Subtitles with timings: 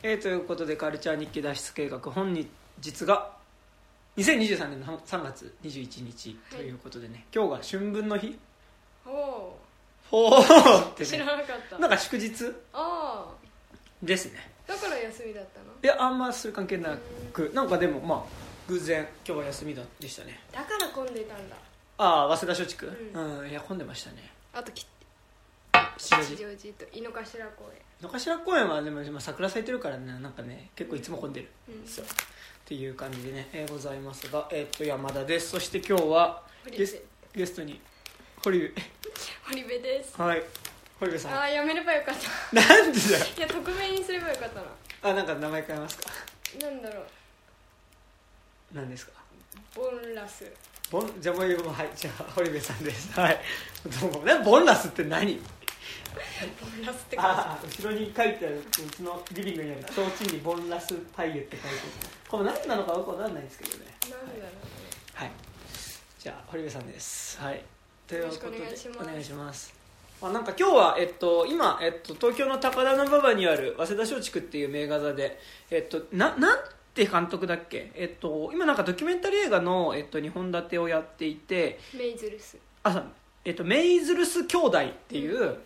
[0.00, 2.46] えーということでカルチャー日記脱出計画本日
[3.04, 3.32] が
[4.16, 8.38] 2023年の3月21日ということでね、今日が春分の日。
[9.04, 9.58] おお
[10.08, 10.90] ほー。
[10.90, 11.78] って知らねなかった。
[11.80, 12.30] なんか祝日
[12.72, 13.34] ああ
[14.00, 14.52] ですね。
[14.68, 15.66] だから休みだったの？
[15.82, 16.96] いやあんまそれ関係な
[17.32, 18.22] くなんかでもまあ
[18.68, 20.38] 偶然今日は休みだでしたね。
[20.52, 21.56] だから混んでたんだ。
[21.98, 22.86] ああ早稲田松竹？
[22.86, 24.30] ううん、いや混んでましたね。
[24.54, 24.86] あとき
[25.98, 27.22] 吉祥寺と井の頭
[27.56, 27.82] 公園。
[28.00, 31.86] 野頭公園はでも今桜咲いてるからねなんかね結構いつも混んでる、うん。
[31.86, 32.04] そう。
[32.04, 32.08] っ
[32.64, 35.50] ていう感じでね、えーございますが、えーっと山田です。
[35.50, 37.02] そして今日はゲス
[37.34, 37.80] ゲストに
[38.44, 38.74] 堀部。
[39.48, 40.20] 堀部です。
[40.20, 40.42] はい。
[41.00, 41.32] 堀部さん。
[41.34, 42.54] ああやめればよかった。
[42.54, 43.24] なんでだよ。
[43.36, 44.66] いや匿名にすればよかったな
[45.02, 46.10] あなんか名前変えますか？
[46.60, 47.06] なんだろう。
[48.72, 49.12] 何ですか？
[49.74, 50.44] ボンラス。
[50.90, 53.12] ボンじゃあもうはいじゃあ堀部さんです。
[53.18, 53.40] はい。
[54.00, 54.24] どうも。
[54.24, 55.40] ねボンラスって何？
[56.60, 61.78] ボンラスって感ああ後ろに書いてあるうちのリビングにある提灯にボンラスパイユって書いてある。
[62.28, 63.84] これ何なのかよくわかんないんですけどね。
[64.00, 64.48] じなんだろうね。
[65.14, 65.30] はい。
[66.18, 67.40] じゃあ堀部さんです。
[67.40, 67.64] はい。
[68.06, 68.58] ということで
[69.00, 69.74] お願いします。
[70.20, 75.38] あなんか今日は、えっと、今、えっと、東京の高田馬場にある早稲田松竹っていう名画座で、
[75.70, 76.58] えっと、ななん
[76.92, 82.58] て監督だっけ、えっと、今なんかドキュメンタリー映画の、えっと、2本立てをやっていてメイズルス。
[82.82, 83.04] あ
[83.44, 85.56] えっと、メイズルス兄弟っていう、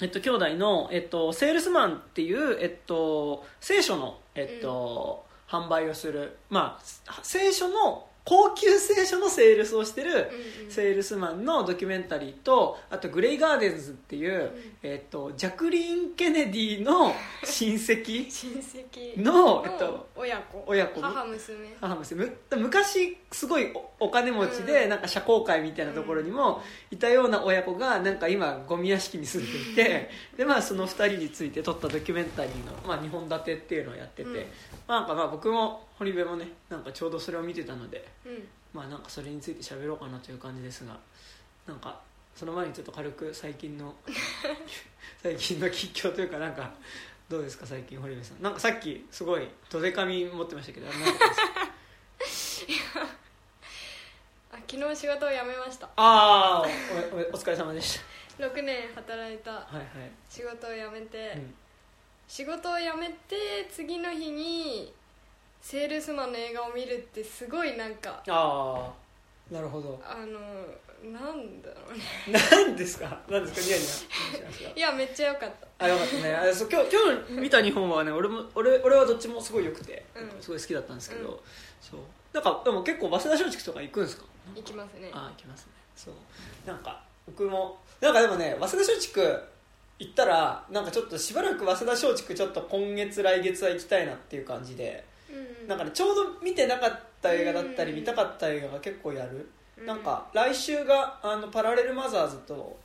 [0.00, 10.14] えっと、兄弟の、えっと、セールスマンっていう、えっと、聖書の、えっと販売をする、まあ、聖書の高級聖書のセールスをしてる、う
[10.62, 10.70] んうん。
[10.70, 14.50] セールスマンのドキュメンタリーとあとグレイガーデンズっていう、ん。
[14.82, 17.12] えっと、ジャクリーン・ケネディの
[17.42, 20.64] 親戚親戚のえっと親子。
[20.66, 21.00] 親子。
[21.00, 21.76] 母娘。
[21.80, 22.24] 母娘。
[22.24, 24.88] む昔すごいおお金持ちで、うん。
[24.90, 34.36] なんか社交界みたいなところにもいたような親子がなんか今ゴミ屋敷に住んでいてで、まあ、その2人について撮ったドキュメンタリーの、まあ、2本立てっていうのをやってて、うん。
[34.88, 38.48] まあ、なんかまあ僕も堀部もねなんかちょうどそれを見てたので、うん。
[38.72, 40.96] まあ、なんかそれについて喋ろうかなという感じですが
[41.66, 42.00] なんか
[42.34, 43.94] その前にちょっと軽く最近の
[45.22, 46.72] 最近の吉況というかなんか
[47.28, 48.42] どうですか最近堀部さん。
[48.42, 51.18] なんかさっきすごいどでかみ持ってましたけどあれ何で
[52.26, 53.00] すか？
[53.02, 53.06] あ
[54.70, 55.86] 昨日仕事を辞めました。
[55.96, 57.98] ああおおお疲れ様でし
[58.38, 59.52] 6年働いた。
[59.52, 59.86] たはいはい、
[60.28, 61.54] 仕事を辞めて、うん。
[62.28, 64.92] 仕事を辞めて次の日に
[65.60, 68.92] セールスマンの映画を見るってすごいなんかあ
[69.50, 70.00] あなるほど。
[70.06, 70.38] あの
[71.12, 71.98] なんだろう
[72.32, 72.38] ね。
[72.52, 73.20] 何ですか？
[73.28, 73.66] 何ですか？
[73.66, 74.70] ニヤニヤ。
[74.76, 75.84] いやめっちゃ良かった。
[75.84, 76.32] あよかったね。
[76.32, 80.40] あそう今日今日見た2本はね俺も俺俺はどっちもすごい良くて、うん。
[80.40, 81.38] すごい好きだったんですけど、うん。
[81.80, 82.00] そう。
[82.32, 84.24] なんかでも結構早稲田松竹とか行くんですか？
[84.54, 85.10] 行きますね。
[85.12, 85.72] あ行きますね。
[85.96, 86.14] そう。
[86.66, 89.20] なんか僕もなんかでもね早稲田松竹
[89.98, 99.48] 行ったらなんかちょっとしばらく早稲田松竹ちょっと今月来月は行きたいなっていう感じでうんなんかねちょうど見てなかった映画だったりうん見たかった映画が結構やる。
[99.78, 102.78] うんなんか来週があのパラレルマザーズと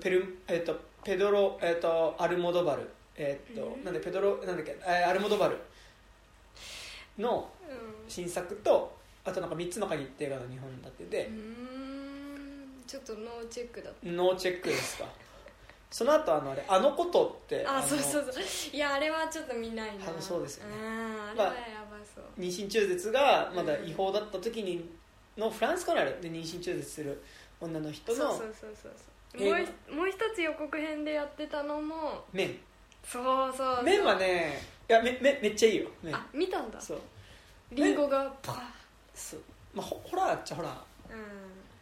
[0.00, 3.84] ペル、えっとペドロ、えっとアルモドバル、えっとうん。
[3.84, 5.58] なんでペドロなんだっけ、えーアルモドバル
[7.18, 7.50] の
[8.08, 15.04] 新作とあとなんか3つの鍵って映画の日本だってうて、んちょっとノーチェックだっノーチェックですか。
[15.90, 18.44] その後あのあれあのことってたあのそうそうそう。
[18.72, 20.06] いやあれはちょっと見ないな。
[20.06, 20.74] あそうですよね。
[20.76, 21.52] あれはや
[21.90, 24.90] ばそう、妊娠中絶がまだ違法だった時に
[25.36, 27.22] のフランスからあれで妊娠中絶する
[27.60, 28.92] 女の人のそうそうそう
[29.32, 32.56] そうもう一もう一つ予告編でやってたのも麺。
[33.04, 33.82] そうそうそう。
[33.84, 35.88] 麺はねいやめめめっちゃいいよ。
[36.02, 36.14] 麺。
[36.14, 36.80] あ見たんだ。
[36.80, 37.00] そう。
[37.72, 38.62] リンゴがパ
[39.14, 39.40] そう、
[39.74, 40.72] まあ、ホホラーっちゃホラー。
[40.72, 40.76] ー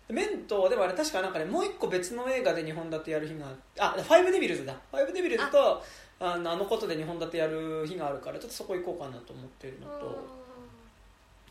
[0.09, 0.15] うん。
[0.15, 3.47] 麺とでもあれ確かなんかねもう一個別の映画で2本立てやる日が
[3.79, 4.75] ああファイブデビルズだ。
[4.91, 5.83] ファイブデビルズと
[6.19, 10.27] あのあのことで2本立てやる日があるからちょっとそこ行こうかなと思ってるのと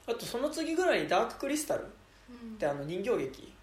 [0.07, 1.85] あとその次ぐらいにダーククリスタルっ
[2.43, 2.57] うん。
[2.57, 3.53] てあの人形劇。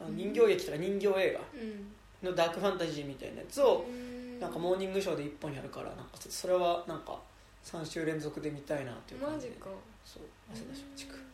[0.00, 1.94] あの人形劇とか人形映うん。
[2.24, 4.40] 画のダークファンタジーみたいなやつをうん。
[4.40, 7.16] なんかモーニングショーで1本やるからなんかそれはなんか
[7.64, 9.52] 3週連続で見たいなっていう感じで。
[9.52, 9.66] マジか。
[10.04, 11.33] そう早稲田松竹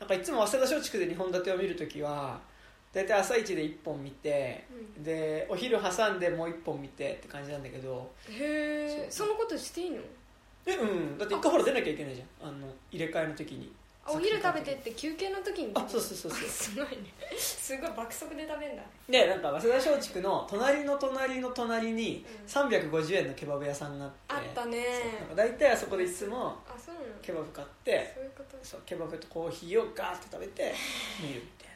[0.00, 2.40] なんかいつも早稲田松竹で2本立てを見るときは
[2.92, 4.64] 大体朝一で1本見て
[4.96, 5.04] うん。
[5.04, 8.10] でお昼挟んでもう1本見てって感じなんだけど。
[8.28, 10.00] へえそそのことしていいの？
[10.66, 11.18] えうん。
[11.18, 12.48] だって1回ほら出なきゃいけないじゃん。
[12.48, 13.72] あの入れ替えの時に。
[14.02, 16.48] あお昼食べてって休憩の時にあそうそうそうそう。
[16.48, 17.12] すごいね。
[17.38, 18.82] すごい爆速で食べんだ。
[19.08, 22.46] でなんか早稲田松竹の隣の隣の隣にうん。
[22.46, 24.16] 350円のケバブ屋さんがあって。
[24.28, 24.84] あったね。
[25.36, 26.56] 大体あそこでいつも
[27.22, 28.56] ケバブ買ってそういうこと。
[28.62, 30.74] そうケバブとコーヒーをガーッて食べて
[31.22, 31.68] 見るみたい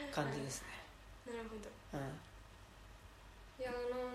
[0.00, 0.68] な、ね、感じですね。
[1.26, 1.98] なるほど。
[1.98, 3.62] うん。
[3.62, 4.10] いやあの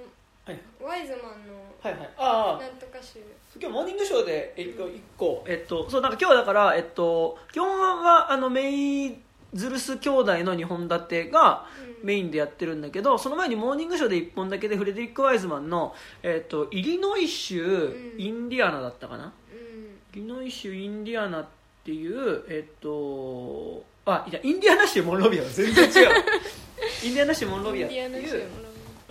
[0.45, 0.59] はい。
[0.79, 2.09] ワイズマンのはいはい。
[2.17, 2.61] ああ。
[2.61, 3.19] なんとか集。
[3.59, 8.69] 今日モーニングショーでえっと一個えっとそうなんか今日だからえっと基本はあのメ
[9.07, 9.17] イ
[9.53, 11.95] ズルス兄弟の2本立てがうん。
[12.05, 18.21] メインでやってるんだけどその前にモーニングショーで1本だけでフレデリック・ワイズマンの、えっとイリノイ州うん。
[18.21, 19.33] インディアナだったかな、
[20.15, 21.45] リノイ州インディアナっ
[21.83, 25.91] ていうえっとあいやインディアナ州モンロビアは全然違う。
[27.03, 28.43] インディアナ州 モンロビアっていう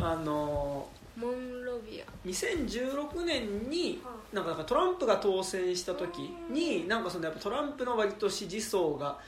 [0.00, 2.04] あのモンロビア。
[2.26, 9.18] 2016年にはなんかなんかトランプが当選した時になんかそのやっぱトランプの割と支持層が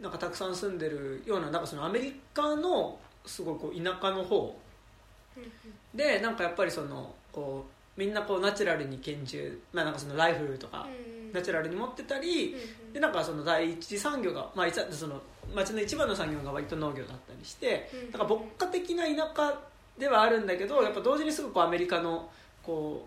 [0.00, 4.56] なんかたくさん住んでるようななんかそのアメリカのすごいこう田舎の方。
[5.92, 7.66] でなんかやっぱりそのこ
[7.96, 12.54] うみんなこうナチュラルに拳銃、まあ、なんかそのライフルとかうんナチュラルに持ってたり
[12.86, 15.20] うんでなんかその第一次産業が、まあ、その
[15.54, 18.18] 町の一番の産業が割と農業だったりしてうん。
[18.18, 19.60] なんか牧歌的な田舎
[19.98, 22.30] ではあるんだけどやっぱ同時にすごくこうアメリカの
[22.62, 23.06] こ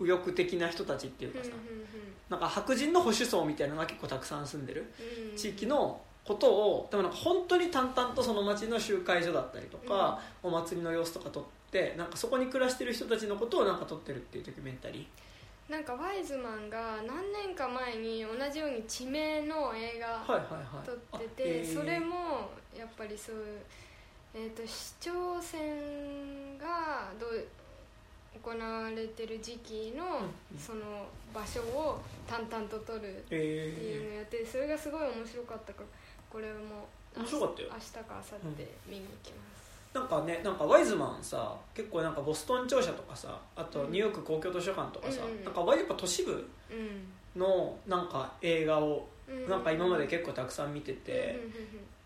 [0.00, 1.50] う右翼的な人たちっていうかさ
[2.30, 4.92] なんか白人の保守層みたいなのが結構たくさん住んでる
[5.30, 15.08] うん地域のことをでもなんか本当に淡々とその町の集会所だったりとか、お祭りの様子とか撮ってなんかそこに暮らしてる人たちのことをなんか撮ってるっていうドキュメンタリ
[15.68, 20.86] なんかワイズマンが何年か前に同じように地名の映画ーはいはいはい。
[20.86, 21.74] 撮ってあて、えー。
[21.74, 23.60] それもやっぱりそういう、
[24.34, 27.46] えー、と市長選がどう
[28.42, 30.04] 行われてる時期の
[30.52, 35.86] うんその場所を淡々と撮るっていうのやってそれがすごい面白かったから
[36.30, 39.47] これも明日か明後日見に行きます、ー
[39.94, 46.32] なんかねなんかワイズマンさ結構なんかボストン庁舎とかさあとニューヨーク公共図書館とかさ、うんなんか割と都市部
[46.70, 47.40] うん。
[47.40, 49.48] のなんか映画をうん。
[49.48, 51.52] なんか今まで結構たくさん見てて、うんうんうん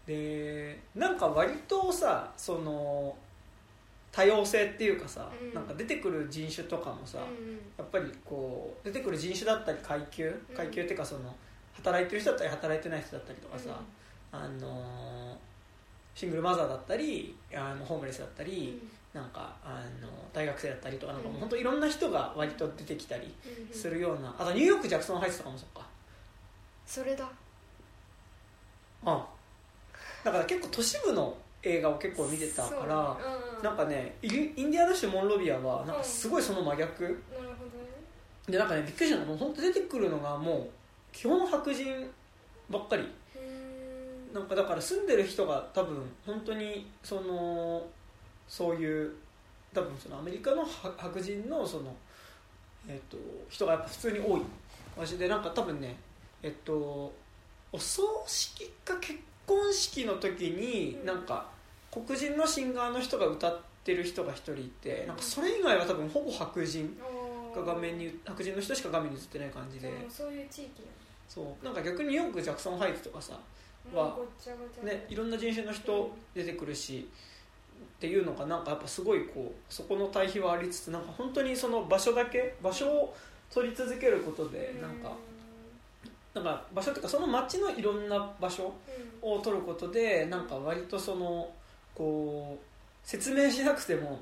[0.05, 3.14] でなんか割とさその
[4.11, 5.55] 多様性っていうかさ、うん。
[5.55, 10.56] なんか出てくる人種とかもさ、うんやっぱりこう出てくる人種だったり階級うん。
[10.56, 11.34] 階級っていうかその
[11.75, 13.81] 働いてる人だったり働いてない人だったりとかさ、
[14.32, 15.38] あの
[16.14, 18.81] シングルマザーだったりあのホームレスだったり、
[19.12, 25.87] なんかあの大学生だったりとかなんか本当いろんな人が割と出てきたりうんうんするようなあとニューヨークジャクソンハイツとかもそっか。
[26.87, 27.29] それだ。
[29.05, 29.19] うん
[30.25, 33.56] だから結構都市部の映画を結構見てたから、そう。
[33.56, 37.53] うんなんかねインディアナ州モンロビアはなんかすごいその真逆、なるほどね。
[38.49, 40.69] でなんかねびっくりしたのがもう本当出てくるのがもう
[41.12, 42.11] 基本白人
[42.69, 43.08] ばっかり
[44.32, 45.96] なんかだから住んでる人が多分
[46.26, 47.87] 本当にその
[48.49, 49.12] そういう
[49.75, 51.94] 多分そのアメリカの白白人のその、
[52.88, 53.17] えっと
[53.49, 54.43] 人がやっぱ普通に多い。
[54.96, 55.96] 場所でなんか多分ね
[56.43, 57.12] えっと
[57.73, 61.06] お葬式か結婚式の時にうん。
[61.06, 61.46] なんか
[61.90, 66.96] 黒人のシンガーの人が歌ってる人が一人いてなんかそれ以外は多分ほぼ白人
[67.55, 69.90] が画面に白人の人しか画面に映ってない感じで。
[70.08, 70.82] そういう地域
[71.29, 71.64] そう。
[71.64, 73.38] なんか逆によくジャクソンハイツとかさ
[73.93, 74.17] は
[74.82, 77.08] ね、いろんな人種の人出てくるし、
[77.96, 83.17] っていうのがなんかやっぱすごいこうそこの対比はありつつなんか本当にその場所だけ場所を
[83.49, 85.12] 取り続けることでなんか
[86.34, 88.75] なんか場所っていうかその街のいろんな場所
[89.23, 89.32] うん。
[89.34, 91.49] を取ることでなんか割とその
[91.94, 94.20] こう説明しなくても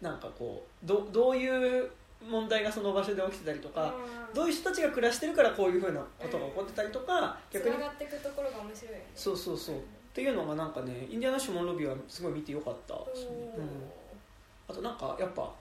[0.00, 1.90] なんかこうどどういう
[2.28, 3.94] 問題がその場所で起きてたりとか、
[4.34, 7.74] どういう人たちが暮らしてるからこういうふうなことが起こってたりとか、逆に。
[7.74, 9.06] っていくところが面白いよね。
[9.14, 9.76] そうそうそう。
[9.76, 9.80] っ
[10.14, 12.94] ていうのがなんかねインディアナ州モンロビーはすごい見てよかった。
[12.94, 13.90] ですね、うん、
[14.68, 15.52] あとなんかやっぱ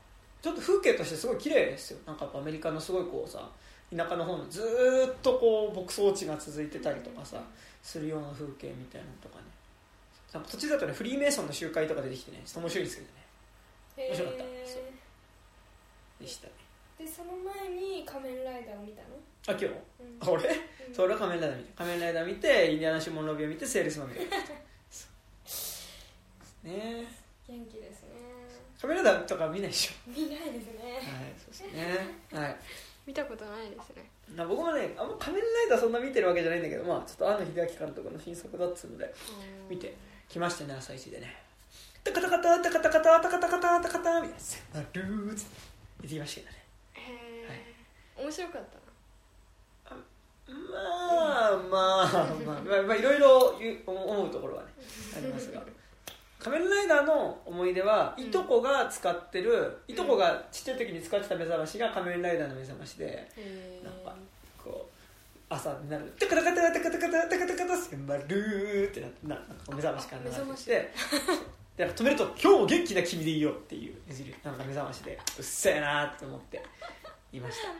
[0.41, 1.99] ちょっと風景としてすごい綺麗ですよ。
[2.05, 3.49] なんかやっぱアメリカのすごいこうさ
[3.95, 7.41] 田舎の方のずーっとこう牧草地が続いてたりとかさ
[7.81, 9.45] するような風景みたいなのとかね。
[10.31, 14.09] なんか途中だとねフリーメイソンの集会とか出てきてねちょっと面白いんですけどね。
[14.09, 14.43] 面白かった。
[14.43, 14.83] そう
[16.23, 16.47] でした。
[16.47, 16.53] ね
[16.97, 19.17] でその前に仮面ライダーを見たの？
[19.47, 19.65] あ今日？
[19.65, 19.75] うん。
[20.19, 20.43] あ俺？
[20.87, 20.95] うん。
[20.95, 24.21] それは仮面ライダー見て仮面ライダー見てインディアナ州モンロビーを見てセールスマン見て
[24.89, 25.07] そ
[26.63, 27.05] うね。
[27.47, 28.09] 元気ですね。
[28.79, 29.91] 仮面ライダーとか見ないでしょ。
[30.09, 30.81] 見ないですね。
[30.95, 32.39] はいそうですね。
[32.39, 32.55] はい。
[33.05, 34.09] 見たことないですね。
[34.35, 39.13] な僕もねあんま仮面ライダーそんな見てるわけじゃないんだけどまあちょっと庵野秀明監督の新作だっつうので
[39.69, 39.93] 見て
[40.29, 41.35] きましたね朝一でね。
[42.03, 44.39] タカタカタタカタカタタカタカタタカタみたいな。
[44.39, 45.45] セナルーツ
[46.03, 46.63] 言ってきましたけどね。
[46.93, 47.73] へ
[48.19, 48.83] え面白かった
[50.45, 52.25] まあまあまあ。
[52.45, 54.69] まあまあいろいろ思うところはね
[55.17, 55.63] ありますが。
[56.39, 58.25] 仮面ライダーの思い出は、うん。
[58.25, 63.29] いとこが使ってるいとこがちっちゃい時に使ってた目覚ましが仮面ライダーの目覚ましで
[63.81, 64.13] なんか
[64.61, 64.93] こう
[65.47, 70.91] 朝になる「タカタカタタカタカタタカタカタセンバルー」ってなってな目覚ましから流れてきて
[71.77, 76.63] で止めると「今日も元気な君でいいよ」っていう目印なんか目覚ましでうっせえなって思って
[77.31, 77.75] いました、は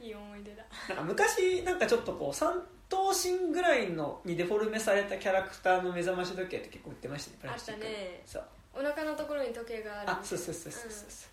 [0.00, 0.64] い、いい思い出だ。
[0.88, 8.22] なんか昔なんかちょっとこう三頭身ぐらいのにデフォルメされたキャラクターの目覚まし時計って結構売ってましたねプラスチックあったね。
[8.26, 8.44] そう。
[8.74, 11.26] お腹のところに時計があるあそうそうそうそうそうそ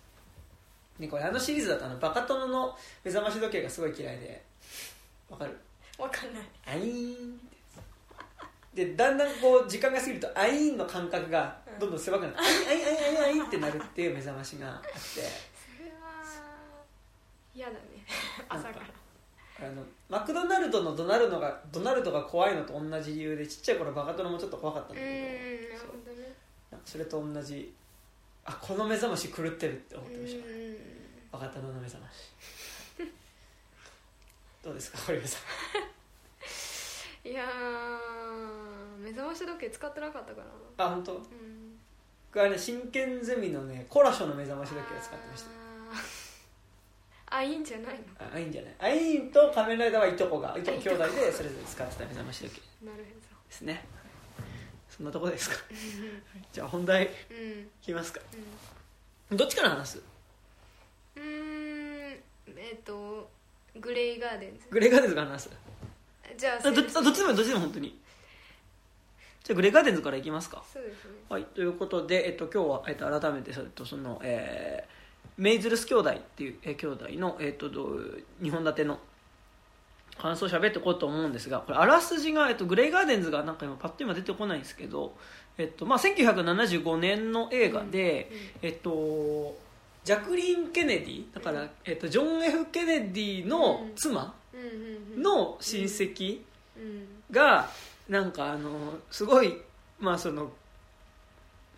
[0.98, 4.42] う、でこれあのシリーズだとあのバカ殿の目覚まし時計がすごい嫌いで
[5.28, 5.58] わかる？
[5.98, 6.44] わかんない。
[6.66, 7.56] アイーンって
[8.74, 14.88] でだんだんこう時間が過ぎるとアイーンの感覚がどんどん狭くなって、アイアイアイアイアイってなるっていう目覚ましがあって。
[14.90, 16.24] それは
[17.54, 17.78] 嫌だね。
[18.48, 19.02] 朝から。
[19.60, 26.32] あのマクドナルドのドナルドがドナルドが怖いのと同じ理由でちっちゃい頃バカ殿もちょっと怖かったんだけどね。
[26.84, 27.72] それと同じ
[28.44, 30.46] あこの目覚まし狂ってるって思ってました。
[30.46, 30.76] うん。
[31.30, 32.32] バカ殿の目覚まし。
[34.64, 35.42] どうですか堀部さん。
[37.28, 38.61] いやー
[39.02, 40.42] 目覚まし時計使ってなかったか
[40.78, 40.84] な。
[40.84, 41.14] あ本当？
[41.14, 41.22] うん。
[42.32, 47.38] 僕はね真剣ゼミのねコラショの目覚まし時計を使ってましたあー。
[47.38, 48.00] あいいんじゃないの？
[48.18, 48.74] あアインじゃない？
[48.78, 52.86] アインと仮面ライダーはいとこがいとこ兄弟でそれぞれ使ってた目覚まし時計。
[52.86, 53.12] なるで
[53.50, 53.84] すね。
[54.88, 55.56] そんなとこですか？
[56.52, 57.70] じゃあ本題いうん。
[57.82, 58.20] きますか。
[59.30, 60.02] どっちから話す？
[61.16, 62.12] うんうーん
[62.58, 63.28] えっと
[63.80, 64.66] グレイガーデンズ。
[64.70, 65.50] グレーガーデンズから話す？
[66.36, 67.98] じゃああどっちあどっちでもいいどっちでも本当に
[69.44, 70.62] じゃあグレーガーデンズからいきますか。
[70.72, 71.10] そうですね。
[71.28, 75.02] はいということで、えっと、今日は、えっと、改めてそれとその、えー
[75.38, 78.98] メイズルス兄弟っていう、えー兄弟の、えっと、どう2本立ての
[80.18, 85.16] 感想を喋っていこうと思うんですがこれあらすじが、えっと、グレイガーデンズがなんか今パッと今出てこないんですけど、
[85.56, 88.30] えっとまあ、1975年の映画で、
[88.60, 89.56] えっと、
[90.04, 94.66] ジャクリーン・ケネディだから、えっと、ジョン・ F・ ケネディの妻うんうん
[95.16, 95.22] うん。
[95.22, 96.40] の親戚
[96.76, 97.06] うん。
[97.30, 97.70] が
[98.12, 98.70] なんかあの
[99.10, 99.56] すごい
[99.98, 100.52] まあその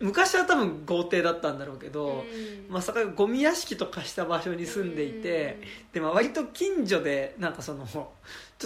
[0.01, 2.25] 昔は多分豪邸だったんだろうけど、
[2.69, 2.73] うん。
[2.73, 5.57] まさかゴミ屋敷とかした場所に住んでいて、
[5.93, 8.11] でまあ割と近所でなんかそのちょ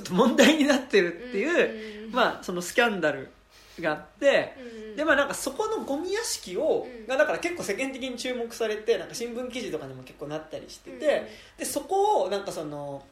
[0.02, 2.12] っと問題になってるっていう、うん。
[2.12, 3.30] まあそのスキャンダル
[3.80, 4.56] があって、
[4.90, 4.96] うん。
[4.96, 7.06] でまあなんかそこのゴミ屋敷を、うん。
[7.06, 11.00] がだから結構世間的に注目されてなんか新聞記事とかにも結構なったりしてて、うん。
[11.60, 13.04] でそこをなんかその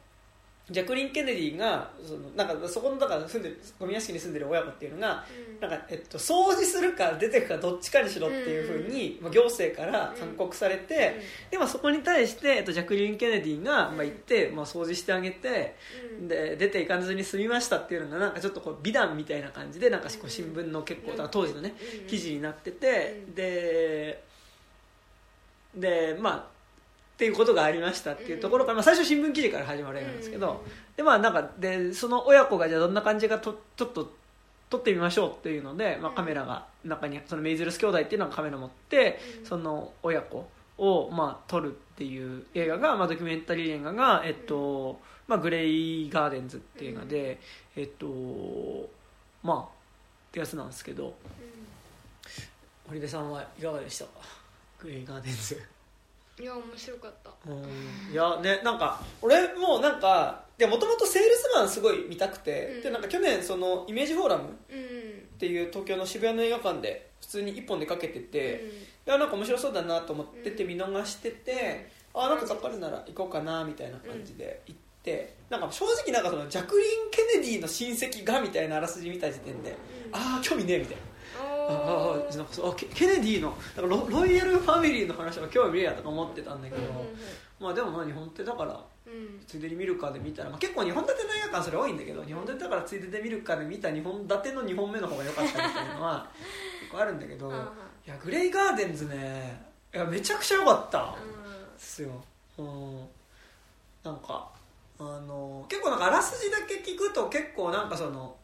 [0.70, 5.60] ジャクリン・ケネディがそのなんかそこのだから住んでるゴミ屋敷に住んでる親子っていうのがうん。
[5.60, 11.20] なんか、えっと、掃除するか出てくかどっちかにしろっていうふうに、まあ、行政から勧告されて、
[11.50, 15.74] でまあ、そこに対して、えっと、ジャクリーン・ケネディが、まあ、行って、まあ、掃除してあげて、
[16.20, 16.28] うん。
[16.28, 20.30] で出ていかずに済みましたっていうのがなんかちょっとこう美談みたいな感じでなんかこううん。
[20.30, 22.06] 新聞の結構、当時のねうん。
[22.06, 23.34] 記事になってて、うん。
[23.34, 24.22] で
[25.74, 26.57] でまあ
[27.18, 30.64] っていうことがありましたっていうところから、まあ、最初新聞記事から始まる映画なんですけど、
[30.96, 34.12] でまあなんかでその親子がじゃあどんな感じかとちょっと
[34.70, 36.14] 撮ってみましょうっていうので、まあ、うん。
[36.14, 39.46] カメラが中にそのメイズルス兄弟っていうのがカメラ持って、うん。
[39.46, 40.48] その親子
[40.78, 47.40] をまあ撮るっていう映画が、まあ、ドキュメンタリー映画が、えっとまあ、グレイ・ガーデンズっていう映画で、
[47.74, 48.88] えっと
[49.42, 49.66] まあっ
[50.30, 51.14] てやつなんですけど。
[52.86, 54.12] 堀部さんはいかがでしたか？
[54.80, 55.60] グレイ・ガーデンズ
[56.40, 57.30] いや面白かった。
[57.50, 58.12] うん。
[58.12, 62.82] いやねなんか俺もなんかもともとセールスマンすごい見たくて、うん。
[62.82, 65.38] でなんか去年そのイメージフォーラムっうん。
[65.38, 68.64] ていう東京の渋谷の映画館で普通に1本でかけてて、
[69.06, 79.76] いやなんか面白そうだなと思ってて見逃してて、あなんかかかるなら行こうかなみたいな感じで行って、なんか正直なんかそのジャクリーン・ケネディの親戚がみたいなあらすじ見た時点で、
[80.12, 81.02] ああ興味ねえみたいな。
[81.68, 86.82] ああケケネディのロロイヤルファミリーの話は興味ねえやとか思ってたんだけど、
[87.60, 89.40] まあでもまあ日本手だからうん。
[89.46, 96.28] ついでに見るかで見たら、まあ、結構2本立ての映画館それ多いんだけど2本立てだからついでで見るかで見た2本立ての2本目の方が良かったみたいなのは
[96.80, 101.14] 結構あるんだけどいやグレイガーデンズねいやめちゃくちゃ良かった
[101.74, 102.10] ですよ、
[102.58, 103.08] うん、
[104.02, 104.50] なんか
[104.98, 108.36] あの結構なんかあらすじだけ聞くと結構なんかその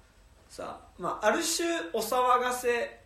[0.49, 3.04] さ、まあ、ある種お騒がせ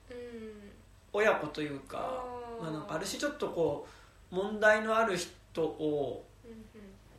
[1.13, 2.25] 親子というか
[2.61, 3.87] まあ、なんかある種ちょっとこ
[4.33, 6.25] う問題のある人を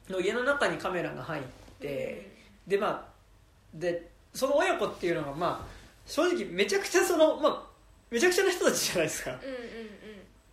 [0.10, 1.44] の家の中にカメラが入っ
[1.80, 2.30] て、
[2.68, 3.06] でまあ
[3.74, 5.68] でその親子っていうのがまあ
[6.06, 7.64] 正直めちゃくちゃそのまあ
[8.10, 9.40] めちゃくちゃな人たちじゃないですか。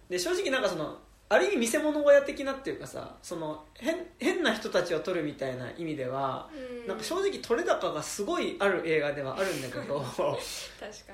[0.08, 6.48] で正直なんかそのある意味見せ物小屋的なっていうかさその変変な人たちを撮るみたいな意味では、
[6.86, 10.00] なんか正直撮れ高がすごいある映画ではあるんだけど。
[10.06, 10.26] 確か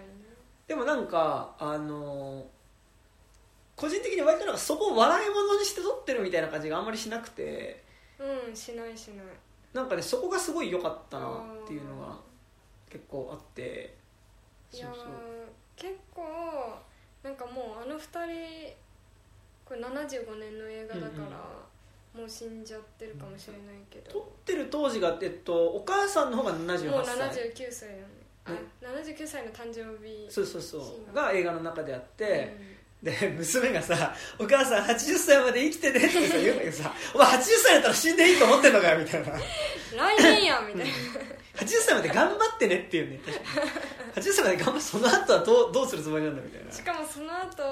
[0.00, 0.31] に
[0.66, 2.46] でもなんかあの
[3.76, 7.82] 個人的に割となんかそこを笑い物にして撮ってるみたいな感じがあんまりしなくて
[8.18, 9.26] うんしないしない。
[9.72, 11.26] なんかねそこがすごい良かったな
[11.64, 12.16] っていうのが
[12.90, 13.94] 結構あって。
[14.72, 14.86] いや
[15.76, 16.22] 結構
[17.22, 18.72] なんかもうあの二人
[19.64, 28.50] これ75年の映画だから、もう死んじゃってるかもしれないけ撮ど、ってる当時が、えっと、お母さんの方がもう78歳79歳よねあ
[28.82, 30.78] 79歳の誕生日そうそうそ
[31.10, 31.14] う。
[31.14, 31.32] が。
[31.32, 32.72] 映画の中であって、うん。
[33.02, 39.32] で娘がさ「お母さん80歳まで生きてね」ってさ言うんだけどさ「お前80歳だったら死んでいいと思ってんのかよ」みたいな。
[39.32, 40.94] 来年やみたいな。
[41.58, 43.20] 80歳まで頑張ってねっていうね。
[43.26, 46.72] 確かに80歳まで頑張ってその後はどうどうするつもりなんだみたいな。
[46.72, 47.62] しかもその後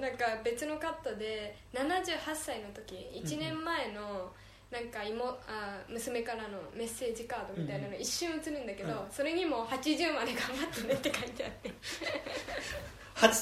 [0.00, 4.32] なんか別のカットで78歳の時1年前の
[4.70, 8.98] なんか妹あ娘からのメッセージカードみたいなの一瞬映るんだけど、うん。
[9.10, 11.72] それにも80まで頑張ってねって書いてあって。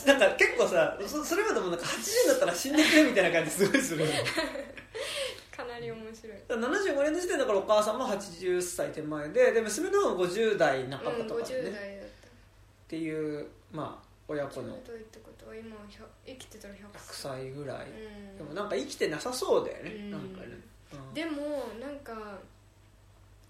[0.07, 4.07] なんか結構さそそれまでもなんか80だったら死んでくれみたいな感じすごいする
[5.51, 6.37] かなり面白い。
[6.49, 12.29] 75年の時点だからお母さんも80歳手前でで娘の方が50代半ばうんとかね、50代だっった
[12.89, 14.79] ていうまあ親子の
[15.57, 18.39] 今100生きてたら100 100歳歳ぐらい、うん。
[18.39, 20.11] でもなんか生きてなさそうだよね、うん。
[20.13, 20.74] なんかね、うん
[21.13, 21.41] でも
[21.81, 22.13] なんか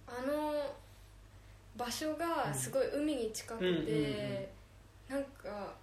[0.06, 0.54] あの
[1.76, 4.46] 場所がすごい海に近くて、うんうんうんうん。
[5.08, 5.74] なんか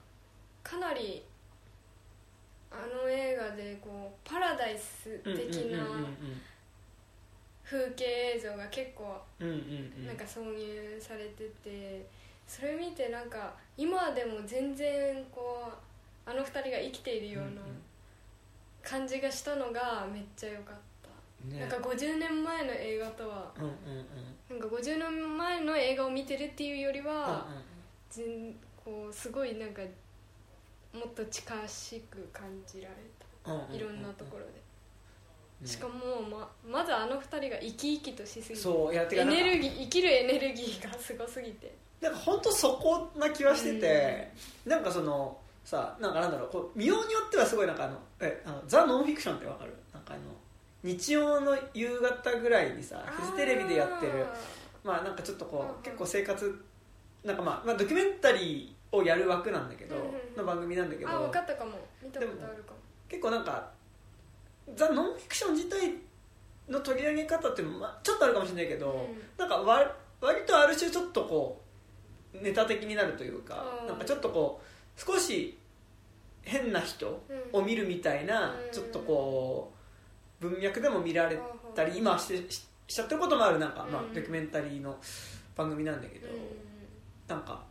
[0.64, 1.24] かなり
[2.72, 5.80] あの映画でこうパラダイス的な
[7.64, 12.06] 風景映像が結構なんか挿入されてて
[12.48, 15.70] それ見てなんか今でも全然こ
[16.26, 17.62] うあの二人が生きているような
[18.82, 20.91] 感じがしたのがめっちゃ良かった。
[21.46, 21.60] ね。
[21.60, 24.60] なんか50年前の映画とはうんうんうん。
[24.60, 29.82] なんか50年前の映画を見てるっていうよりうんうんこうすごいなんか
[30.94, 32.96] もっと近しく感じられ
[33.46, 35.68] うんうんうんたいろんなところで、ね。
[35.68, 41.74] しかもままずあの二人が生き生きとしすぎてそういやてかエネルギー生きるエネルギーがすごすぎて。
[42.02, 44.32] なんか本当そこな気はしてて、
[44.66, 49.74] なんかそのさなんかなんだろうこう見ようによってはすごいなんかあのえあのザ・ノンフィクションってわかる？
[49.94, 50.24] なんかあの
[50.84, 54.26] 日曜の夕方ぐらいにさフジテレビでやってる
[54.84, 56.66] まあなんかちょっとこう結構生活
[57.24, 59.96] なんかまあ、まあ、ドキュメンタリーをやる枠なんだけど、
[60.36, 61.74] の番組なんだけどあ分かったかも。
[62.04, 62.78] 見たことあるかも。
[63.08, 63.70] 結構なんか
[64.76, 65.94] ザ・ノンフィクション自体
[66.68, 69.22] の取り上げ方って、まあ、ちょっとあるかもしれないけど、うん。
[69.38, 71.62] なんかわ割とある種ちょっとこ
[72.34, 73.88] うネタ的になるというか、うん。
[73.88, 74.62] なんかちょっとこ
[74.98, 75.58] う少し
[76.42, 77.22] 変な人
[77.54, 78.72] を見るみたいな、うん。
[78.72, 79.81] ちょっとこう
[80.42, 81.40] 文脈でも見られ
[81.76, 84.14] たり、うん今はしてししちゃってることもあるなんか、まあう、ん。
[84.14, 84.98] ドキュメンタリーの
[85.56, 86.32] 番組なんだけど、う
[87.28, 87.64] なんか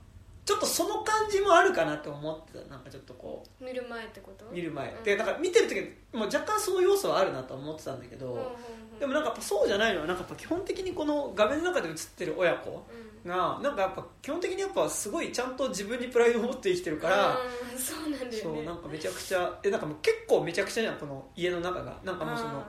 [0.51, 2.69] ちょっとその感じもあるかなと思ってた。
[2.69, 3.63] なんかちょっとこう。
[3.63, 4.45] ん見る前ってこと？
[4.53, 5.05] 見る前、うん。
[5.05, 5.77] でだから見てる時
[6.13, 8.99] もう若干その要素はあるなと思ってたんだけど、うんうんうん。
[8.99, 12.85] でもなんかやっぱそうじゃないのはなんかやっぱ基本的にこの画面の中で映ってる親子
[13.25, 13.31] うん。
[13.31, 18.39] がなんかやっぱ基本的にやっぱすごいちゃんと自分にプライドを持って生きてるから、うんそうなんだよね。
[18.43, 22.67] そうなんかめちゃくちゃえなんかもう結構めちゃくちゃじゃんこの家の中がなんかもうそのあ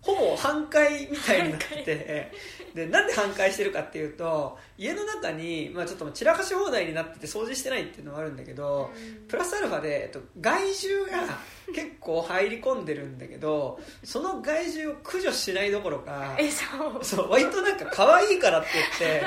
[0.00, 2.32] ほぼ半壊みたいになってて
[2.76, 8.90] でなんで半壊してるかっていうと家の中に、まあ、ちょっと散らかし放題になってて掃除してないっていうのはあるんだけど、
[9.28, 11.38] プラスアルファで、えっと、害獣が
[11.74, 16.64] 結構入り込んでるんだけどその害獣を駆除しないどころかえそ
[17.00, 17.02] う。
[17.04, 18.68] そう割となんか可愛いからって
[19.00, 19.26] 言って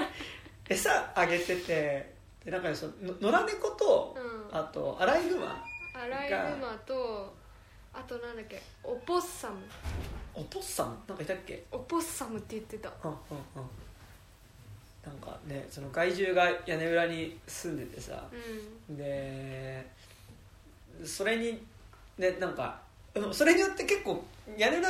[0.70, 2.14] 餌あげてて
[2.46, 4.16] でなんかねそのの野良猫と
[4.52, 4.58] うん。
[4.58, 5.64] あとアライグマ
[5.96, 7.34] アライグマと
[7.94, 9.58] あとなんだっけオポッサム
[10.34, 11.64] お父さんなんかいたっけ？
[11.72, 12.90] オポッサムって言ってた。
[13.04, 13.18] うんうん
[13.56, 13.70] うん。
[15.06, 18.24] なんかねその害獣が屋根裏に住んでてさ。
[18.90, 18.98] うん。
[18.98, 19.86] で
[21.04, 21.62] それに
[22.18, 22.80] ねなんか
[23.16, 24.24] うんそれによって結構
[24.58, 24.90] 屋根裏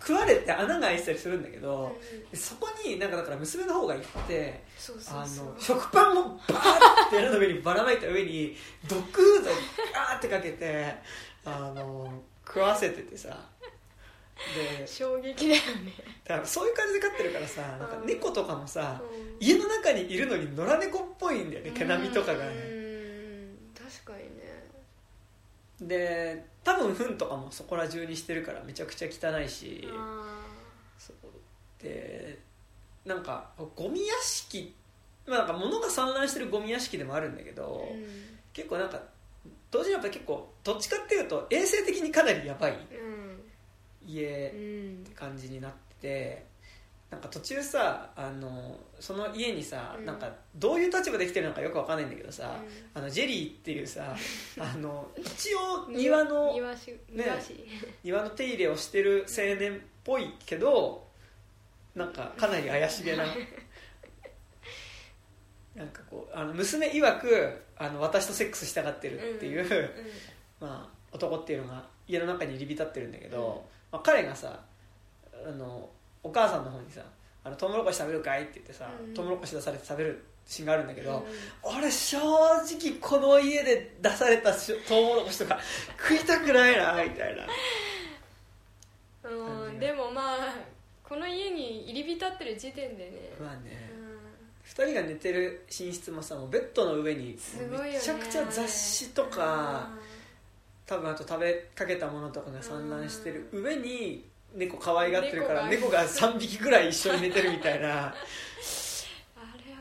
[0.00, 4.62] 食われて穴が開いてたりするんだけど、うんでそこになんかだから娘の方が行って
[5.10, 8.56] あの食パンをバーって屋根の上にばらまいた上に
[8.88, 9.54] ドッグフードを
[9.92, 10.94] ガーってかけて
[11.44, 12.10] あの
[12.46, 13.36] 食わせててさ
[14.78, 15.92] で衝撃だよね。
[16.24, 18.06] だからそういう感じで飼ってるからさなんかうん。
[18.06, 19.36] 猫とかもさ、うん。
[19.38, 23.56] 家の中にいるのに野良猫っぽいんだよね毛並みとかがうねん。
[23.74, 24.68] 確かにね。
[25.80, 29.86] で多分糞とかもそこら中にしてるからめちゃくちゃ汚いし。
[29.92, 30.42] あ
[30.98, 31.16] そう。
[31.82, 32.38] で
[33.04, 34.74] なんかゴミ屋敷
[35.26, 38.04] まあなんか物が散乱してるゴミ屋敷でもあるんだけど、ーうん。
[38.52, 39.00] 結構なんか
[39.70, 42.76] 同時にやっぱ結構どっちかっていうと衛生的にかなりやばい
[44.06, 45.04] 家うっん。
[45.04, 46.50] て感じになってて
[47.10, 50.06] なんか途中さあのその家にさ、うん。
[50.06, 52.60] なんかどういう立場で来てるのかよくわかんないんだけどさ、
[52.94, 54.14] うあのジェリーっていうさ
[54.58, 56.96] あの一応庭の庭師。
[58.04, 61.08] 庭の手入れをしてる青年っぽいけど
[61.94, 63.24] なんかかなり怪しげな
[65.74, 70.68] なんかこうあの娘曰くあの私とセックスしたがってるっていう、うん。
[70.68, 74.60] まあ、男っていうのが家の中に入り浸ってるんだけど、うんまあ、彼がさ
[75.46, 75.88] あの
[76.22, 77.02] お母さんの方にさ
[77.44, 79.14] 「あのトウモロコシ食べるかい?」って言ってさ、うん。
[79.14, 81.18] トウモロコシ出されて食べるシーンがあるんだけど、
[81.64, 81.78] うん。
[81.78, 85.58] 俺正直この家で出されたしトウモロコシとか
[85.98, 87.46] 食いたくないなみたいな。
[89.22, 90.54] うん、でもまあ
[91.04, 93.90] この家に入り浸ってる時点でね、まあね。
[93.96, 94.00] う
[94.70, 97.36] 2人が寝てる寝室もさもうベッドの上に
[97.70, 99.90] めちゃくちゃ雑誌とか、
[100.90, 108.08] 多分あと食べかけたものとかが散乱してる上に猫可愛がってるから猫猫がが3匹ぐらい一緒に寝てるみたいな。
[108.10, 108.14] あ
[109.64, 109.78] れは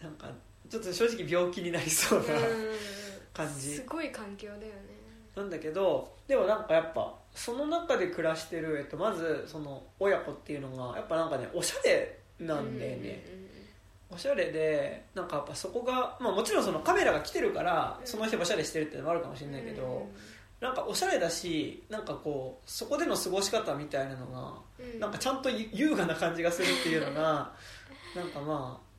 [0.00, 0.30] なんか
[0.70, 2.76] ちょっと正直病気になりそうななうん。
[3.34, 3.74] 感じ。
[3.74, 4.70] すごい環境だよね。
[5.34, 13.24] なんだけどでもなんかやっぱその中で暮らしてる、えっと、まずその親子っていうのがやっぱなんかねおしゃれなんだよね、
[14.10, 20.08] おしゃれでなんかやっぱそこが、まあ、もちろんそのカメラが来てるからうんその人おしゃれしてるってのもあるかもしれないけど、
[20.60, 25.00] なんかおしゃれだしなんかこうそこでの過ごし方みたいなのがうん。
[25.00, 27.52] なんかちゃんとゆ優雅な感じがするっていうのが
[28.14, 28.90] なんかまあ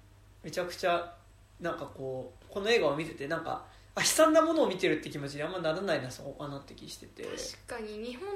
[0.44, 1.14] めちゃくちゃ
[1.60, 7.24] なんかこうこの映画を見ててなんかあ悲惨なものを見てるって気持ちにあんまならないなそこかなって気してて。
[7.68, 8.28] 確かに日本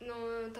[0.00, 0.14] の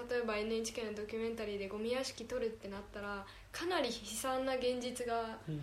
[0.08, 5.62] 例えば NHK のドキュメンタリーでゴミ屋敷撮るってなったらかなり悲惨な現実がうんうん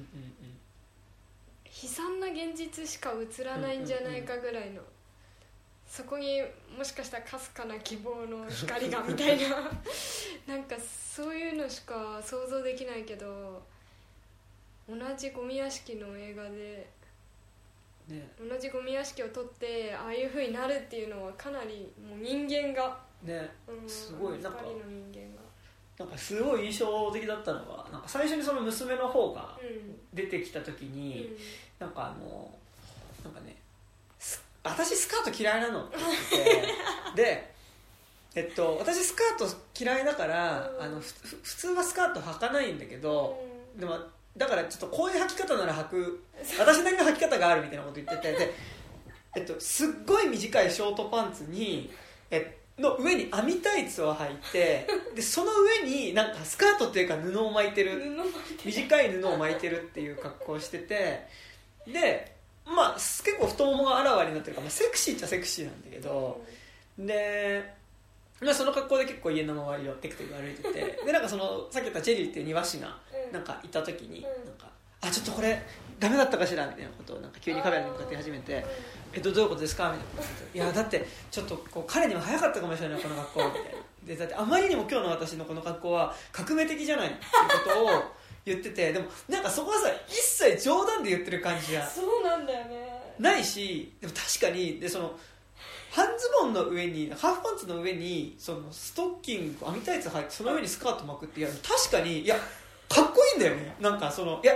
[1.83, 4.81] 悲惨な現実しか映らないんじゃないかぐらいの、
[5.85, 6.41] そこに
[6.77, 9.49] もしかしたらかすかな希望の光がみたいな。
[10.47, 13.61] なんかそういうのしか想像できないけど
[14.87, 16.87] 同じゴミ屋敷の映画で
[18.09, 18.29] うんね。
[18.39, 25.45] 同じゴミ屋敷を撮ってああいう風になるっていうのはかなりもう人間が、ねうん、すごいなんか2人の人間が。
[25.97, 29.95] なんかすごい印象的だったのがなんか最初にその娘の方がうん。
[30.13, 31.27] 出てきた時に、
[31.79, 31.87] うん。
[31.87, 32.49] なんかあの
[33.23, 33.55] なんかね
[34.19, 37.53] す私スカート嫌いなのって言って で
[38.35, 40.83] えっと私スカート嫌いだから、うん。
[40.83, 43.41] あの普通はスカート履かないんだけど、
[43.77, 43.97] でも
[44.37, 46.23] だからちょっとこういう履き方なら履く
[46.59, 48.53] 私なりの履き方があるみたいなこと言っててで、
[49.37, 51.93] えっと、すっごい短いショートパンツに
[52.29, 58.01] えの上に網タイツを履いてでその上になんかスカートっていうか布を巻いてる。
[58.65, 61.27] 短い布を巻いてるっていう格好をしてて
[61.87, 62.35] で
[62.65, 66.43] まあ結構太ももがあらわになってるから、まあ、セクシーっちゃセクシーなんだけど
[66.97, 67.63] で、
[68.41, 73.33] まあ、その格好で結構家の周りをテクテク歩いててでなんかそのさっき言ったチェリーっていう庭師がうん。
[73.33, 74.23] なんかいた時にうん。
[74.23, 74.69] なんか
[75.01, 75.61] 「あちょっとこれ
[75.99, 78.65] ダメだったかしら」みたいなことをなんか急にカメラに向かって始めて
[79.15, 83.69] 「えっとどういうことですか?」みたいなこと言って「いやだってちょっとこう彼には早かったかもしれないこの格好」みたいな。
[84.05, 88.03] でだってあまりにも今日の私のこの格好は革命的じゃないっていうことを
[88.45, 88.93] 言ってて。
[88.93, 93.01] でもなんかそこはさ一切冗談で言ってる感じがそうなんだよね。
[93.17, 95.17] ないしでも確かにでその
[95.89, 102.35] 半ズボンの上にハーフパンツの上にそのストッキング網タイツ履いてその上にスカート巻くっていや確かにいや
[102.89, 103.75] かっこいいんだよね。
[103.79, 104.53] なんかそのいや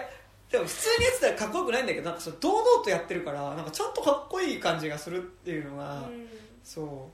[0.52, 6.28] でも普通にやってたらかっこよくないんだけどなんかその堂々とやってるからなんかちゃんとかっこいい感じがするっていうのが、うん。
[6.64, 7.10] そ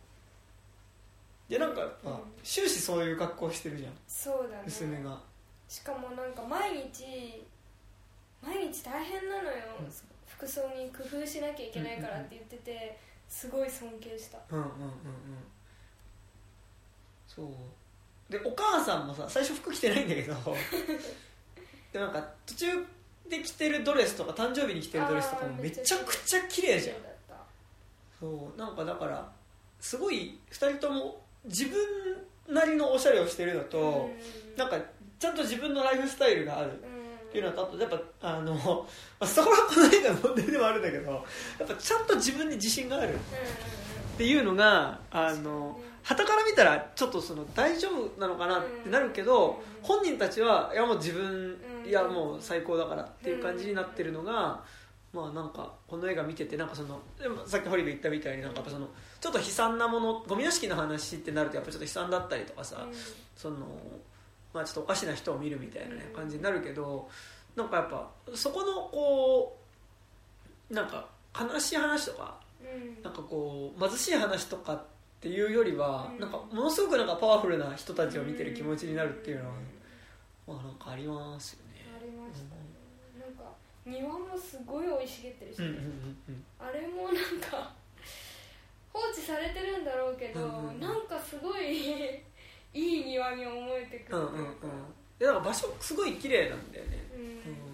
[1.49, 1.51] う。
[1.51, 2.17] でなんかやっぱ、うん。
[2.43, 3.93] 終始そういう格好してるじゃん。
[4.07, 4.63] そうだね。
[4.65, 5.19] 娘が。
[5.67, 7.43] しかもなんか毎日
[8.41, 9.91] 毎日大変なのよ、うん。
[10.27, 14.37] 服装に工夫しなきゃいけないからって言ってて、すごい尊敬した。
[14.49, 14.91] うんうんうんうん。
[17.27, 17.47] そう。
[18.31, 20.35] でお母さんもさ最初服着てないんだけど。
[21.91, 22.85] でなんか途中
[23.29, 26.95] で着てるドレスとか誕生日に着てるドレスとかもめちゃくちゃ綺麗じゃん。
[28.19, 29.29] そうなんかだから
[29.79, 34.57] すごい2人とも自分なりのおしゃれをしてるのと、うん。
[34.57, 34.77] なんか
[35.19, 38.61] ちゃんと自分のライフスタイルがあるっうんていうのとあとやっぱあの、ま
[39.19, 43.17] あ、そこはこの映画の問題でもあるんだけどやっぱちゃんと自分に自信があるっ
[44.17, 49.87] ていうのがあの旗から見たらちょっとその大丈夫なのかなってなるけどうん。
[49.87, 54.63] 本人たちはいやもう自分うんいやもう最高だからっていう感じになってるのが
[55.13, 58.87] まあなんかこの映画見ててなんかそのでもさっき堀部言ったみたいになんかやっぱその
[59.21, 62.93] ちょっと悲惨なものゴミ屋敷の話ってなるとやっぱちょっと悲惨だったりとかさうん。
[63.35, 63.57] その
[64.53, 66.15] まあちょっとおかしな人を見るみたいなねうん。
[66.15, 67.07] 感じになるけど
[67.55, 69.57] なんかやっぱそこのこ
[70.69, 71.07] うなんか
[71.39, 73.03] 悲しい話とかうん。
[73.03, 74.83] なんかこう貧しい話とかっ
[75.21, 76.19] ていうよりは、うん。
[76.19, 79.51] なんかものすごくなんかパワフルな人たちを見てる気持ちになるっていうのは、
[80.47, 81.85] まあなんかありますよね。
[81.95, 82.61] ありましたね
[83.19, 83.51] なんか
[83.85, 85.81] 庭もすごい生い茂ってるし、うんうんうん
[86.29, 86.43] うん。
[86.59, 87.71] あれもなんか
[88.91, 90.79] 放置されてるんだろうけど、うんうんうん。
[90.79, 92.23] なんかすごい
[92.73, 94.55] いい庭に思えてくうんうんうん。
[94.55, 94.67] か
[95.19, 97.21] でなんか場所すごい綺麗なんだよね、うん。
[97.21, 97.65] うん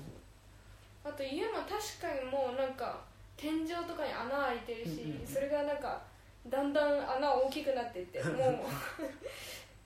[1.04, 1.70] あと家も確
[2.00, 3.02] かにもうなんか
[3.36, 5.28] 天井とかに穴開いてるし、うんうんうん。
[5.28, 6.02] それがなんか
[6.48, 8.66] だんだん穴大きくなってって も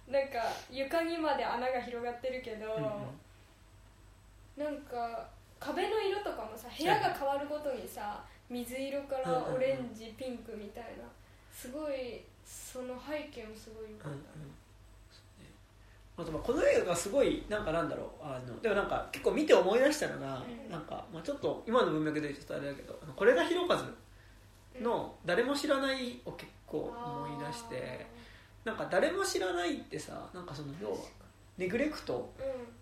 [0.10, 2.78] うなんか床にまで穴が広がってるけど、
[4.58, 11.04] なんか壁の色とかもさ部屋が変わるごとにさ水色からオレンジ、ピンクみたいな
[11.52, 14.20] すごいその背景もすごい良かうんうん。
[14.20, 14.22] っ
[16.18, 20.72] た、あとまあこの映画がすごいなんかなんだろうあのでもなんか結構見て思い出したのが、うん。
[20.72, 23.86] なんか、まあ、ちょっと今の文脈で言うとあれだけどこれがひろかず
[24.82, 28.06] の「誰も知らない」を結構思い出して
[28.64, 30.98] なんか誰も知らないってさなんかその要は
[31.58, 32.34] ネグレクト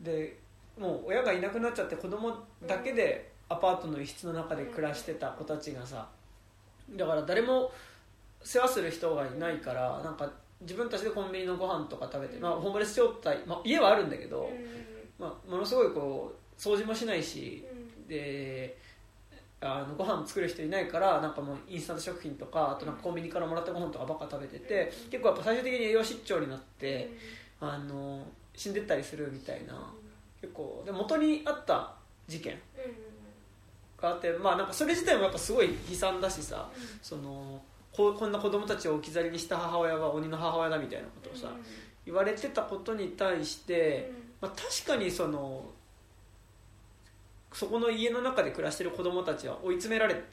[0.02, 0.40] で
[0.78, 2.36] もう親がいなくなっちゃって子供
[2.68, 6.08] だけでアパートの一室の中で暮らしてた子たちがさ
[6.92, 7.72] だから誰も
[8.42, 10.30] 世話する人がいないからなんか
[10.62, 14.50] 自分たちでコンビニのご飯とか食べて、まあ、ホームレス状態、まあ、家はあるんだけど、
[15.20, 18.08] まあ、ものすごいこう掃除もしないしうん。
[18.08, 18.78] で
[19.62, 25.10] あのご飯作る人いないからなんかもうインスタント食品とかあとなんかコンビニからもらったご飯とかばっか食べててうん。
[25.10, 26.64] 結構やっぱ最終的に栄養失調になっうん。
[26.80, 27.10] て
[27.62, 29.74] あの死んでったりするみたいな
[30.44, 31.94] 結構で元にあった
[32.28, 32.60] 事件うん
[34.02, 36.70] があってまあなんかそれ自体もやっぱすごい悲惨だしさ
[37.02, 37.62] その
[37.94, 41.48] こうこんな子供たちを置き去りにした母親は鬼の母親だみたいなことをさ
[42.06, 45.64] 言われてたことに対して、まあ、確かにその
[47.54, 50.24] そこの家の中で暮らしてる子供たちは追い詰められて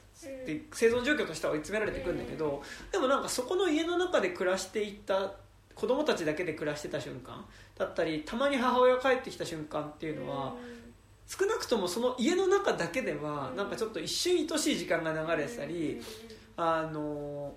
[0.73, 5.31] 生存状況としては追い詰められていくんだけどでもなんかそこの家の中で暮らしていた
[5.81, 7.43] 子供たちだけで暮らしてた瞬間
[7.75, 10.53] だったりたまに母親が帰ってきた瞬間っていうのは
[11.25, 15.99] 少なくともその家の中だけではなんかちょっと一瞬愛しい時間が流れてたり
[16.55, 17.51] あの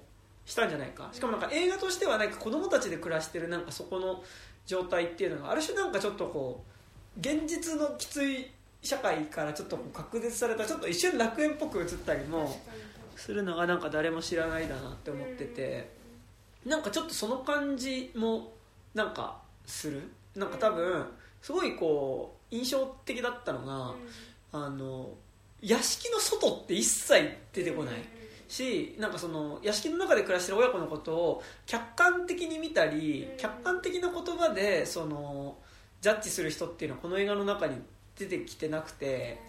[0.46, 1.10] したんじゃないか。
[1.12, 4.24] しかもなんか映画としてはなんか子供たちで暮らしてるなんかそこの
[4.64, 6.64] 状態っていうのがある種なんかちょっとこ
[7.18, 12.58] う現実のきつい社会からちょっとこう隔絶されたちょっと一瞬楽園っぽく映ったりも
[13.16, 16.03] するのがなんか誰も知らないだなって思ってて
[16.64, 18.52] なんかちょっとその感じも
[18.94, 20.02] なんかする？
[20.34, 21.06] なんか多分
[21.42, 23.94] すごいこう印象的だったのが
[24.52, 25.10] あの
[25.60, 27.94] 屋敷の外って一切出てこない。
[28.46, 33.36] しなんかその屋敷の中で暮らしてる親子のことを客観的に見たりうん。
[33.38, 35.56] 客観的な言葉でその
[36.00, 37.76] ジャッジする人っていうのはこの映画の中に
[38.16, 39.40] 出てきてなくて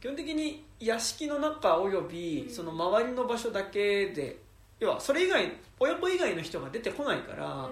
[0.00, 2.54] 基本的に屋敷の中およびうん。
[2.54, 4.43] その周りの場所だけで
[4.80, 7.68] 要はそれ以外親子以外の人が出てこないから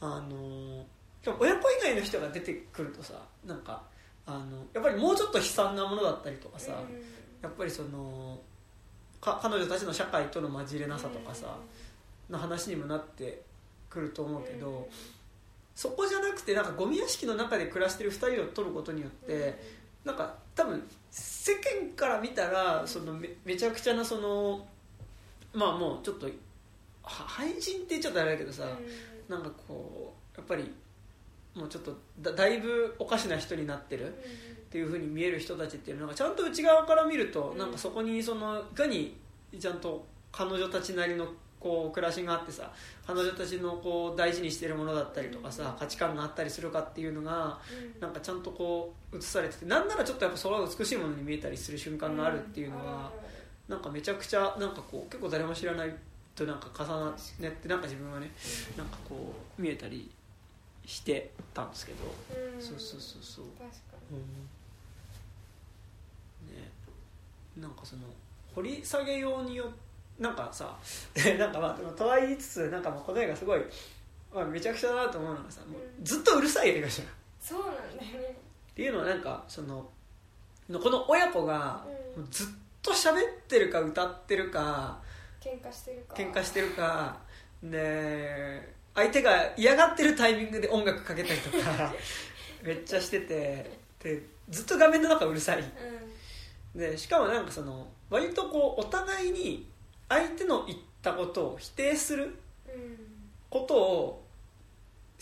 [0.00, 0.84] あの
[1.22, 3.14] しかも親子以外の人が出てくるとさ
[3.46, 3.82] なんか
[4.26, 6.72] あのやっぱりもうちょっと悲惨なものだったりとかさ
[7.42, 8.38] やっぱりその
[9.20, 11.56] か彼女たちの社会との混じれなさとかさ
[12.28, 13.42] の話にもなって
[13.88, 14.88] くると思うけど
[15.74, 19.58] そこじゃなくてなんかゴミ屋敷の中で暮らしてる2人を撮ることによって
[20.04, 24.66] なんか多分世間から見たらそのめめちゃくちゃなその
[25.54, 26.32] まあもうちょっとは
[27.02, 28.64] 廃人って言っちゃったらあれだけどさ
[29.28, 30.72] なんかこうやっぱり
[31.54, 34.12] もうちょっとだだいぶおかしな人になってるっ
[34.70, 37.58] ていう風に見える人たちっていうのがちゃんと内側から見ると、うん。
[37.58, 39.18] なんかそこにそのいかに
[39.58, 41.26] ちゃんと彼女たちなりの
[41.60, 42.72] こう暮らしがあってさ
[43.06, 45.78] 彼女たちのこう大事にしてるものだったりとかさ、うん。
[45.78, 47.58] 価値観があったりするかっていうのが
[48.00, 53.12] なんかちゃんとこう映されててなんならちょっとやっぱそれは美しいものに見えたりする瞬間があるっていうのは、
[53.72, 55.94] なんかめちゃくちゃなんかこう結構誰も知らない
[56.34, 58.30] となんか重なってなんか自分はね
[58.76, 60.10] なんかこう見えたり
[60.84, 61.98] してたんですけど、
[62.60, 63.44] そうそうそうそう。
[63.58, 63.76] 確か
[66.48, 66.70] ね。
[67.56, 68.02] なんかその
[68.54, 69.72] 掘り下げようによ
[70.18, 70.76] なんかさ
[71.38, 73.60] なんかまあでもとは言いつつなんかまあこの映画すごい、
[74.34, 78.36] まあ、めちゃくちゃだなと思うのがさもうずっとうるさい映画じゃんっそうなんだよね。
[78.74, 79.88] ていうのはなんかその
[80.68, 81.84] この親子が
[82.30, 82.46] ずっ
[82.82, 84.98] と喋ってるか歌ってるか
[85.40, 86.14] 喧嘩してるか。
[86.14, 87.16] 喧嘩してるか
[87.62, 91.92] で相手が嫌がってるタイミングで音楽かけたりとか
[92.62, 95.64] めっちゃしててでずっと画面の中うるさい。
[96.74, 99.68] でしかもなんかその割とこうお互いに
[100.08, 102.24] 相手の言ったことを否定する
[102.66, 102.98] うんうん。
[103.50, 104.21] ことを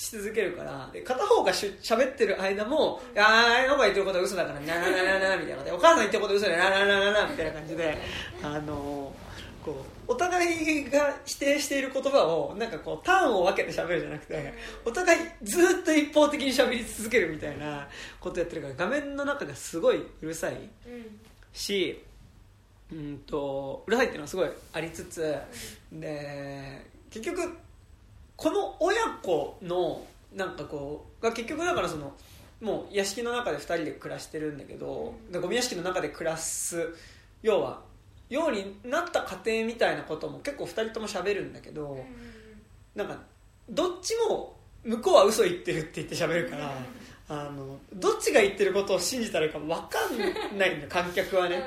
[0.01, 7.99] し続けるからで片方がしゅ喋ってる間も「あああの子が言ってることは嘘だからななななな」みたいなで「お母さん言ってることは嘘だよななななな」みたいな感じで
[8.43, 9.15] あの
[9.63, 14.55] こうお互いが否定している言葉をなんかこうターンを分けて喋るじゃなくて
[14.87, 17.87] お互いずっと一方的に喋り続けるみたいな
[18.21, 20.57] ことやってるから画面の中がすごいうるさいう
[20.89, 21.21] ん
[21.53, 22.03] し
[22.91, 25.37] うんとうるさいっていうのはすごいありつつ
[25.93, 27.55] で結局
[28.41, 30.03] この親子の
[30.35, 32.15] なんかこうが結局だからその
[32.63, 36.95] もう屋敷の中で2人で暮らしてるんだけど、でゴミ屋敷の中で暮らす
[37.43, 37.83] 要は
[38.31, 42.03] ようになった家庭みたいなことも結構2人とも喋るんだけど、
[42.95, 43.19] なんか
[43.69, 46.73] どっちも向こうは嘘言ってるって言って喋るから、
[47.29, 49.77] あのどっちが言ってることを信じたらいいか分か
[50.55, 51.63] んないの 観客はね、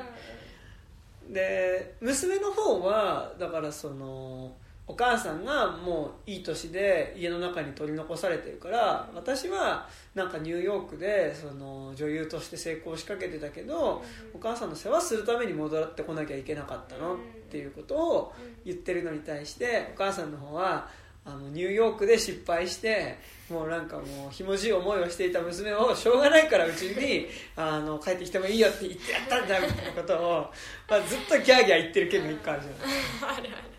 [1.29, 17.17] で娘の方はだからそのお母さんがもういい年で家の中に取り残されてるから私はなんかニューヨークでその女優として成功しかけてたけどお母さんの世話するために戻ってこなきゃいけなかったのっ
[17.49, 18.33] ていうことを
[18.65, 20.89] 言ってるのに対してお母さんの方は
[21.25, 23.17] あのニューヨークで失敗して
[23.49, 30.51] もうなんかもうひもじい思いをしていた娘をしょうがないからうちにあの帰ってきてもいいよって言ってやったんだみたいなことを、
[30.89, 33.47] まあ、ずっとギャーギャー言ってる件が一個 あるじゃないある。
[33.47, 33.72] で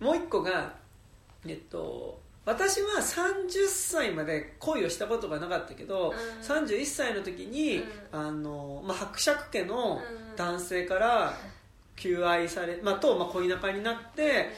[0.00, 0.74] もう一個が
[1.46, 6.46] えっと私は30歳まで恋をしたことがなかったけど、うん。
[6.46, 7.78] 31歳の時に、
[8.12, 8.20] うん。
[8.20, 10.00] あのまあ、伯爵家の
[10.36, 11.34] 男性から
[11.96, 14.50] 求愛され、まあ、と、まあ、恋仲になって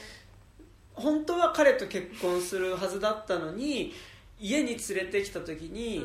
[0.94, 3.92] 本当は彼と結婚するはずだったのに
[4.40, 6.04] 家に連れてきた時に、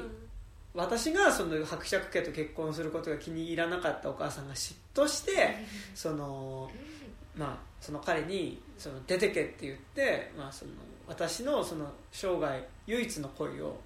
[0.73, 5.57] 私がその伯爵家と結婚することが気に入らなかったお母さんが嫉妬して
[5.93, 6.71] その
[7.35, 10.71] まあその彼にその出てけって言って、まあ、その
[11.07, 13.79] 私のその生涯唯一の恋を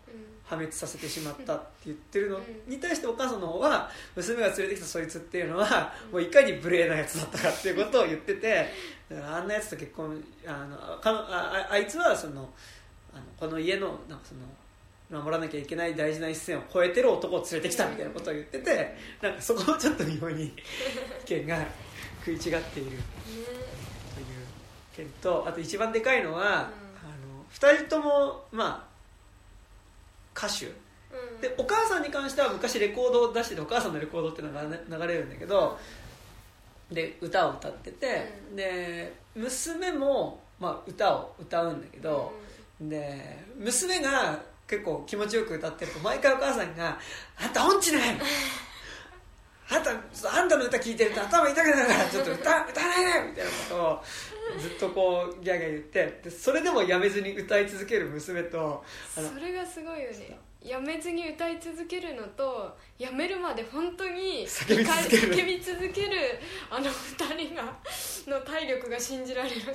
[0.44, 8.68] 破滅させてしまったって言ってるのに対してお母さんの方は娘が連れてきたそいつっていうのはもういかに無礼なやつだったかっていうことを言ってて
[9.12, 12.50] あんなやつと結婚あのかあああいつはその
[13.14, 20.54] あのこの家のなんかその守らなきゃいけない大事な一線を越えてる男を連れてきたみたいなことを言っててなんかそこをちょっと妙に意
[21.26, 21.66] 見が
[22.26, 22.90] 食い違っている。
[22.90, 22.98] という
[24.96, 30.66] 件とあと一番でかいのは、あの2人ともまあ歌手。
[31.40, 35.78] でお母さんに関しては昔レコードを出しててお母さんのレコードっていうのがね流れるんだけど
[36.92, 42.34] で歌を歌ってて、で娘も、まあ、歌を歌うんだけど、
[42.82, 47.00] で娘が結構気持ちよく歌ってると毎回お母さんが
[47.38, 48.20] 「あんた音痴ね
[49.70, 54.04] あんたあんたの歌聞いてると頭痛くなるからちょっと歌歌わないで!」みたいなことを
[54.60, 58.84] ずっとこうギャーギャー言ってでそれでもやめずに歌い続ける娘と
[59.16, 66.40] それがすごいよねやめずに歌い続けるのとやめるまで本当に叫び続ける叫び続ける
[66.72, 67.78] あの二人が
[68.28, 69.72] の体力が信じられなか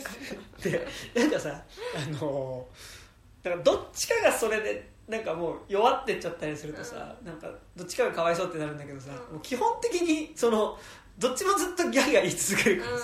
[0.58, 1.62] っでなんかさ
[1.94, 2.66] あの
[3.42, 9.34] だからどっちかがそれでなんかもう弱ってっちゃったりするとさ、なんかどっちかがかわいそうってなるんだけどさ、うん。
[9.34, 10.78] もう基本的にその
[11.18, 12.98] どっちもずっとギャーギャー言い続けるたから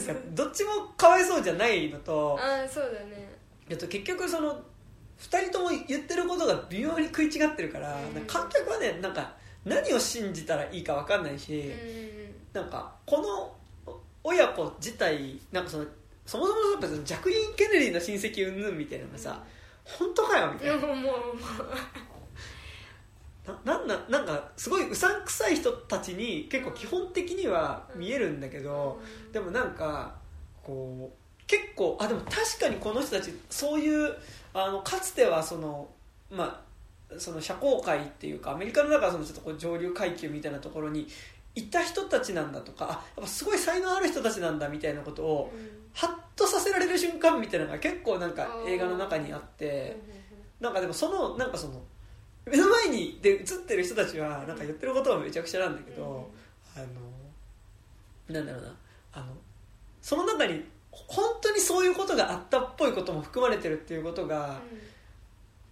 [0.00, 3.28] さ、どっちもかわいそうじゃないのとああそうだね。
[3.68, 4.52] えっと結局その
[5.18, 8.24] 2人とも言ってることが微妙に食い違ってるから、うん。
[8.26, 11.70] か観客はねなんか何を信じたらいいか分かんないし、うん。
[11.70, 12.18] うん
[12.52, 13.54] なんかこの
[14.24, 15.84] 親子自体なんかその
[16.24, 19.42] そもそもやっぱそのジャクリーン・ケネディの親戚云々みたいなのがさ、
[19.98, 20.74] 本当かよみたいな。
[20.74, 21.14] うんもうもう。
[21.14, 21.32] も
[23.64, 30.14] ななんななんかすごいうさんくさい人たちに結構基本的には見えるんだけど、うでもなんか
[30.62, 34.14] こう結構あでも確かにこの人たちそういう
[34.52, 35.88] あのかつてはその
[36.30, 36.62] ま
[37.10, 41.08] あその社交界っていうかアメリカの中はそのちょっとこう上流階級みたいなところに
[41.58, 45.78] いた人たちなんだとかあやっぱすごい才能ある人たちなんだみたいなことをうん。
[45.94, 49.96] ハッとさせられる瞬間みたいなのが結構なんか映画の中にあっうんて。
[50.60, 51.80] なんかでもそのなんかその
[52.46, 56.28] 目の前にで映ってる人たちはなんか言ってることはめちゃくちゃなんだけど、
[56.74, 58.74] あのなんだろうな
[59.12, 59.26] あの
[60.00, 64.60] その中に本当にそういうことがあったっぽいことも含まれてるっていうことが、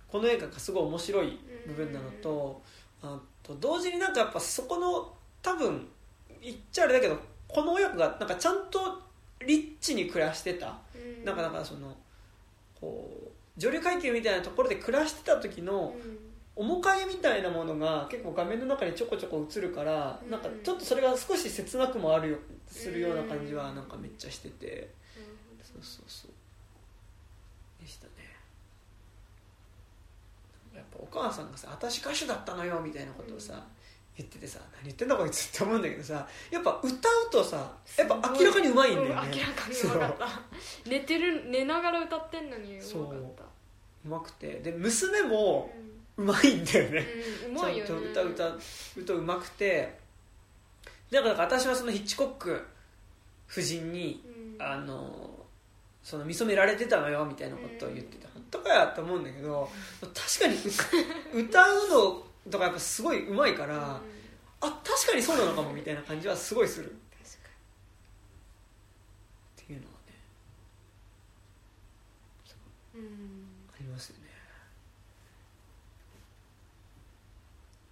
[0.08, 2.62] この映画がすごい面白い部分なのと、
[3.02, 5.15] あと同時になんかやっぱそこの
[5.46, 5.86] 多分
[6.42, 9.00] 言っちゃあれだけどこの親子がなんかちゃんと
[9.46, 11.24] リッチに暮らしてた、うん。
[11.24, 11.96] なんかだからその
[12.80, 15.94] こう上流階級みたいなところで暮らしてた時の
[16.56, 24.90] 面影みたいなものが結構画面の中にちょこちょこ映るから、うんなんかちょっとそれが少し切なくもあるよするような感じはなんかめっちゃしてて、
[25.62, 26.30] そうそうそう。
[27.80, 28.12] でしたね。
[30.74, 33.64] やっぱお母さんがさ「私歌手だったのよ」みたいなことをさ、
[34.16, 40.28] 言っててさ何言ってんだこいつって思うんだけどさやっぱ歌うとさやっぱ明らかにうまいんだよね、うん明らかにうまかった。
[40.88, 42.82] 寝てる寝ながら歌ってんのにう。
[42.98, 43.44] まかった。
[43.44, 44.60] うまくて。
[44.60, 45.70] で娘も
[46.16, 47.90] ううまいんだよね、んうんうまいよね。
[47.90, 48.56] ちゃんと歌歌
[48.96, 49.98] うとうまくて。
[51.10, 52.66] だから私はそのヒッチコック
[53.50, 54.22] 夫人に
[54.58, 54.62] うん。
[54.62, 55.36] あの
[56.02, 59.68] その見初められてたのよみたいなことを言ってた、本とかやと思うんだけど
[60.00, 63.82] 確かに歌うのとかやっぱすごい上手いから、うん。
[64.60, 66.90] あ確かにそうなのかもみたいな感じはすごいする。
[66.90, 66.94] っ
[69.56, 70.14] ていうのはね
[73.74, 74.30] ありますよね、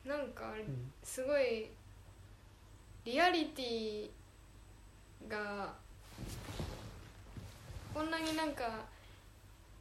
[0.07, 0.93] なんかうん。
[1.03, 1.69] すごい
[3.05, 4.09] リアリティ
[5.29, 5.75] が
[7.93, 8.85] こんなになんか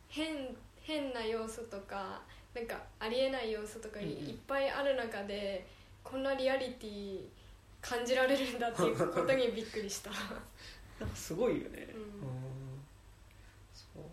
[0.10, 2.22] 変変な要素とか
[2.54, 5.66] なんかありえない要素とかいっぱいある中で
[6.04, 7.20] こんなリアリティ
[7.82, 10.12] 感じられるんだっていうことにびっくりした。
[11.00, 11.90] なんかすごいよね。
[11.94, 12.04] うん。
[13.74, 14.04] そう。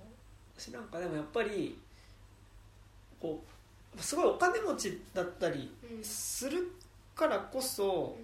[0.57, 1.78] 私なんかでもやっぱり
[3.20, 3.45] こ
[3.97, 6.05] うすごいお金持ちだったりうん。
[6.05, 6.72] する
[7.14, 8.16] からこそ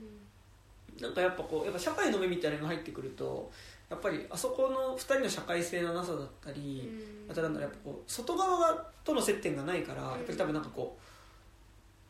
[1.01, 3.51] なんかやっぱこうやっぱ社会の目みたいなのが入ってくると
[3.89, 6.91] やっぱりあそこの2人の社会性のなさだったり、
[7.27, 7.31] うん。
[7.31, 8.75] あとなんだろうやっぱこう外側
[9.05, 10.09] との接点がないから、うん。
[10.11, 11.03] やっぱり多分なんかこう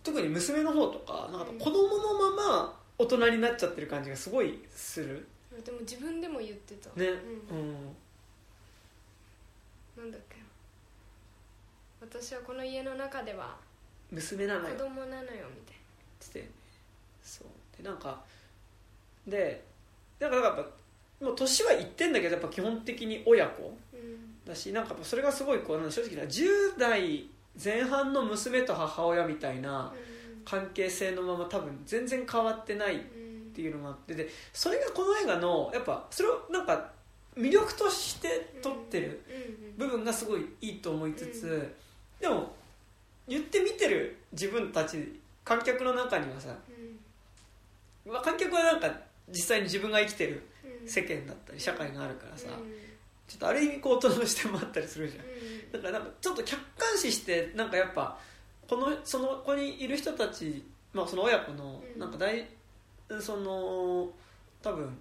[0.05, 1.59] 特に娘の方とかなんかうん。
[1.59, 5.27] 子供のまま大人になっちゃってる感じがすごいする。
[5.65, 6.89] でも自分でも言ってた。
[6.99, 7.73] ね、ううん。
[7.73, 7.97] ん
[9.99, 10.37] なんだっけ。
[12.01, 13.57] 私はこの家の中では
[14.11, 14.75] 娘なのよ。
[14.75, 15.77] 子供なのよみたい
[16.21, 16.49] つって。
[17.23, 17.83] そう。
[17.83, 18.23] でなんか
[19.27, 19.63] で
[20.19, 20.67] なんかやっぱ
[21.21, 23.77] もう年はいってんだけどやっぱ基本的に親子
[24.47, 27.27] だしなんかそれがすごいこう正直な10代
[27.63, 29.93] 前半の娘と母親みたいな
[30.45, 33.27] 関係性のまま多分全然変わってないっうん。
[33.57, 36.91] ていうのがあってでそれがこの映画のやっぱそれをなんか
[37.35, 41.75] 魅力として撮ってるうん部分がすごいいいと思いつつ、
[42.19, 42.55] でも
[43.29, 46.49] 言って見てる自分たち観客の中にはさ
[48.25, 48.91] 観客はなんか
[49.29, 50.41] 実際に自分が生きてるうん
[50.87, 52.73] 世間だったり社会があるからさ、うん。
[53.27, 55.25] ちょっとある意味こう大人の視点もあったりするじゃん。
[55.25, 55.83] うん。
[55.83, 58.19] だからなんかちょっと客観視してなんかやっぱ
[58.69, 62.01] このそのここにいる人たち、まあ、その親子のうん。
[62.01, 62.47] なんか大
[63.21, 64.09] その
[64.63, 64.97] 多分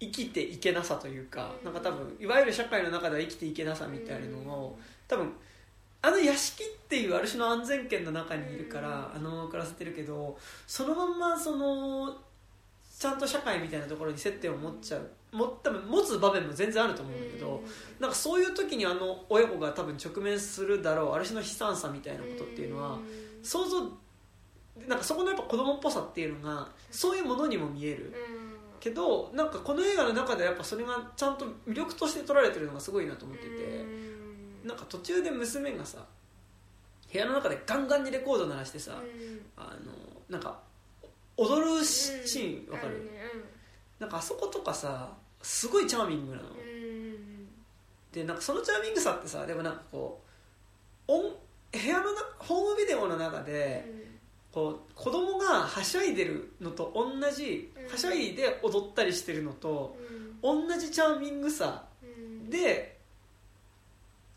[0.00, 1.64] 生きていけなさというか、うん。
[1.64, 4.78] なんか多分いわゆる社会の中では生きていけなさみたいなのを、
[5.08, 5.32] 多分
[6.02, 12.14] あの屋敷っていうある種の安全圏の中にいるから、あのまま暮らせてるけどそのまんまその
[13.04, 15.10] ちゃんと社会みたいなところに接点を持っちゃう。
[15.36, 17.62] も多分持つ場面も全然あると思うんだけど、
[18.00, 22.98] なんかそういう時にあの親子が多分直面するだろうある種の悲惨さみたいなことっていうのは
[23.42, 23.82] 想像
[24.88, 28.14] なんかそこのやっぱ子供っぽさっていうのがそういうものにも見える。
[28.80, 33.84] けどなんかこの映画の中でやっぱそれがちゃんと魅力として撮られてるのがすごいなと思ってて
[34.64, 35.98] なんか途中で娘がさ
[37.12, 38.92] 部屋の中でガンガンにレコード鳴らしてさ
[39.56, 39.92] あの
[40.28, 40.58] なんか
[41.36, 43.10] 踊るシーンわかる？
[43.98, 45.12] なんかあそことかさ
[45.42, 46.48] すごいチャーミングなの。
[48.12, 50.20] でなんかそのチャーミングさってさでもなんかこ
[51.08, 51.22] う音
[51.72, 53.84] 部屋のなホームビデオの中で
[54.52, 57.90] こう子供がはしゃいでるのと同じうん。
[57.90, 59.96] はしゃいで踊ったりしてるのと
[60.42, 61.84] 同じチャーミングさ
[62.48, 62.93] で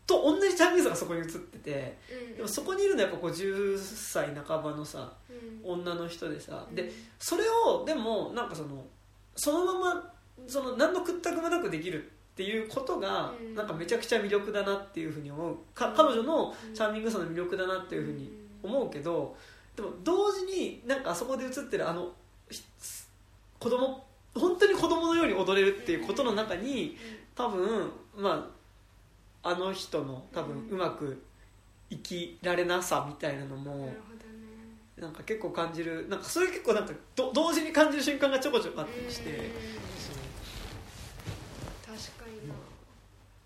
[0.08, 1.98] と同じチャーミングさがそこに映ってて
[2.36, 5.12] でもそこにいるのはやっぱこう10歳半ばのさ
[5.62, 8.86] 女の人でさでそれをでもなんかその
[9.36, 10.12] そのまま
[10.46, 13.54] その何の屈託もなくできるっていうことがうん。
[13.54, 15.56] なんかめちゃくちゃ魅力だなっていうふうに思う。
[15.74, 18.30] か彼女のチャーミングさの魅力だなっていうふうに
[18.62, 19.36] 思うけど
[19.76, 22.10] でも同時になんかあそこで映ってるあの
[22.48, 22.62] ひ
[23.58, 24.04] 子供
[24.34, 26.96] 本当に子供のように踊れるっていうことの中に
[27.34, 28.58] 多分まあ
[29.48, 31.24] あの人の多分うまく
[31.88, 33.96] 生きられなさみたいなのもね。
[34.98, 36.06] なんか結構感じる。
[36.10, 39.30] なんかそれ結構なんかど同時に感じる瞬間がちょこちょこあったりして。
[39.30, 39.36] うん。
[39.38, 39.48] 確
[42.18, 42.54] かにな。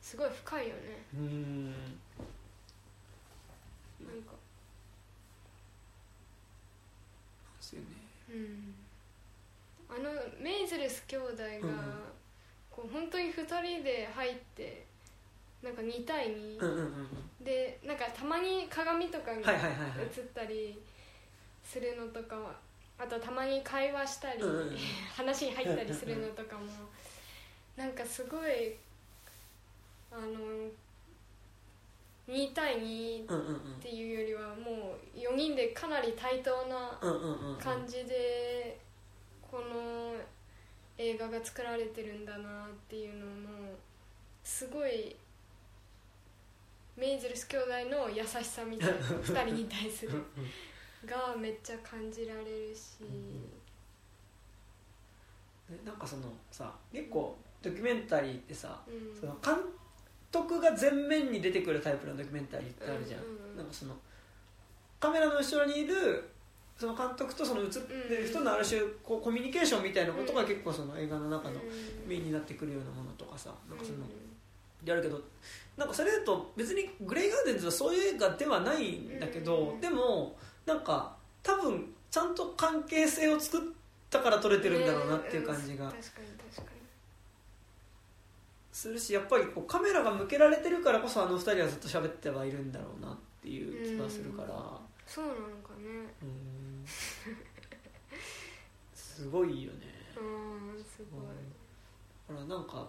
[0.00, 0.80] すごい深いよね。
[1.14, 1.70] うん。
[1.70, 1.72] なん
[4.26, 4.32] か。
[7.60, 7.86] ですよね。
[8.28, 8.74] うん。
[9.88, 11.60] あのメイズレス兄弟が、うん。
[12.70, 14.86] こう本当に2人で入って
[15.62, 16.84] なんか2対2、うんうんうん
[17.40, 17.44] うん。
[17.44, 19.44] でなんかたまに鏡とかに映っ
[20.34, 20.78] たり
[21.64, 22.52] するのとかは
[22.98, 24.76] あとたまに会話したり、うんうんうん。
[25.16, 26.66] 話に入ったりするのとかも
[27.76, 28.76] なんかすごい
[30.10, 30.70] あの
[32.28, 33.26] 2対2っ
[33.80, 36.98] ていうよりはもう4人でかなり対等な
[37.58, 38.78] 感じで
[39.40, 40.14] この
[40.98, 43.74] 映画が作られてるんだなっていうのも
[44.44, 45.16] すごい
[46.96, 50.12] メイズルス兄弟の優しさみたいな2人に対する。
[51.06, 53.02] がめっちゃ感じられるし。
[55.70, 59.18] ねなんかそのさ結構ドキュメンタリーってさうん。
[59.18, 59.60] そのかん
[60.30, 63.56] 督が前面に出てくるタイプのドキュメンタリーってあるじゃん,、うんうんうん。
[63.56, 63.96] なんかその
[65.00, 66.28] カメラの後ろにいる
[66.78, 71.60] その監督とその映ってる人のある種こうコミュニケーションみたいなことが結構その映画の中の
[72.06, 73.98] メインになってくるようなものとかさなんかその
[74.84, 75.20] やるけど
[75.76, 79.80] なんかそれだと別にグレイガーデンズはそういう映画ではないんだけど、うん。
[79.80, 83.60] でもなんか多分ちゃんと関係性を作っ
[84.10, 85.92] たから撮れてるんだろうなっていう感じが
[88.72, 94.48] するしやっぱりこうカメラが向けられてるからこそあの二人はずっと喋ってはいるんだろうなっていう気がするから。
[94.48, 94.54] に
[95.06, 96.14] そうなのかね。
[96.22, 96.84] うん。
[98.94, 99.86] すごいよね。
[100.16, 100.20] う
[100.80, 101.22] んすごい。
[102.28, 102.88] ほらなんか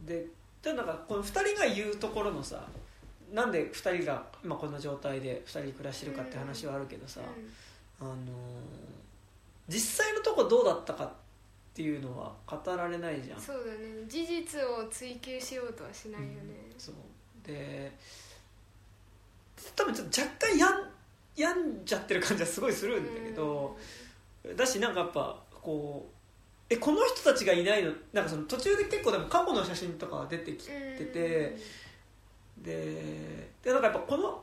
[0.00, 0.26] で
[0.62, 2.66] でなんかこの2人が言うところのさ
[3.32, 7.20] なんで2人が今この状態で2人暮らしてるかって話はあるけどさ、
[8.00, 8.16] あのー
[9.68, 11.10] 実際のとこどうだったかっ
[11.74, 13.40] ていうのは語られないじゃん。
[13.40, 14.06] そうだね。
[14.06, 16.34] 事実を追求しようとはしないよね。
[16.76, 16.94] そう。
[17.46, 17.92] で
[19.76, 20.90] 多分ちょっと若干やん
[21.36, 23.78] 病んじゃってる感じはすごいするんだけど、
[24.56, 26.11] だしなんかやっぱこう
[26.72, 30.72] えこの人たちがいないのなんかその途中で結構でも過去の写真とかが出てきて
[31.12, 31.58] て、
[32.56, 34.42] ででなんかやっぱこの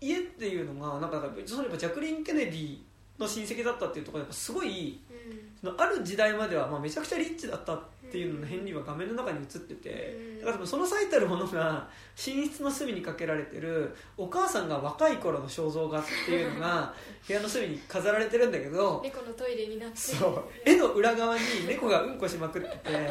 [0.00, 2.78] 家っていうのがなんかそのやっぱジャクリン・ケネディ
[3.18, 5.50] の親戚だったっていうところでやっぱすごいうん。
[5.60, 10.44] そのある時代まではまあめちゃくちゃリッチだったっていうのの片鱗は画面の中に映ってて、うん。
[10.44, 16.94] だからその最たるものが寝室の隅にかけられてるお母さんが若い頃の肖像画っていうのが
[17.26, 19.96] 部屋の隅に飾られてるんだけど猫のトイレになって。
[19.96, 23.08] そう絵の裏側に猫がうんこしまくってて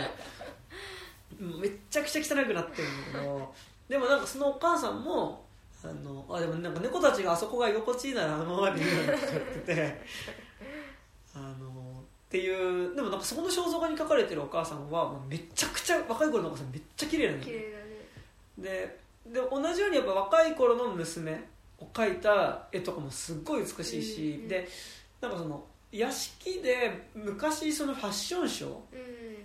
[1.40, 3.54] めっちゃくちゃ汚くなってるんだけど
[3.90, 5.44] でもなんかそのお母さんも
[5.84, 10.02] あのあでもなんか猫たちがあそこが居心地いいならあのままでいいなって言ってて
[11.36, 11.73] あの
[12.34, 12.50] ってい
[12.92, 17.64] うでもなんかそこの肖像画に描かれてるお母さんはもうめちゃくちゃ若い頃のお母さんめっちゃ綺麗なんだよね。
[18.58, 21.32] でで同じようにやっぱ若い頃の娘
[21.80, 24.68] を描いた絵とかもすっごい美しいし、うんで
[25.22, 28.76] なんかその屋敷で昔そのファッションショうん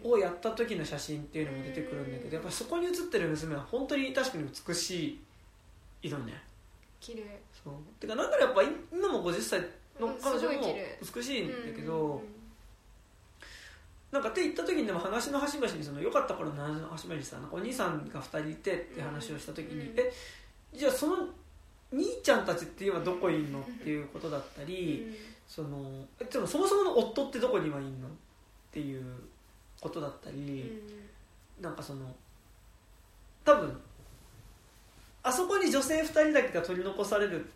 [0.02, 5.18] ーをやった時の写真っていうのも出てくるんだけどやっぱそこに写ってる娘は本当に確かに美し
[6.02, 6.42] いのね。
[7.00, 7.38] 綺麗。
[7.62, 7.74] そう。
[8.00, 9.60] てかなんならやっぱ今も50歳
[10.00, 10.74] のうん彼女も
[11.14, 12.37] 美しいんだけど、うん
[14.10, 19.98] なんかって言った時にでも話の端々にその良かった頃の話の端々にさお兄さんが2人いてって話をした時に、うん。
[19.98, 20.10] え
[20.72, 21.16] じゃあその
[21.92, 25.14] 兄ちゃんたちって今どこいんのっていうことだったり、
[25.46, 28.10] そのえでもそもそもの夫ってどこにはいんのっ
[28.70, 29.04] ていう
[29.80, 30.46] ことだったうん。
[30.46, 30.82] り、
[31.60, 32.06] なんかその
[33.44, 33.78] 多分
[35.22, 37.50] あそこに女性2人だけが取り残される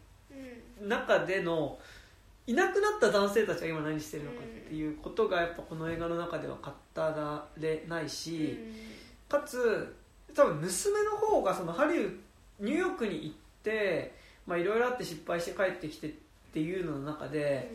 [0.81, 0.89] うん。
[0.89, 1.79] 中での
[2.47, 8.59] いなくなった男性たちが今何してるのかっていうことがやっぱこの映画の中では語られないし、
[9.28, 9.95] かつ
[10.34, 12.11] 多分娘の方がそのハリウッ
[12.61, 14.14] ドニューヨークに行って
[14.47, 16.11] まあいろいろあって失敗して帰ってきてっ
[16.53, 17.74] ていうのの中で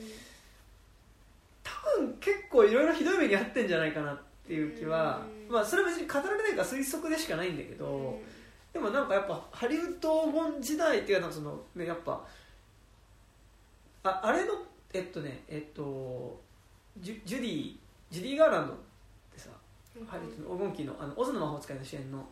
[1.64, 5.54] 多分結構いろいろひどい目に遭ってんじゃないかなっていう気は、うん。
[5.54, 8.20] まあそれは別に語られないから推測でしかないんだけど、
[8.72, 12.24] でもなんかやっぱハリウッド本時代っていうのはその、ね、やっぱ
[14.08, 14.54] ああれの
[14.94, 16.40] えっとねえっと
[17.00, 17.76] ジュジュディ
[18.10, 18.76] ジュディ・ガーランドっ
[19.34, 19.50] てさ
[20.00, 20.06] うん。
[20.06, 22.26] ハリウッドの黄金期のあのオズの魔法使いの主演の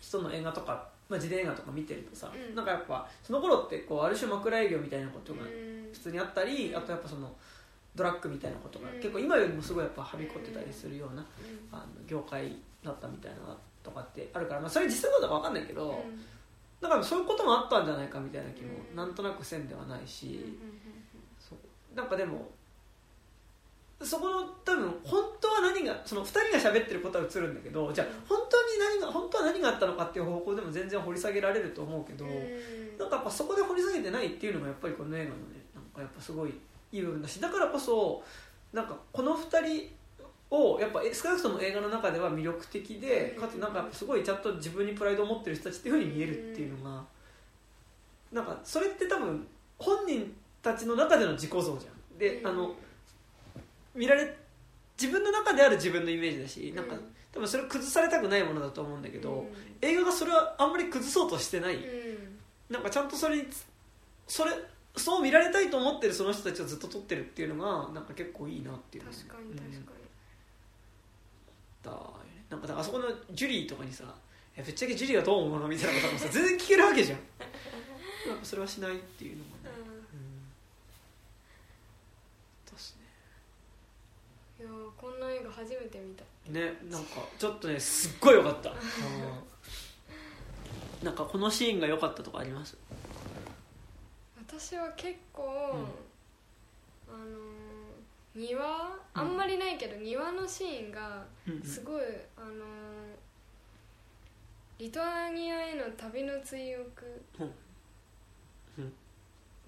[0.00, 2.54] 人の映画とか、まあ、自伝映画とか見てるとさ、うん。
[2.54, 5.88] なんかやっぱその頃ってこうある種枕営業みたいなことうがうん。
[5.92, 7.34] 普通にあったり、あとやっぱその
[7.94, 8.96] ドラッグみたいなことが、うん。
[8.96, 11.26] 結構今よりもすごいやっぱはびこってたりするような、うん。
[11.72, 16.24] あの業界だったみたいなのとかってあるから、まあ、それ実際どうだか分かんないけど、うん
[16.80, 18.96] だからそういうこともあったんじゃないかみたいな気もうん。
[18.96, 20.58] なんとなくせんではないし、
[21.94, 22.48] なんかでも
[24.02, 32.98] そこの多分本当は何がその2人が喋ってることは映るんだけどじゃあ本当に何が本当は何があったのかっていう方向でも全然掘り下げられると思うけど、うん。
[32.98, 35.36] なんかやっぱそこで掘り下げてないっていうのがやっぱりこの映画のね
[35.74, 36.50] なんかやっぱすごい
[36.92, 38.22] いい部分だしだからこそ
[38.72, 39.88] なんかこの2人
[40.50, 47.04] をやっぱえ少なくとも映画の中では魅力的でかつなんかすごいちゃんと自分にプライドを持ってる人たちっていうふうに見えるっていうのが
[48.32, 49.46] なんかそれって多分
[49.78, 50.32] 本人
[50.62, 52.18] たちの中での自己像じゃん。
[52.18, 52.46] で、うん。
[52.46, 52.74] あの
[53.94, 54.36] 見られ
[55.00, 57.00] 自分の中である自分のイメージだしなんかうん
[57.32, 59.46] 多分それを崩されたくないものだと思うんだけど、うん。
[59.82, 61.84] 映画がそれはあんまり崩そうとしてない、うん。
[62.70, 63.44] なんかちゃんとそれに
[64.26, 64.52] それ
[64.96, 69.95] そう見られたいと思ってるその人たちをずっと撮ってるっていうのがなんか結構いいなっていう確かにうん確かに
[71.86, 74.04] だよねなんかあそこのジュリーとかにさ
[74.56, 77.18] 「えぶっちゃけジュリーはどう思うの?」みたいなこともさ全然聞けるわけじゃん。
[78.42, 80.36] それはしないっていうのもね、ううん。
[84.58, 86.24] いやーこんな映画初めて見た。
[86.50, 88.76] ねねなんかちょっとねすっごいよかった、うん。
[91.04, 92.76] なんかこのシーンが良かったとかあります？
[94.48, 95.86] 私は結構、
[97.08, 97.55] あのー
[98.36, 98.60] 庭？
[99.14, 101.62] あんまりないけど、庭のシーンがうんうん。
[101.62, 102.02] すごい、
[102.36, 102.56] あのー
[104.78, 106.84] リトアニアへの旅の追憶。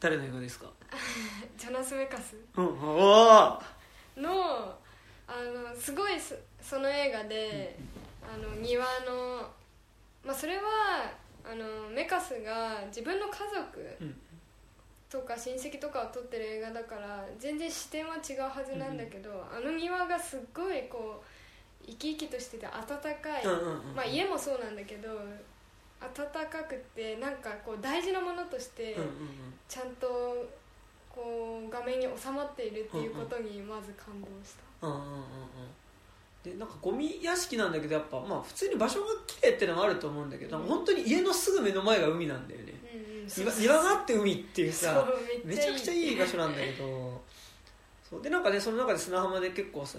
[0.00, 0.70] 誰の映画ですか？
[1.56, 2.36] ジョナス・メカス。
[2.56, 2.66] うん。
[2.78, 3.58] の
[5.26, 7.76] あのすごいそその映画で、
[8.32, 9.50] あの庭の、
[10.24, 11.10] まあ、それは
[11.44, 14.20] あのメカスが自分の家族うん
[15.10, 23.46] とか親戚とかを撮ってる映画だから全然視点は違うはずなんだけど、あの庭がすっごいこう生き生きとしてて温かい、
[23.96, 25.08] まあ、家もそうなんだけど
[26.00, 28.96] 温かくてなんかこう大事なものとして
[29.66, 30.46] ちゃんと
[31.08, 34.86] こう画面に収まっているっていうことにまず感動した。
[34.86, 35.22] うんうんうんうんうん
[36.42, 40.66] でなんかゴミ屋敷なんだけどやっぱまあ普通に場所が綺麗ってのもあると思うんだけど、うん。
[40.66, 42.74] 本当に家のすぐ目の前が海なんだよね。
[42.94, 43.28] うんうん。
[43.36, 45.06] 庭庭があって海っていうさ
[45.44, 47.20] めちゃくちゃいい場所なんだけど。
[48.08, 48.22] そう。
[48.22, 49.98] でなんかねその中で砂浜で結構さ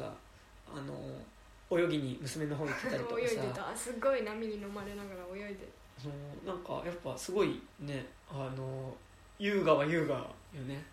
[0.73, 3.77] あの泳ぎに娘の方行ってたりとか 泳いでさた。
[3.77, 5.67] すっごい波に飲まれながら泳いで。
[6.01, 6.47] そう。
[6.47, 8.95] なんかやっぱすごいねあの
[9.37, 10.83] 優雅は優雅よね。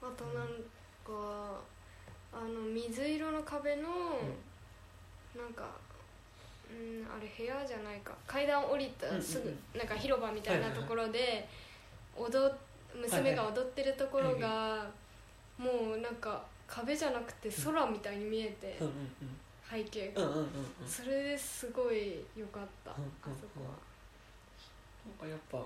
[0.00, 0.46] あとなん
[1.04, 1.60] か
[2.32, 3.82] あの水色の壁の、
[5.36, 5.64] なんか
[6.70, 8.12] うんあれ部屋じゃないか。
[8.26, 11.48] 階段降りたすぐ、なんか広場みたいなところで
[12.16, 12.52] 踊っ
[12.94, 14.86] 娘が踊ってるところが、
[15.58, 18.78] もうなんか壁じゃなくて空みたいに見えて、
[19.70, 20.22] 背景が、
[20.86, 23.70] それですごい良かった、あそこは。
[25.06, 25.58] なんかやっぱ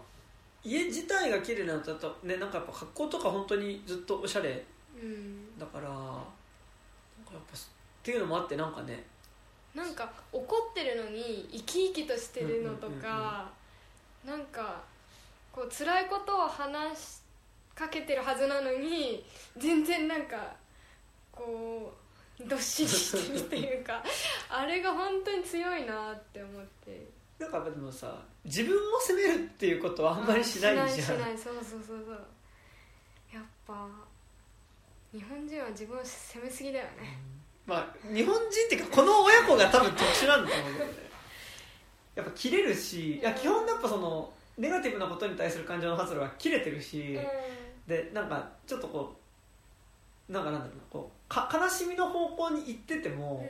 [0.64, 4.64] 家自体が綺麗なのとあとねなんかやっぱ格好とか本当にずっとおしゃれ
[5.01, 5.59] うん。
[5.59, 6.14] だからなんか
[7.33, 7.61] やっぱっ
[8.03, 9.05] ていうのもあってなんかね
[9.77, 13.51] なんか怒ってるのに生き生きとしてるのとか、
[14.27, 14.81] なんか
[15.53, 17.18] こう辛いことを話し
[17.74, 19.22] かけてるはずなのに
[19.55, 20.55] 全然なんか
[21.31, 21.93] こ
[22.41, 24.03] うどっしりしてるっていうか
[24.49, 27.14] あれが本当に強いなって思って。
[27.39, 30.89] なんかでもさ自分を責めるっていうことはあんまりしないじゃん。
[30.89, 31.39] しないしない。
[31.39, 32.27] そうそうそうそう。
[33.31, 33.87] やっぱ
[35.12, 37.36] 日本人は自分を責めすぎだよね
[37.67, 40.97] まあ日本人っていうかこの親子が多分特殊なんだと思うんだよね。
[42.14, 47.19] やっぱ切れるしいや基本やっぱそのネガティブなことに対する感情の発露は切れてるし、
[47.87, 49.14] でなんかちょっとこ
[50.29, 53.47] うなんかなんだろうなこうか悲しみの方向に行ってても、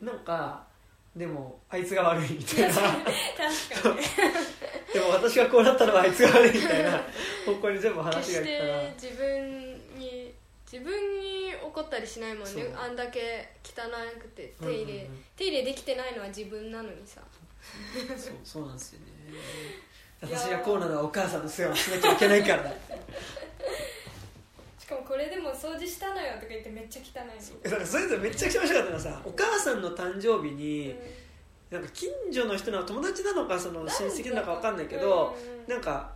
[0.00, 0.06] うん。
[0.06, 0.64] なんか
[1.16, 2.74] でもあいつが悪いみたいな。
[2.74, 2.90] 確か
[3.88, 3.96] に。
[4.92, 7.00] でも私がこうなったのはあいつが悪いみたいな
[7.46, 8.80] 方向に全部話がいったら。
[8.82, 9.75] て自分に
[10.70, 12.46] 自分に怒ったりしないもんね。
[12.50, 12.72] そう。
[12.76, 13.88] あんだけ汚
[14.20, 15.24] くて手入れ、うんうんうん。
[15.36, 17.20] 手入れできてないのは自分なのにさ。
[18.16, 19.06] そうそうなんですよね。
[20.20, 22.74] 私がこうなのはお母さんの世話をしなきゃいけないから。
[24.78, 27.62] しかもこれでも掃除したのよとか言ってめっちゃ汚いの。
[27.62, 30.96] だからそれぞれめっちゃくちゃ面白かったのはさお母さんの誕生日に、
[31.70, 35.72] なんか近所の人の友達なのかその親戚なのか分かんないけど、うん。
[35.72, 36.12] なんか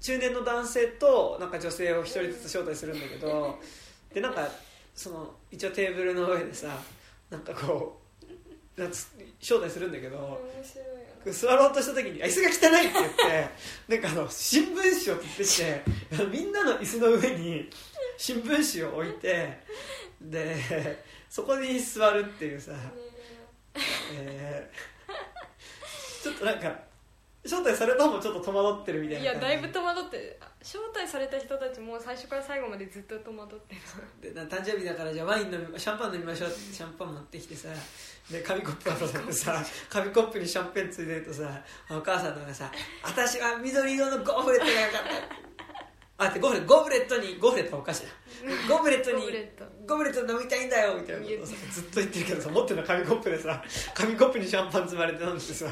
[0.00, 3.58] 中年の男性となんか女性を一人ずつ招待するんだけど、
[4.14, 4.48] でなんか
[4.94, 6.78] その一応テーブルの上でさ
[7.30, 8.00] なんかこ
[8.76, 9.08] うなんつ
[9.40, 10.94] 招待するんだけど、面白いよ
[11.26, 11.32] ね。
[11.32, 15.82] 座ろうとした時に「あ椅子が汚い」って言ってなんかあの新聞紙を取ってきて
[16.32, 17.70] みんなの椅子の上に
[18.16, 19.60] 新聞紙を置いて
[20.20, 22.72] でそこに座るっていうさ、
[24.14, 24.92] えー
[26.22, 26.72] ちょっとなんか
[27.44, 33.74] 招待された方もちょっと戸惑ってるみたいいなやだいぶ戸惑って招待された人たちも最初から最後までずっと戸惑って
[34.20, 34.34] る。
[34.34, 37.68] でな誕生日だからじゃあワイン飲みシャンパン飲みましょうってシャンパン持ってきてさ
[38.30, 42.70] で紙コップ渡されてさ紙コップにシャンペンついてるとさお母さんのがさ
[43.02, 45.42] 「私は緑色のゴーフレットがよかった」
[46.18, 48.08] あってゴーフレットゴブレットにゴーフレットはお菓子だ
[48.68, 49.16] ゴブレットに
[49.86, 50.32] ゴブレット。
[50.32, 53.62] 飲みたいんだよみたいなことをさずっと言ってるけどさ持ってるの紙コップでさ
[53.94, 55.66] 紙コップにシャンパン注がれて飲んでてさ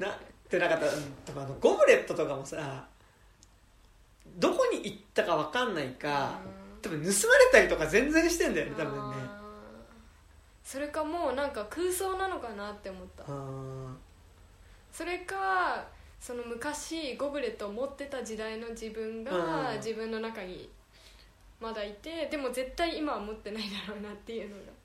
[0.00, 0.12] なっ
[0.48, 0.86] てなかった。
[0.86, 0.92] うん。
[1.24, 2.86] とかあのゴブレットとかもさ
[4.36, 6.38] どこに行ったか分かんないか
[6.82, 9.16] 多分盗まれたりとか全然してんだよね多分ね。
[10.62, 13.24] それかもうなんか空想なのかなって思った。
[13.26, 13.94] あ
[14.92, 15.84] それか
[16.20, 19.24] その昔ゴブレットを持ってた時代の自分うん。
[19.24, 20.68] が自分の中に
[21.60, 24.62] まだいてでも絶対今は持ってないだろうなっていうのが。
[24.62, 24.79] ー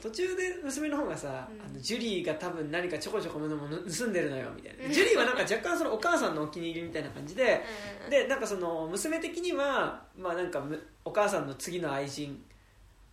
[0.00, 1.60] 途中で娘の方がさ、うん。
[1.60, 4.92] あのジュリーが多分何かちょこちょこものも盗んでるのよみたいな。
[4.92, 7.62] ジュリーはなんか若干そのお母さんのお気に入りみたいな感じで
[8.10, 12.42] でなんかその娘的にはまあなんかむお母さんの次の愛人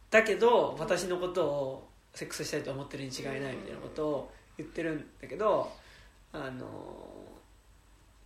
[0.09, 5.69] だけど私のことをセックスしたいと思ってるに違いないみたいなことを言ってるんだけど
[6.31, 6.65] あの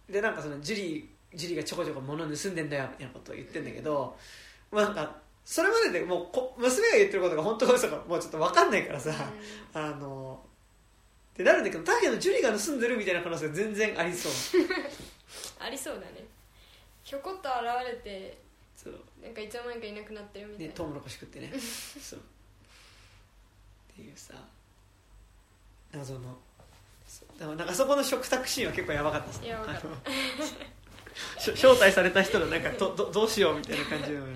[0.10, 4.16] でなんかそのジュリージュリーがちょこちょこ物盗んでんだよみたいなことを言ってんだけど、
[4.72, 5.16] まあなんか
[5.50, 9.12] それまででもうこ娘が言ってることが本当か嘘かもうちょっと分かんないからさ、
[9.74, 10.39] あの
[11.34, 14.32] ってなるんだけどだけどジュリーが盗んでるみたいな可能性が全然ありそう。
[15.58, 16.24] ありそうだね。
[17.04, 18.38] ひょこっと現れて
[18.78, 18.93] そう。
[19.24, 21.52] なんかいつの間にかいなくなってるみたいな、ねトウモロコシ食ってね。
[21.60, 22.20] そう。
[22.20, 24.36] っていうさ。
[25.91, 26.38] 謎の。
[27.39, 29.47] なんかそこの食卓シーンは結構やばかったですね。
[29.47, 29.88] やばかった。
[29.88, 29.97] あの
[31.41, 34.28] し 招待された人のなんかどどどうしようみたいな感じの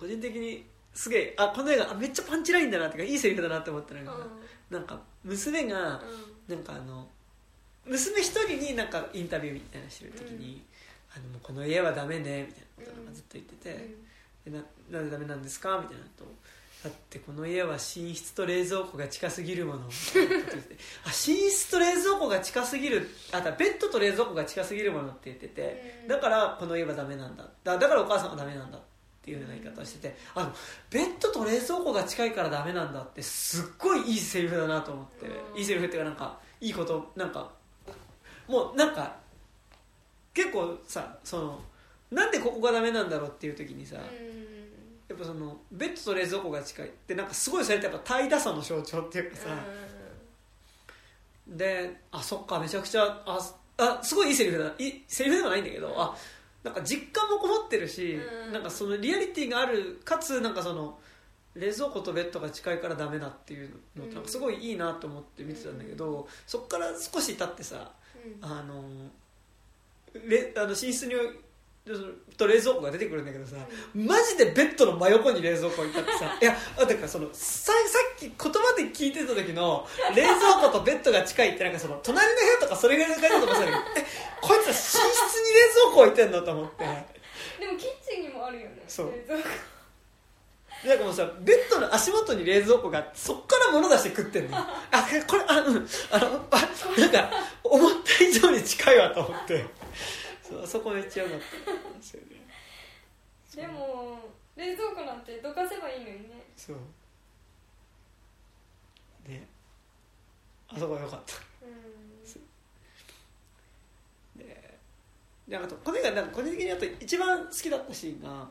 [0.00, 4.12] 個人的にすげえあこの映画あめっちゃパンチラインだなっていうかいいセリフだなって思ったのが、
[4.70, 6.00] なんか娘が
[6.48, 6.56] うん。
[6.56, 7.06] なんかあの
[7.86, 10.62] 娘一人になんかインタビューみたいなのしてる時に、
[11.14, 13.94] あのもうこの家はダメねみたいなことずっと言ってて、
[14.44, 16.24] でななんでダメなんですかみたいなと
[16.82, 19.80] だってこの家は寝室と冷蔵庫が近すぎるもの
[21.04, 26.08] あ寝室と冷蔵庫が近すぎるあだベッドと冷蔵庫が近すぎるものって言ってて、うん。
[26.08, 27.48] だからこの家はダメなんだ。
[27.64, 28.80] だだからお母さんはダメなんだっ
[29.22, 30.52] ていうような言い方をしててあの
[30.90, 35.58] ベッドと冷蔵庫が近いからダメなんだってすっごいいいセリフだなと思って、うん。
[35.58, 37.50] いいセリフっていうかなんかいいことなんか
[38.48, 39.16] もうなんか
[40.32, 41.60] 結構さその
[42.10, 44.02] なんでここがダメなんだろうっていう時にさ、や
[45.14, 49.46] っぱそのベッドと冷蔵庫が近いってなんかすごいそれってやっぱ怠惰さの象徴っていうかさ、
[51.46, 53.38] であそっかめちゃくちゃあ
[53.78, 56.16] あすごいいいセリフだいいセリフではないんだけど、あ
[56.62, 58.52] なんか実感もこもってるし、うん。
[58.52, 60.98] なんかそのリアリティがあるかつなんかその
[61.54, 67.92] 冷蔵庫とベッドが近いからダメだっていうのってなんかすごいいいなと思って見てたんだけど、そこから少し経ってさ
[68.40, 68.84] あの
[70.28, 71.14] れあの寝室に
[72.36, 73.56] と冷蔵庫が出てくるんだけどさ、
[73.94, 77.72] マジでベッドの真横に冷蔵庫置いてあってさ いやだからそのささ
[78.16, 84.06] っき言葉で聞いてた時の冷蔵庫とベッドが近いってなんかその隣の部屋とかそれぐらいの感じだと思ってたんだけど え
[84.40, 84.92] こいつは寝室
[85.36, 86.84] に冷蔵庫置いてんのと思って。
[87.58, 89.12] でもキッチンにもあるよねそう。
[89.12, 89.48] 冷蔵庫。
[90.82, 94.64] でなんかもうさベッドの足元に冷蔵庫があってそっから物出して食ってんのよ。
[94.92, 95.88] あこれあうん。
[96.10, 96.68] あのあ
[96.98, 97.30] なんか
[97.64, 99.66] 思った以上に近いわと思って
[100.50, 101.90] そうあそこめっちゃ良かった。
[101.90, 102.28] んですよね。
[103.54, 104.18] でも
[104.56, 106.42] 冷蔵庫なんてどかせばいいのにね。
[106.56, 106.76] そう。
[109.28, 109.46] ね
[110.68, 111.34] あそこは良かった。
[111.64, 111.72] うん。
[114.38, 114.78] で
[115.48, 118.48] であとこれがなんか個人的にあと一番好きだったシーンが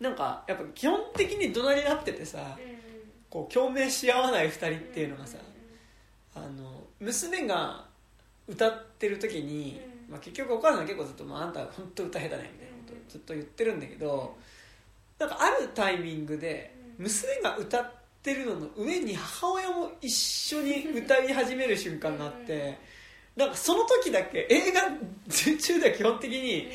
[0.00, 2.56] なんかやっぱ基本的に怒鳴り合っててさ
[3.30, 5.38] こう共鳴し合わない2人っていうのがさ
[6.34, 7.84] あの娘が
[8.46, 14.36] 歌ってる時に、うんまあ、結局お母さんは結構ずっと、まあ「あんた本当歌下手ね」みたいなことをずっと言ってるんだけど
[15.18, 17.92] なんかあるタイミングでうん娘が歌っ
[18.22, 22.78] てるのの上に母親も一緒に歌い始める瞬間があって
[23.36, 24.82] なんかその時だけ映画
[25.58, 26.70] 中では基本的に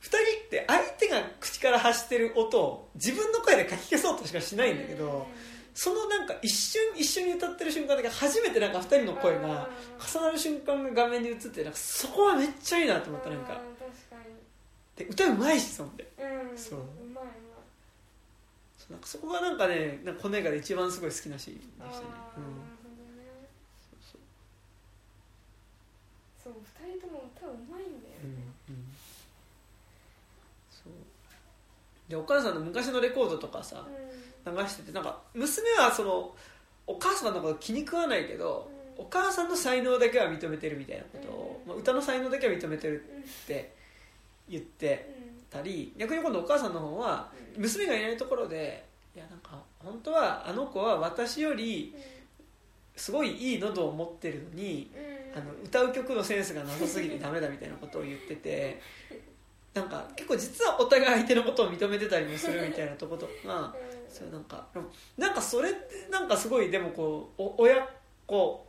[0.00, 0.16] 2人
[0.46, 5.26] って相手が口から発してる音を自分の声でかき消そうとしかしないんだけど
[5.78, 9.68] そのなんか一瞬一緒に歌ってる瞬間だけ初めてなんか2人の声が
[10.12, 13.46] 重なる瞬間が画面に映ってなんかそこはめっちゃいいなと思ったなんか。
[13.46, 13.62] 確か
[14.96, 16.04] で歌うまいしそんで
[16.56, 16.80] そう
[18.90, 22.06] なんかそこがなんかねなんかこの映画で一番すごい好きなシーンでしたね。
[26.42, 28.74] そう二人とも歌うまいんだようんうんねうん。
[30.72, 30.92] そう。
[32.10, 34.27] でお母さんの昔のレコードとかさ流
[34.68, 36.34] しててなんか娘はその
[36.86, 39.04] お母さんのこと気に食わないけど、うん。
[39.04, 41.68] お母さんの才能だけは認めてるみたいなことを、うん。
[41.68, 43.72] まあ、歌の才能だけは認めてるうんって
[44.48, 45.14] 言って
[45.50, 47.62] たり逆に今度お母さんの方はうん。
[47.62, 48.84] 娘がいないところで
[49.14, 51.94] いやなんか本当はあの子は私より
[52.96, 54.90] すごいいい喉を持ってるのに
[55.34, 58.80] あの歌う曲のセンスがなさすぎてダメだみたいなことを言ってて
[59.74, 63.26] なんか結構実はお互い相手のことを認めてたりもするみたいなとこと。
[63.46, 63.74] か
[64.08, 64.66] そうなんか
[65.16, 67.86] なんかそれってなんかすごいでもこうお親
[68.26, 68.66] 子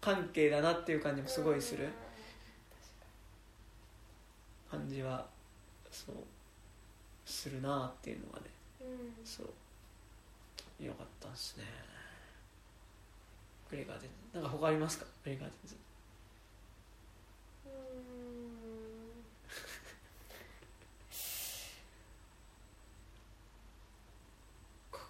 [0.00, 1.88] 関係だなっていう感じもすごいする。
[4.70, 5.26] 感じは
[5.90, 6.16] そう。
[7.24, 8.46] するなっていうのがね。
[9.24, 10.84] そう。
[10.84, 11.64] よかったですね。
[13.70, 14.38] グレーガーデンズ。
[14.38, 15.06] なんか他ありますか？
[15.24, 15.76] グレーガーデンズ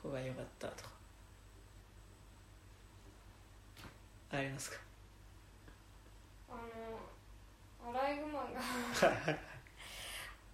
[0.02, 0.90] ここが良かったとか。
[4.32, 4.78] ありますか？
[6.50, 8.48] あのアライグマが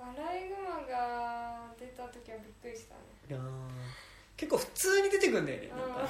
[0.01, 3.01] アライグマが出た時はびっくりしたね。
[3.31, 3.43] いやー。
[4.37, 6.09] 結構普通に出てくるんだよねなんかね。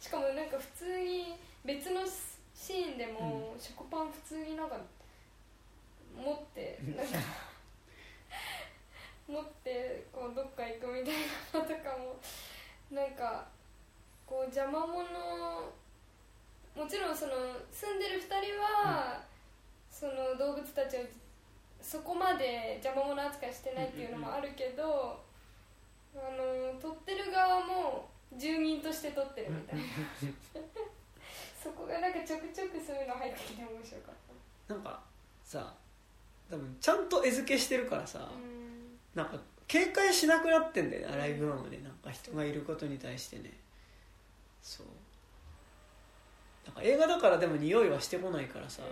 [0.00, 2.12] しかもなんか普通に別のシ
[2.54, 4.76] シーンでも食パン普通になんか
[6.16, 7.18] 持ってなんか
[9.28, 11.14] 持ってこうどっか行くみたい
[11.52, 12.16] なのとかも
[12.90, 13.44] なんか
[14.26, 15.02] こう邪魔者
[16.76, 17.32] もちろんその
[17.72, 19.22] 住んでる2人は、
[19.90, 21.00] その動物たちを
[21.80, 25.18] そこまで邪魔者扱いしてないっていうのもあるけど、
[26.14, 29.82] あの撮ってる側も住民として撮ってるみたいな。
[31.62, 34.14] そこがなんかちょくちょくそういうの入ってきて面白かっ
[34.68, 34.74] た。
[34.74, 35.02] なんか
[35.42, 35.74] さ
[36.50, 38.98] 多分ちゃんと餌付けしてるからさ、うん。
[39.14, 43.52] なんか警戒しなくなってんだよねアライグマもねなんか人がいることに対してね。
[44.62, 44.86] そう。
[46.66, 48.82] なんか映画だからでも匂いはしてこないからさ、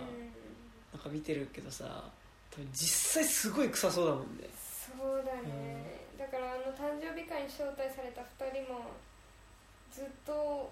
[0.93, 2.05] なんか見てるけどさ
[2.51, 4.47] 多分実際すごい臭そうだもんね。
[4.55, 8.91] そうだね、だからあの誕生日会に招待された2人も
[9.91, 10.71] ずっと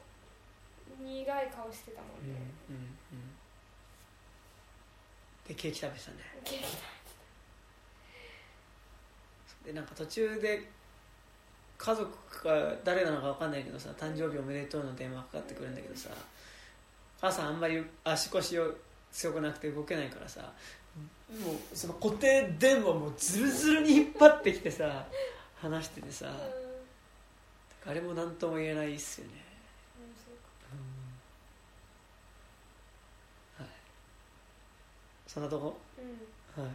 [1.02, 2.40] 苦い顔してたもうんんね、
[2.70, 2.88] うんうん
[5.48, 6.18] でケーキ食べてたね。
[6.46, 6.66] ケーキ
[9.66, 10.70] でなんか途中で
[11.78, 16.10] 家族か誰なのか分かんないけどさ誕生日おめでとうの電話かかってくるんだけどさ
[17.20, 18.74] 母さんあんまり足腰を
[19.12, 25.06] 強くなくて動けないからさもうその固定電話もずるずるに引っ張ってきてさ
[25.62, 26.30] 話しててさう
[27.90, 29.34] んあれも何とも言えないっすよね、
[33.60, 33.66] うん。
[33.66, 33.74] はい。
[35.28, 35.78] そんなとこ？
[36.58, 36.64] うん。
[36.64, 36.74] はい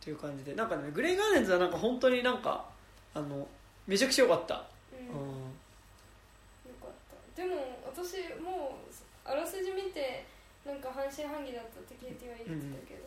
[0.00, 2.64] っていう感じでなんかねグレイガーデンズはなんか本当になんか
[3.14, 3.46] あの
[3.86, 4.62] めちゃくちゃ良かった。
[4.92, 5.08] うん。
[5.08, 5.14] うん。
[5.14, 6.90] よかっ
[7.34, 7.42] た。
[7.42, 10.24] でも私もうあらすじ見て
[10.64, 13.04] なんか半信半疑だったってケイティは言ってたけど、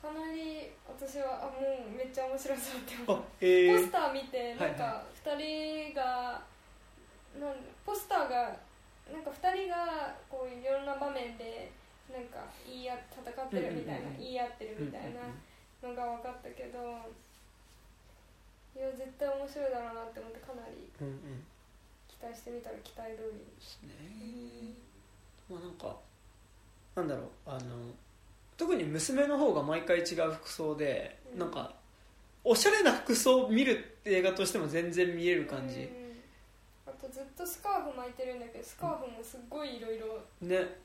[0.00, 3.46] かなり私はあもうめっちゃ面白そうって思あうえ。
[3.72, 6.40] ーポス、ター見てはいなんか2人が
[7.40, 7.56] なん
[7.86, 8.56] ポスターが
[9.12, 11.72] なんか2人がこういろんな場面で
[12.12, 15.20] なんか言い合戦ってるみたいな、うんうんうん言い合ってるみたいな
[15.84, 16.78] のが分かったけど
[18.76, 21.44] いや絶対面白いだろうなって思ってかなりうんうん。
[22.08, 23.38] 期待してみたら期待通り。
[23.38, 23.90] ですね。
[25.50, 25.96] まあなんか
[26.96, 27.92] なんだろうあの
[28.56, 31.38] 特に娘の方が毎回違う服装で、うん。
[31.38, 31.74] なんか
[32.42, 35.88] おしゃれな服装を見る映画としても全然見える感じ、うん。
[36.86, 40.82] あとずっとスカーフ巻いてるんだけどスカーフもすっごいいろいろね。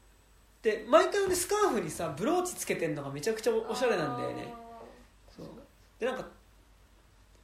[0.61, 4.53] で毎回ねスカーフにさブローチつけてんのがめちゃくちゃおしゃれなんだよね
[5.99, 6.25] でなんか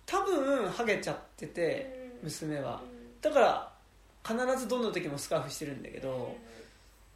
[0.06, 2.82] 多分ハゲちゃってて娘は。
[3.22, 3.72] だから
[4.24, 6.36] 必ずどの時もスカーフしてるんだけど、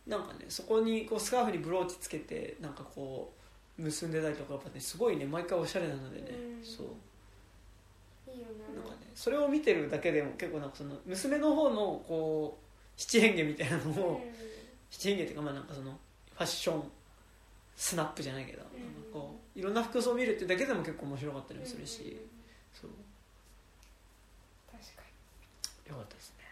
[0.08, 3.32] なんかねそこにこうスカーフにブローチつけてなんかこ
[3.78, 6.64] う結んでたりとかやっぱねすごいね毎回おしゃれなのでね、うん。
[6.64, 6.88] そう。
[8.32, 12.66] いいよなんかねそれを見てるだけでも結構なんかその娘の方のこう
[12.96, 14.22] 七変化みたいなのを、
[14.92, 16.84] 七変化っていうかまあなんかそのファッション
[17.82, 18.84] スナップじゃないけど、うん。
[18.84, 22.20] なんかこういろんな服装を見るってだけでも結構面白かったりもするし、うん。
[22.74, 22.92] そう。
[24.70, 25.02] 確か
[25.90, 26.44] よかったですね、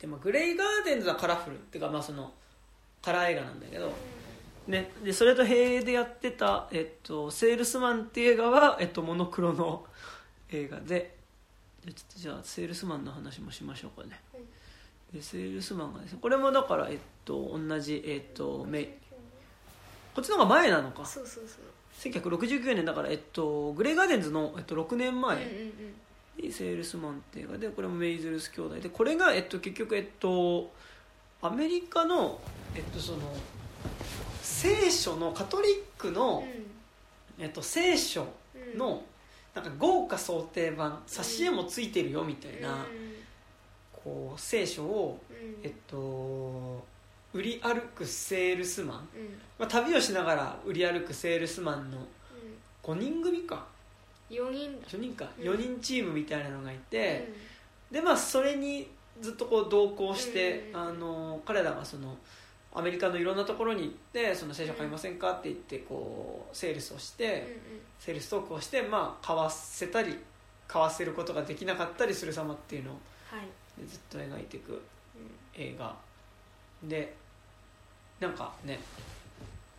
[0.00, 2.30] でまあグレイガーデンズはカラフルっていうかまあその
[3.00, 3.90] カラー映画なんだけど、
[4.66, 9.86] ね、でそれと並映でやってた、えっと「セールスマン」っていう映画は、えっと、モノクロの
[10.50, 11.16] 映画で
[11.82, 14.20] じゃあちょっとじゃあセールスマンの話もしましょうかね。
[14.32, 14.42] はい。
[15.14, 18.88] でセールスマンがですねこれもだから、えっと、同じ、えっと、にメイ
[20.16, 21.04] こっちの方が前なのか。
[21.04, 22.10] そうそうそう。
[22.10, 25.72] 1969年だから、えっと、グレイガーデンズの、えっと、6年前、うんうん
[26.38, 28.76] にセールスマンっていう映画でこれもメイズルス兄弟。
[28.76, 30.70] でこれが、えっと、結局、えっと、
[31.40, 32.38] アメリカの、
[32.74, 33.18] えっと、その
[34.42, 36.44] 聖書のカトリックの、
[37.38, 38.78] えっと、聖書うん。
[38.78, 39.02] の
[39.54, 42.80] なんか豪華想定版挿絵もついてるよみたいな、うん。
[43.92, 45.56] こう聖書を、うん。
[45.62, 46.84] えっと、
[47.34, 49.38] 売り歩くセールスマン、うん。
[49.58, 51.98] まあ、旅をしながら売り歩くセールスマンの
[52.82, 53.66] 5人組か。
[54.30, 54.80] 4人。
[54.80, 55.28] だ4人か。
[55.38, 55.44] うん。
[55.44, 57.32] 4人チームみたいなのがいて、
[57.90, 58.88] でまあそれに
[59.20, 62.16] ずっとこう同行して、うんあの彼らがその
[62.74, 65.32] アメリカのいろんなところに行ってその聖書買いませんか？
[65.32, 67.32] って言ってこうセールスをして、うんう
[67.78, 67.80] ん。
[67.98, 70.16] セールストークをしてまあ買わせたり
[70.68, 72.94] 買わせることができなかったりする様っていうのを
[73.30, 73.86] はい。
[73.86, 74.80] ずっと描いていくうん。
[75.54, 75.94] 映画
[76.88, 77.14] で
[78.20, 78.78] なんかね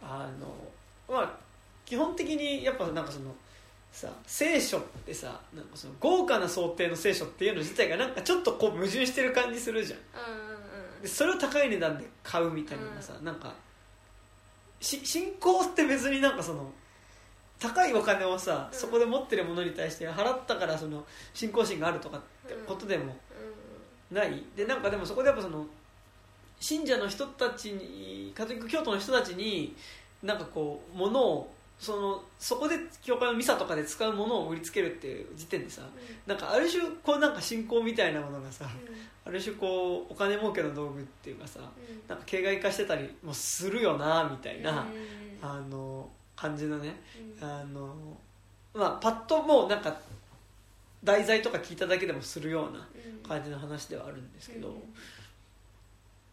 [0.01, 1.33] あのまあ
[1.85, 3.33] 基本的にやっぱなんかその
[3.91, 9.99] さ聖書ってさなんかその豪華な想定の聖書っていうの自体がなんかちょっとこう矛盾してる感じするじゃん。
[9.99, 10.01] う
[10.43, 10.47] ん
[11.01, 13.53] でそれを高い値段で買うみたいなのがさ、なんか
[14.81, 16.71] し信仰って別になんかその
[17.59, 18.77] 高いお金をさ、うん。
[18.77, 21.05] そこで持ってるものに対して払ったからその
[21.35, 23.15] 信仰心があるとかってことでも
[24.11, 24.17] うん。
[24.17, 24.43] ない。
[24.55, 25.65] でなんかでもそこでやっぱその
[26.59, 29.75] 信者の人たちにカトリック教徒の人たちに
[30.23, 35.83] なんかこう物をそのそこで教会のミサとかで使うものを売りつけるっていう時点でさ
[36.25, 38.65] なんかある種こうなんか信仰みたいなものがさ
[39.25, 41.59] ある種こうお金儲けの道具っていうかさ
[42.07, 44.87] なんか形骸化してたりもするよなみたいな、
[45.41, 46.95] あの感じのね、
[47.41, 47.93] あの
[48.73, 49.95] まあパッともうなんか
[51.03, 52.87] 題材とか聞いただけでもするような
[53.27, 54.73] 感じの話ではあるんですけど、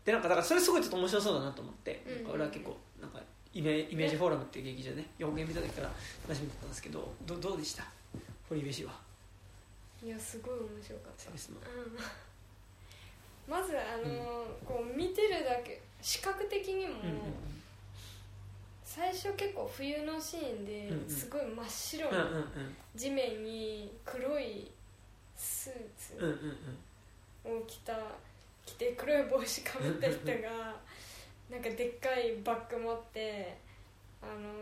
[0.05, 3.20] でなんかだからそれすごいちょっと面白そうだなと思って、なんか俺は結構なんか
[3.52, 5.90] イメイメージフォーラムっていう劇場でね4軒見た時から
[6.28, 7.84] 話見てたんですけどどどうでした？
[8.48, 8.92] 堀部氏は。
[10.05, 11.30] いやすごい面白かった。
[13.46, 17.20] まずあの、こう見てるだけ視覚的にも、うんうん
[18.86, 21.11] 最初結構冬のシーンでうんうん。
[21.11, 22.44] すごい真っ白なうんうんうん。
[22.94, 24.70] 地面に黒い
[25.36, 26.38] スーうんうん
[27.42, 27.94] ツを着た
[28.67, 30.75] 着て黒い帽子かぶった人が
[31.51, 33.57] なんかでっかいバッグ持って
[34.23, 34.53] あの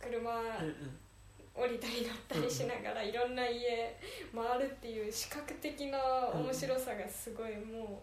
[0.00, 0.30] 車
[1.54, 3.96] 降りたり乗ったりしながらいろんな家
[4.34, 5.98] 回るっていう視覚的な
[6.34, 8.02] 面白さがすごいも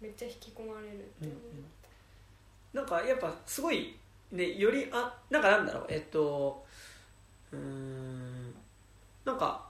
[0.00, 1.34] うめっちゃ引き込まれるって思
[2.72, 3.96] なんかやっぱすごい
[4.30, 6.64] ねよりあなんかなんだろうえっと
[7.50, 8.54] うーん
[9.24, 9.67] なんか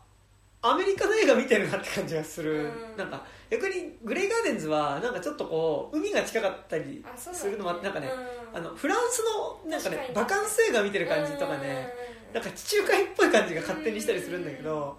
[0.60, 2.96] アメリカの映画見てるなって感じがする、うん。
[2.96, 8.10] なんか逆にグレイガーデンズはなんかちょっとこう海が近かったりあそうだするのもあってなんかね、
[8.52, 8.58] うん。
[8.58, 9.22] あのフランス
[9.64, 10.26] のなんかね確かに。
[10.26, 11.92] バカンス映画見てる感じとかね、
[12.34, 14.98] なんか地中海っぽい感じが勝手にしたりするんだけど、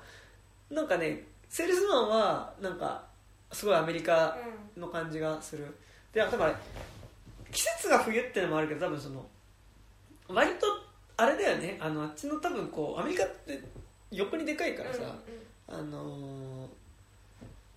[0.69, 3.03] なんかねセールスマンはなんか
[3.51, 4.37] すごいアメリカ
[4.77, 5.75] の感じがする。
[6.13, 6.55] で多分あれ
[7.51, 9.25] 季節が冬ってのもあるけど多分その
[10.27, 10.67] 割と
[11.17, 11.77] あれだよね。
[11.81, 13.61] あのあっちの多分こうアメリカって
[14.11, 15.01] 横にでかいからさ、
[15.69, 16.67] あのー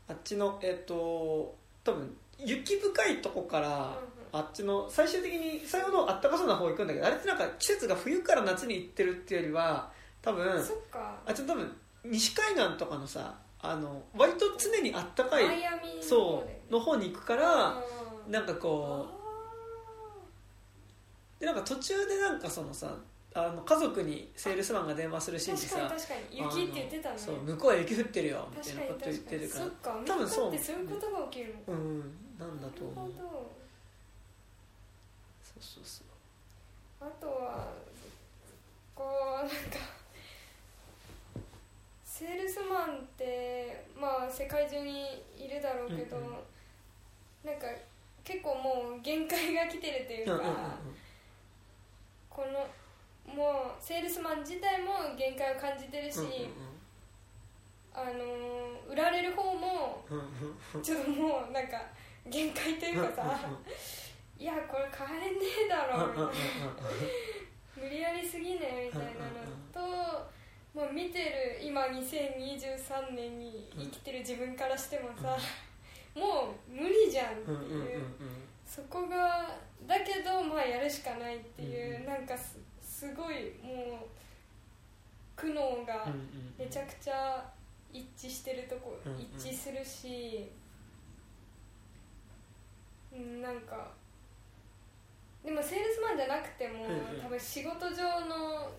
[0.08, 3.96] あっちのえっ、と多分雪深いとこから、
[4.32, 9.90] あっちの最終的に最後のあったかそうな方行くんだけどあれってなんか季節が冬から夏に行ってるっていうよりは
[10.20, 11.18] 多分そっか。
[11.26, 15.44] あっちの多分西海岸とかのさあの割と常にあったかい
[16.02, 17.74] そうの方に行くから
[18.26, 18.32] うん。
[18.32, 19.06] なんかこ
[21.38, 22.94] うでなんか途中でなんかそのさ
[23.34, 26.60] あの家族にセールスマンが電話するシーンで確かにさ確かに。
[26.62, 27.18] 雪って言ってたね。
[27.18, 29.64] そう向こうは雪降ってるよみたいなこと言ってるから。
[29.64, 32.00] そっか多分そうってそういうことが起きるのかうん
[32.38, 33.08] なんだと思う。
[33.10, 33.52] なるほ
[35.42, 36.06] そうそうそう。
[37.00, 37.68] どあとは
[38.94, 39.04] こ
[39.34, 39.54] うなんか
[42.04, 46.30] セールスマンってまあ世界中にいるだろうけど、うんうん。
[47.44, 47.66] なんか
[48.22, 50.54] 結構もう限界が来てるというか、うんうんうん。
[52.28, 52.66] この
[53.26, 56.28] もうセールスマン自体も限界を感じてるし、うんうん
[57.94, 58.62] あのー
[58.92, 60.04] 売られる方も
[60.82, 61.80] ちょっともうなんか
[62.28, 63.40] 限界というかさ
[64.38, 66.32] いやこれ買えねえだろみたいな。
[67.74, 69.42] 無理やりすぎねみたいなの
[69.72, 70.30] と、
[70.74, 71.18] まあ、見て
[71.58, 75.36] る今2023年に生きてる自分からしてもさ、
[76.14, 78.02] もう無理じゃんっていう、
[78.66, 79.48] そこが
[79.86, 82.06] だけどまあやるしかないっていう、うん。
[82.06, 82.58] なんかす
[83.02, 84.06] すごいもう
[85.34, 86.06] 苦悩が
[86.56, 87.42] めちゃくちゃ
[87.92, 89.18] 一致してるとこ、うんうん。
[89.18, 90.48] 一致するし
[93.12, 93.90] うんなんか
[95.44, 97.20] でもセールスマンじゃなくても、うんうん。
[97.20, 97.96] 多分仕事上
[98.30, 98.70] の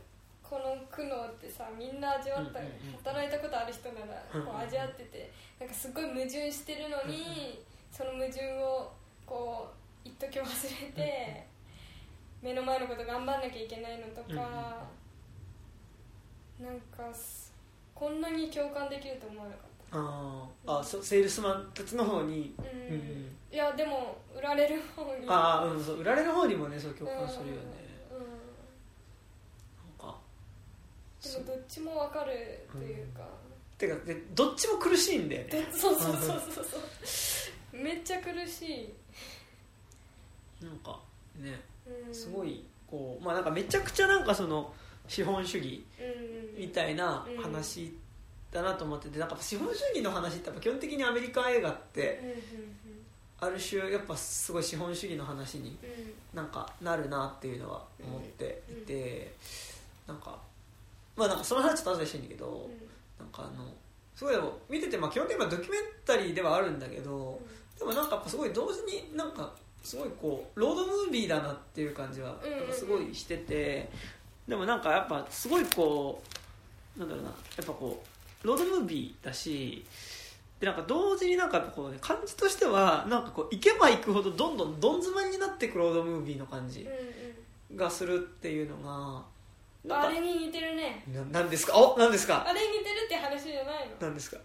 [0.41, 2.61] この苦悩ってさみんな味わった、
[3.03, 7.59] 働いたことある人ならこう味わっててなんかすごい矛盾してるのに、
[7.91, 8.89] その矛盾を
[9.25, 9.67] こ
[10.05, 11.47] う一時忘れて、
[12.43, 14.83] 目の前のこと頑張んなきゃいけないのとか、
[16.61, 17.53] なんかす
[17.95, 20.79] こんなに共感できると思わなかっあー。
[20.79, 22.53] あそセールスマンたちの方に？
[22.57, 23.35] た、うんうん。
[23.51, 25.25] いやでも売られる方に。
[25.27, 27.61] ああうんそう売られる方にもねそう共感するよね。
[28.11, 28.17] うん。
[28.17, 28.23] うん
[29.99, 30.17] なんか。
[31.23, 33.21] でもどっちも分かるというか、
[33.77, 35.67] てかでどっちも苦しいんだよね。
[35.71, 36.65] どそうそうそうそう。
[37.05, 38.65] そうめっちゃ苦し
[40.61, 40.99] い、なんか
[41.37, 41.49] ね。
[41.49, 41.59] うん、
[42.13, 44.71] すごいこうまあなんかめちゃくちゃなんかその
[45.07, 47.93] 資本主義うんみたいな話
[48.51, 52.19] だなと思っててなんか資本主義の話ってやっぱ基本的にアメリカ映画って
[53.39, 55.75] ある種やっぱすごい資本主義の話に
[56.33, 59.33] なんかなるなっていうのは思っていて
[60.07, 60.37] なんか
[61.15, 62.69] まあなんかその話ちょっと後でしてんだけど
[63.19, 63.65] なんかあの
[64.15, 64.35] すごい
[64.69, 67.39] 見ててまあ基本的にはドキュメンタリーではあるんだけど
[67.77, 69.51] でもなんかやっぱすごい同時になんか
[69.83, 72.35] すごいこうロードムービーだなっていう感じは
[72.71, 73.89] すごいしてて
[74.47, 76.21] でもなんかやっぱすごいこ
[76.95, 78.01] うなんだろうなやっぱこ
[78.43, 79.85] うロードムービーだし
[80.59, 86.87] でなんか同時になんかこう、ね、感じとしてはなんかこう行けば行くほどどんどんどん詰まりになってくロードムービーの感じ
[87.69, 89.23] うんがするっていうのが
[89.83, 91.03] うんなんかあれに似てるね。
[91.11, 91.77] ななんですか？
[91.77, 92.45] おなんですか？
[92.47, 94.07] あれに似てるって話じゃないの？
[94.07, 94.37] なんですか？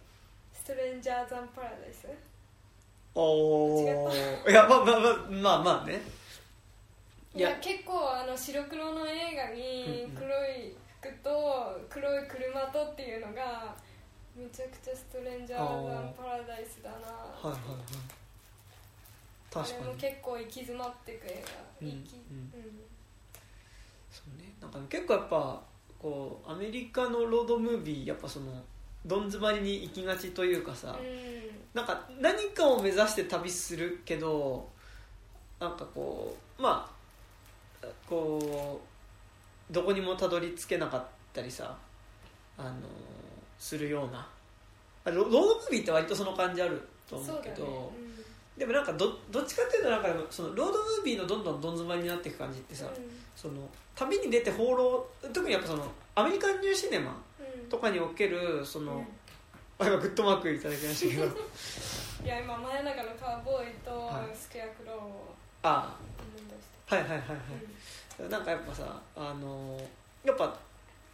[0.52, 2.08] ストレンジャーザンパラダイス
[3.20, 3.82] お
[4.48, 6.00] いやまあまあまあまあまあね。
[7.34, 7.56] いや。
[7.60, 13.74] 結構あの白黒の映画に黒い服と黒い車とっていうのが
[14.36, 16.96] めちゃくちゃストレンジャーザンパラダイスだな。
[16.96, 17.58] はいはいはい。
[19.50, 19.84] あ確かに。
[19.84, 21.50] れも結構行き詰まってく映画。
[21.82, 22.04] うんうん。
[24.12, 24.54] そうね。
[24.60, 25.60] なんか結構やっぱ
[25.98, 28.62] こうアメリカのロードムービーやっぱその
[29.08, 30.98] どん詰まりに行きがちというかさ、
[31.74, 34.68] なんか何かを目指して旅するけど
[35.58, 36.88] なんかこうま
[37.82, 38.80] あこ
[39.70, 41.76] うどこにもたどり着けなかったりさ
[42.56, 42.72] あの
[43.58, 44.28] するような。
[45.04, 47.78] あロロードムービーって割とその感じあるとうん、思うけどそうだね、
[48.58, 52.92] でもなんかどどっちかっていうとなんかそのロードムービーのどんどんどん詰まりになっていく感じってさ、うん。
[53.34, 53.54] その
[53.94, 57.16] 旅に出て放浪特にやっぱそのアメリカンニューシネマうん
[57.68, 59.06] とかにおけるその、うん。
[59.78, 61.26] あ今グッドマークいただきましたけど。
[62.24, 64.36] いや今真夜中のカーボーイとはい。
[64.36, 65.96] スケアクローをあ
[66.90, 66.94] あ。
[66.94, 69.78] はいはいはいはい、なんかやっぱさあの
[70.24, 70.58] やっぱ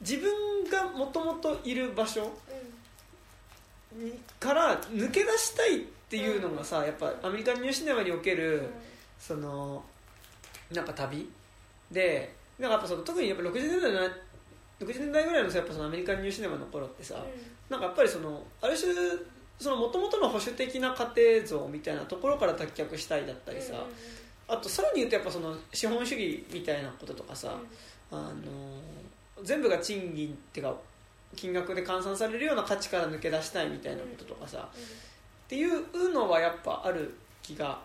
[0.00, 2.30] 自分がもともといる場所
[4.38, 8.70] から抜け出したいっていうのがさやっぱアメリカンニューシネマにおける、うん。
[9.18, 9.82] その
[10.70, 11.28] なんか旅
[11.90, 14.00] でなんかやっぱその特にやっぱ60年代の
[14.86, 17.16] 60年代ぐらいのさやっぱそのアメリカンニューシネマの頃ってさ、
[17.68, 18.92] なんかやっぱりそのある種
[19.58, 23.74] その元々の保守的な家庭像みたいなところから脱却したいだったりさ、
[24.48, 27.56] あとさらに言うとやっぱその資本主義みたいなこととかさ、
[28.10, 28.32] あの
[29.42, 30.76] 全部が賃金っていうか
[31.36, 37.78] 金額で換算されるような価値から抜け出したいみたいなこととかさ、っていうのはやっぱある気が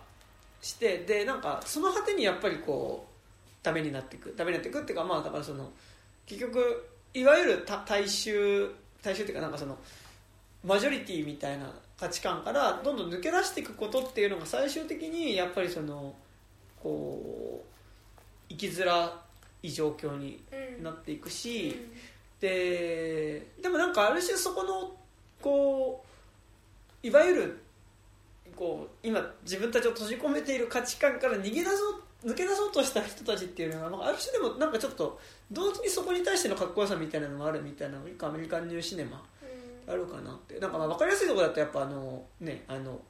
[0.60, 3.10] してでなんかその果てにやっぱりこう
[3.62, 4.34] ダメになっていく。
[4.36, 5.70] ダメになっていくっていうかまあだからその
[6.26, 8.70] 結局いわゆるた大衆
[9.02, 9.76] 大衆っていうかなんかその
[10.64, 16.14] マジョリティみたいな価値観からどんどん抜け出していくことっていうのが最終的にやっぱりその
[16.82, 17.68] こう
[18.48, 19.22] 生きづら
[19.62, 20.42] い状況に
[20.82, 21.76] なっていくし、
[22.40, 24.92] ででもなんかある種そこの
[25.40, 26.04] こ
[27.02, 27.62] ういわゆる
[28.56, 35.18] こう今自分たちを閉じ込めている価値観から逃げ出そう抜け出そうとした人たちっていうのはある種でもなんかちょっと
[35.50, 39.22] 同時にそこに対してのかっこよさみたいなのもあるみたいなのがアメリカンニューシネマ
[39.88, 40.58] あるかなって。
[40.60, 43.00] なんかまあ分かりやすいところだとやっぱあのねあの、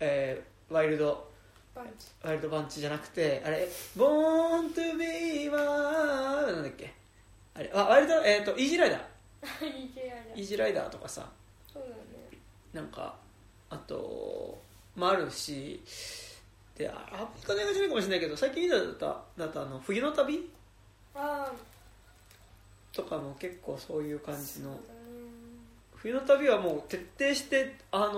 [0.00, 1.28] えーワイルド
[1.74, 2.06] バンチ。
[2.22, 6.92] ワイルドバンチじゃなくてあれ「Born to be w なんだっけ？
[7.54, 9.00] あれあワイルドえっ、と イージーライダー。
[10.36, 11.28] イージーライダーとかさ。
[11.72, 11.94] そうだね。
[12.72, 13.16] なんか
[13.68, 14.60] あと
[14.94, 15.80] もあるし
[16.80, 20.48] であアメリカの映画じゃないかもしれないけど最近見ただっただとあの冬の旅？
[21.14, 21.52] ああ
[22.96, 24.70] とかも結構そういう感じの。
[24.70, 24.76] ね。
[25.96, 28.14] 冬の旅はもう徹底してあの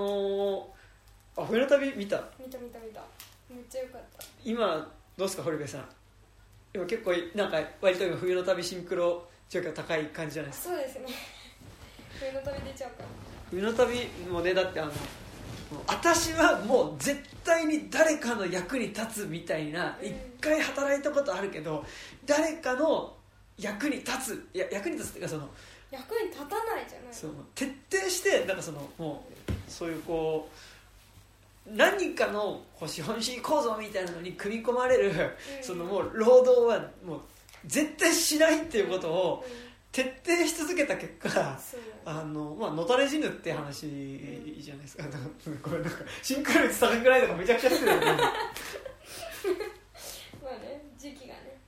[1.37, 2.23] ーあ冬の旅見た？
[2.39, 3.03] 見た見た見た。
[3.51, 4.25] めっちゃよかった。
[4.45, 5.85] 今どうですか堀部さん？
[6.75, 10.75] 今結構なんか割と今冬の旅シンクロ状況が高い感じじゃないですか？
[10.75, 11.07] そうですね。
[12.21, 13.09] 冬の旅出ちゃうから
[13.51, 14.93] 冬の旅もねだってあの
[15.87, 20.07] 私はもう絶対に誰かの役に立つみたいなうん。
[20.07, 21.85] 一回働いたことあるけど
[22.27, 23.15] 誰かの
[23.59, 25.49] 役に立ついや役に立つっていうかその
[25.91, 27.13] 役に立たないじゃない。
[27.13, 30.49] その徹底してなんかそのもうそういうこ
[31.67, 35.65] う何かのこう資本主義構造みたいなのに組み込まれる、うん。
[35.65, 37.21] そのもう労働はもう
[37.67, 41.59] 絶対しないっていうことをうん徹底し続けた結果
[42.07, 45.05] あのまあのたれ死ぬって話じゃないですか、
[45.63, 48.01] これなんかシンクロ率高くないとかめちゃくちゃしてるよね。
[48.01, 48.07] っ
[50.43, 51.59] まあね時期がね。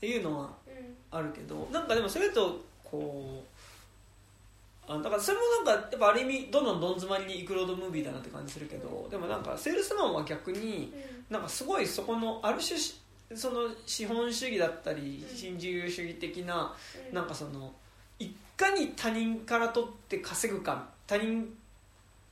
[0.00, 0.96] ていうのはうん。
[1.10, 10.92] あるけどなんかでもそれとこうあだからそれもなんかやっぱある意味どんどんどん詰まりに行くロードムービーだなって感じするけどでもなんかセールスマンは逆に
[11.30, 13.00] なんかすごいそこのある種し
[13.34, 15.36] その資本主義だったりうん。
[15.36, 16.74] 新自由主義的な
[17.08, 17.14] うん。
[17.14, 17.72] なんかその
[18.18, 21.48] いかに他人から取って稼ぐか他人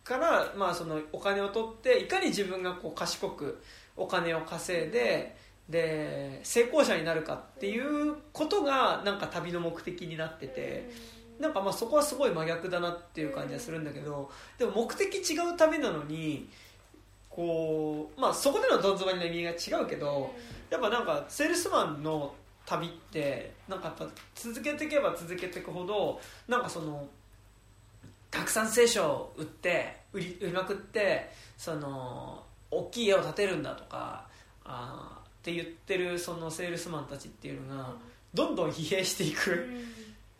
[0.04, 3.62] からまあそのお金を取っていかに自分がこう賢く
[3.96, 5.36] お金を稼いで
[5.68, 10.88] で成功者になるかっていうことがなんか旅の目的になってて
[11.40, 16.48] なんかまあそこはすごい真逆だなっていう感じはするんだけどでも目的違うためなのに
[17.36, 20.34] こうまあそこでのどん詰まりの意味が違うけど
[20.70, 22.34] やっぱなんかセールスマンの
[22.64, 26.18] 旅ってなんかやっぱ続けていけば続けていくほど
[26.48, 27.06] なんかその
[28.30, 34.26] たくさん聖書を売って売り売りまくってその大きい家を建てるんだとか
[34.64, 37.92] あって言ってるそのセールスマンたちっていうのが
[38.32, 39.68] どんどん疲弊していく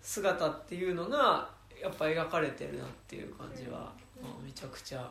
[0.00, 1.50] 姿っていうのが
[1.80, 5.10] やっぱ描かれてるなっていう感じは、うん、めちゃくちゃ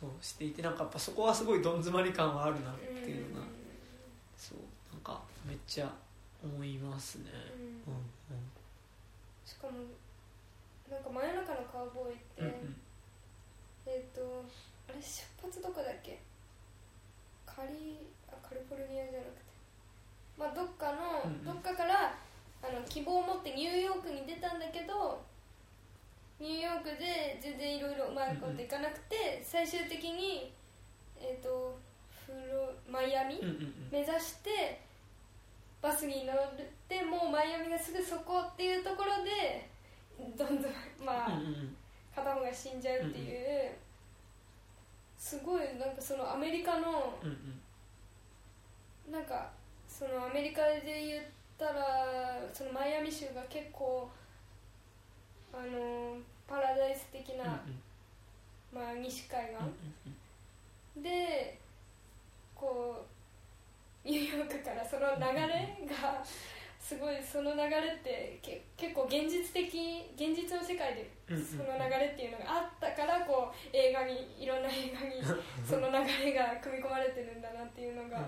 [0.00, 3.46] そうしていてなんかやっぱそこはすごいどん詰まり感はあるなっていうのが、
[4.36, 4.58] そう
[4.92, 5.90] なんかめっちゃ
[6.42, 7.30] 思いますね。
[7.86, 7.94] うん。
[7.94, 8.02] うん
[9.44, 9.72] しかも
[10.90, 12.76] なんか真夜中のカウボーイって、うんうん、
[13.86, 14.44] えっ、ー、と
[14.88, 16.20] あれ出発どこだっけ？
[17.46, 19.48] カリあカリフォルニアじゃなくて。
[20.38, 22.14] まあどっかの、うんうん、どっかから
[22.62, 25.18] あの希望を持ってニューヨークに出たんだけど
[26.40, 30.52] ニューヨークで全然いろいろうまいこといかなくて、最終的に
[31.20, 31.78] えっ、ー、と
[32.26, 33.40] フロマイアミ、
[33.90, 34.80] 目指して
[35.80, 36.36] バスに乗っ
[36.88, 39.68] てもうマイアミがすぐそこっていうところで
[40.36, 40.72] どんどん
[41.04, 41.40] まあ、
[42.14, 43.70] 片方が死んじゃうっていう、
[45.16, 47.14] すごいなんかそのアメリカの、
[49.10, 49.50] なんか
[49.88, 51.24] そのアメリカで言っ
[51.56, 54.10] たらそのマイアミ州が結構
[55.58, 56.16] あの
[56.46, 57.60] パラダイス的な、
[58.72, 59.50] まあ、西海
[60.94, 61.58] 岸、で
[62.54, 63.04] こ
[64.06, 66.22] うニューヨークからその流れが
[66.78, 69.66] すごいその流れってけ結構現実的
[70.14, 75.20] 現実の世界でその流れっていうのがあったからこう映画にいろんな映画に
[75.66, 78.22] その流れが組み込まれてるんだなっていうのが。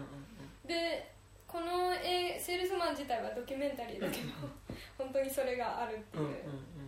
[0.66, 1.08] で
[1.46, 4.30] このえセールスマン自体はドキュメンタリーだけど
[4.96, 6.79] 本当にそれがあるっていう。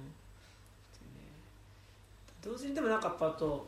[2.45, 3.67] うんうんうん同時にでもなんかやっぱと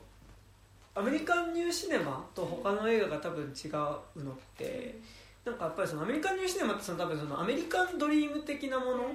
[0.96, 4.96] アメリカンニューシネマと他の映画が多分違うのって、
[5.44, 9.10] なんかやっぱりそのアメリカンニューシネマってその多分そのアメリカンドリーム的なもの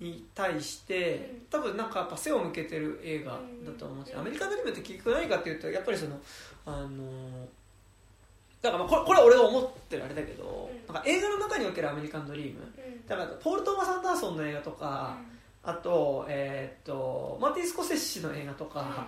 [0.00, 6.18] に対して多分なんかやっぱ背を向けてる映画だと思うしアメリカンドリームって結局何かっていうとやっぱりその
[6.66, 7.46] あの
[8.60, 12.60] だからまあこれこれは俺が思ってるあれだけど、なんか映画の中におけるアメリカンドリーム、
[13.06, 15.18] だからポール・トーマス・アンダーソンの映画とか、
[15.66, 19.06] あと,、えー、とマーティン・スコセッシの映画とか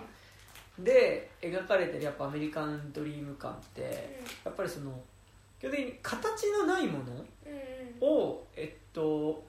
[0.79, 4.91] で描かれてるやっぱアメリカンドリーム感って、やっぱりその
[5.59, 6.99] 基本的に形のないも
[8.01, 9.43] のを、えっと、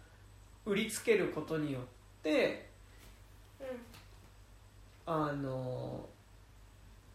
[0.65, 1.83] 売りつけることによっ
[2.23, 2.69] て、
[5.07, 6.05] あの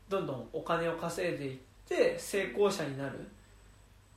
[0.10, 1.58] どんどんお金を稼いでいっ
[1.88, 3.28] て成功者になる。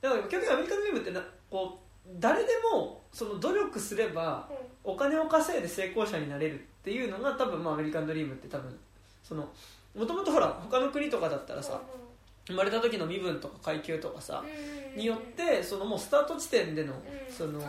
[0.01, 1.86] だから基本的にアメリカンドリームってなこう
[2.19, 4.49] 誰でもその努力すれば
[4.83, 8.73] お金を稼いで成功者になれるっていうのが多分まあアメリカンドリームって多分
[9.23, 9.47] その
[9.95, 11.81] もともとほら他の国とかだったらさ
[12.47, 14.43] 生まれた時の身分とか階級とかさ
[14.95, 16.93] によってそのもうスタート地点での
[17.29, 17.59] その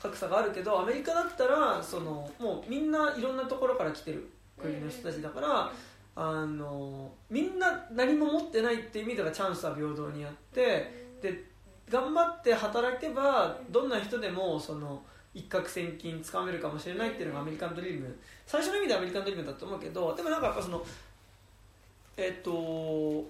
[0.00, 0.38] 格差が。
[0.38, 4.28] あるけどアメリカだったらそのもうみんないろんなところから来てる
[4.60, 5.72] 国の人たちだから
[6.14, 11.51] あのみんな何も持ってないっていう意味ではチャンスは平等にあってで
[11.92, 15.02] 頑張って働けばどんな人でもその
[15.34, 18.18] 一攫千金つかめるかもしれないっていうのがアメリカンドリーム。
[18.46, 20.82] 最初の意味でアメリカンドリームだと思うけどでもなんかやっぱその
[22.16, 22.50] えっ、ー、と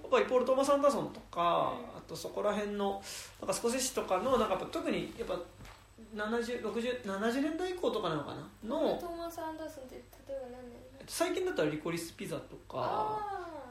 [0.02, 3.02] やっぱりポール・トーマス・アンダーソンとかあとそこら辺の
[3.40, 5.38] なんかスコセッシとかのなんか特にやっぱ
[6.14, 8.68] 7060年代以降とかなのかな？
[8.68, 9.94] のトーマス・アンダーソンって
[10.28, 10.78] 例えば何年？
[11.06, 13.20] 最近だったらリコリス・ピザとか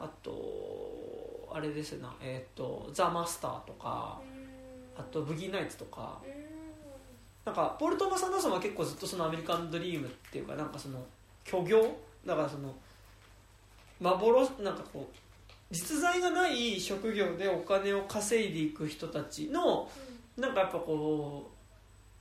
[0.00, 4.20] あとあれですな、えっ、ー、とザ・マスターとか。
[4.96, 6.20] あとブギーナイツとか。
[7.44, 11.04] なんかポール・トーマス・アンダーソンは結構ずっとそのアメリカンドリームっていうかなんかその
[11.44, 11.82] 虚業。
[12.24, 12.72] だからその
[14.00, 15.16] 幻なんかこう
[15.72, 19.90] 実在がない職業でお金を稼いでいく人たちの
[20.36, 21.50] なんかやっぱこ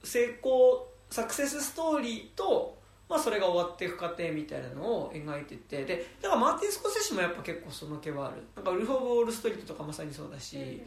[0.03, 2.77] う成功サクセスストーリーと、
[3.07, 8.37] まあ、それが終わっていく過程みたいなのを描いててでだからマーティン・スコセッシもやっぱ結構その気はある。
[8.55, 10.81] なんかウルフ・オブ・ウォール・ストリートとかまさにそうだし、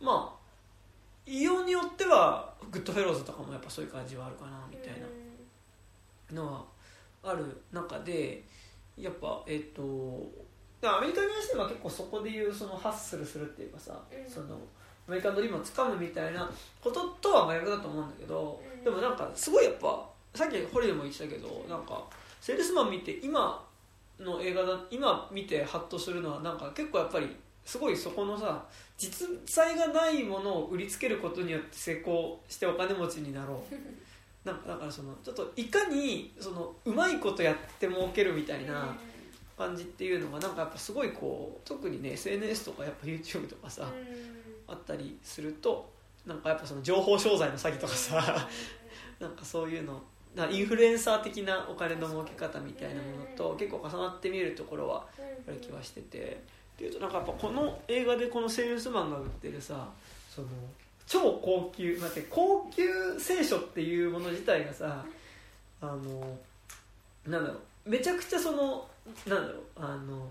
[0.00, 0.45] まあ
[1.26, 5.06] 異様によってはグッドフェローズとかもやっぱそういう感じはあるかなみたいな。
[6.32, 6.64] のは
[7.22, 8.42] ある中で
[8.96, 10.30] やっぱえっ、ー、と
[10.82, 14.56] アメリカにしては結構そこでいうそのハッスルするっていうかさ、うん、その
[15.08, 16.50] アメリカンドリームをつかむみたいな
[16.82, 22.04] こととは真逆だと思うんだけど、うん、でもなんかすごいやっぱさっきホリデーも言ってたけどなんか
[22.40, 23.64] セールスマン見て今
[24.20, 28.64] の映画だ今見てハッとするのはなんか結構やっぱりすごいそこのさ
[28.98, 33.74] 実在がないものを売りつけることによって成功してお金持ちになろう。
[34.46, 38.96] なんかだからそのちょっといかにそのうまいことやって儲けるみたいな
[39.58, 43.90] 感じっていうのがなんかやっぱすごいこう特にね SNS とかやっぱ YouTube とかさ
[44.68, 45.90] あったりすると
[46.24, 48.48] なんかやっぱその情報商材の詐欺とかさ
[49.18, 50.00] なんかそういうの
[50.36, 55.06] なインフルエンサー的なお金の儲け方みたいなものと結構重なって見えるところは
[55.48, 56.42] ある気はしてて
[56.76, 59.88] っていうとなんかやっぱこの映画でこのセールスマンが売ってるさ
[60.28, 60.48] その
[61.06, 65.02] 超高級待って高級聖書っていうもの自体がさ
[65.80, 66.36] あの
[67.26, 67.54] なんだろ
[67.86, 68.86] うめちゃくちゃその
[69.26, 70.28] なんだろうあの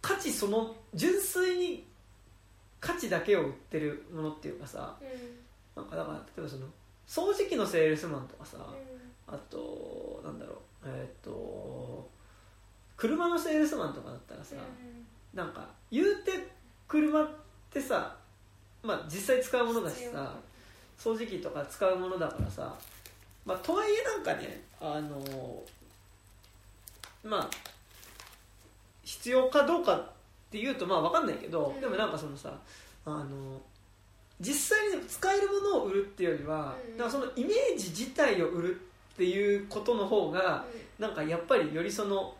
[0.00, 1.84] 価値その純粋に
[2.80, 4.96] 価値だけを売ってるものっていうかさ
[5.76, 6.66] なんかだから例えばその
[7.06, 8.56] 掃除機のセールスマンとかさ
[9.26, 10.56] あとなんだろう
[10.86, 12.08] えっ、と
[12.96, 14.56] 車のセールスマンとかだったらさ
[15.34, 16.32] なんか言うて
[16.88, 17.28] 車っ
[17.72, 18.14] てさ
[18.82, 20.34] まあ実際使うものだしさ
[20.98, 22.74] 掃除機とか使うものだからさ
[23.44, 25.62] まあとはいえなんかねあの
[27.24, 27.50] まあ
[29.04, 30.04] 必要かどうかっ
[30.50, 31.80] ていうとまあ分かんないけど、うん。
[31.80, 32.52] でもなんかそのさ
[33.04, 33.60] あの
[34.40, 36.98] 実際に使えるものを売るっていうよりは、うん。
[36.98, 38.80] なんかそのイメージ自体を売る
[39.14, 40.64] っていうことの方が、
[40.98, 42.34] なんかやっぱりよりその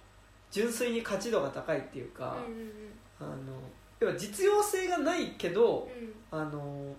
[0.53, 2.37] 純粋に価値度が高いっていうか、
[3.19, 3.37] あの
[3.99, 5.89] 要は実用性がないけど
[6.31, 6.95] あの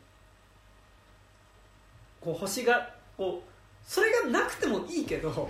[2.20, 3.50] こう星がこう
[3.86, 5.50] それがなくてもいいけど、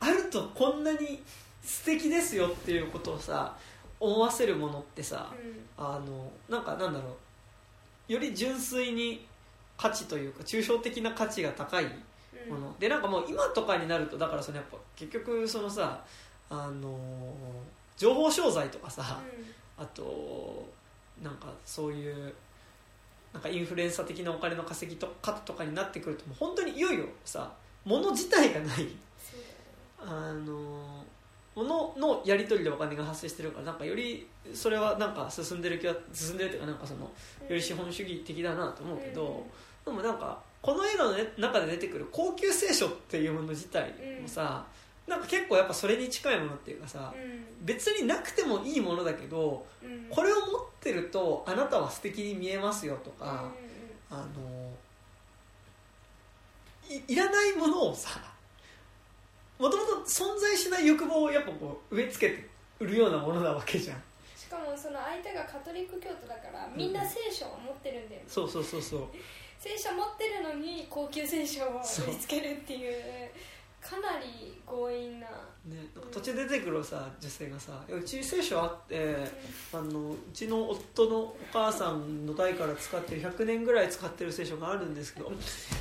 [0.00, 1.22] あるとこんなに
[1.62, 3.56] 素敵ですよっていうことをさ
[4.00, 5.32] 思わせるものってさ、
[5.78, 7.14] あのなんかなんだろう。
[8.06, 9.24] より純粋に
[9.78, 11.84] 価値というか抽象的な価値が高い
[12.50, 16.04] もの、でなんかもう今とかになるとだからそのやっぱ結局そのさ
[16.50, 16.98] あの
[17.96, 19.20] 情報商材とかさ、
[19.78, 20.68] あと
[21.22, 22.34] なんかそういう
[23.32, 27.52] なんかインフルエンサー的なお金の稼ぎとかとかになってくるともう本当にいよいよさ
[27.84, 28.88] 物自体がない。
[30.06, 31.04] あの
[31.54, 37.10] もののやり取りでお金が発生してるからなんかよりそれはなんか進んでる気は進んでるっていうかなんかそのよ
[37.48, 39.46] り資本主義的だなと思うけど、
[39.84, 44.64] でもなんかこの映画の、ね、中で出てくる高級聖書っていうもの自体もさ、
[45.06, 47.12] なんか結構やっぱそれに近いものっていうかさ、
[47.60, 49.66] 別になくてもいいものだけど
[50.10, 50.46] これを持っ
[50.80, 53.50] てるとあなたは素敵に見えますよとか、
[54.10, 54.70] あの
[56.88, 58.10] いいらないものをさ
[59.58, 62.48] もともと存在しない欲望をやっぱこう植え付けて
[62.80, 64.02] 売るようなものなわけじゃん。
[64.36, 69.08] しかもその相手がカトリック教徒だからみんな聖書を持ってるんだよね、そうそうそうそう。
[69.58, 72.94] 聖書持ってるのに高級聖書を売りつけるっていう
[73.84, 75.26] かなり強引な。
[75.66, 75.76] ね、
[76.10, 79.16] 途中で出てくるさ女性がさ「いやうち聖書あって
[79.72, 85.32] あのうちの夫のお母さんの代から使ってる100年ぐらい使ってる聖書があるんですけど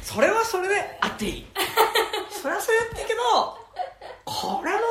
[0.01, 1.47] それはそれであっていい。
[2.31, 3.19] それはそれやっていいけど
[4.25, 4.83] これもね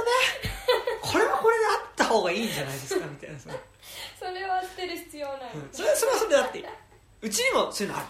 [1.01, 3.51] これはこれであった方がいいんじゃないですかみたいなさ、
[4.19, 5.69] それは捨てる必要ない、うん。
[5.73, 6.65] それはそれはそれであっていい。
[7.23, 8.07] うちにもそういうのある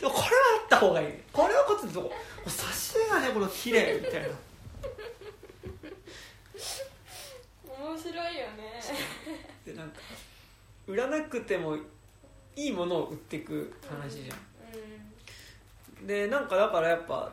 [0.00, 0.30] でもこれは
[0.62, 1.08] あった方がいい。
[1.32, 2.12] これはこっちでどこ
[2.46, 4.00] 挿絵がねこの綺麗。
[4.00, 4.28] みたいな。
[7.66, 8.80] 面白いよね。
[9.66, 10.00] でなんか
[10.86, 11.76] 売らなくても
[12.56, 14.34] いいものを売っていく話じゃ
[16.04, 17.32] ん、でなんかだからやっぱ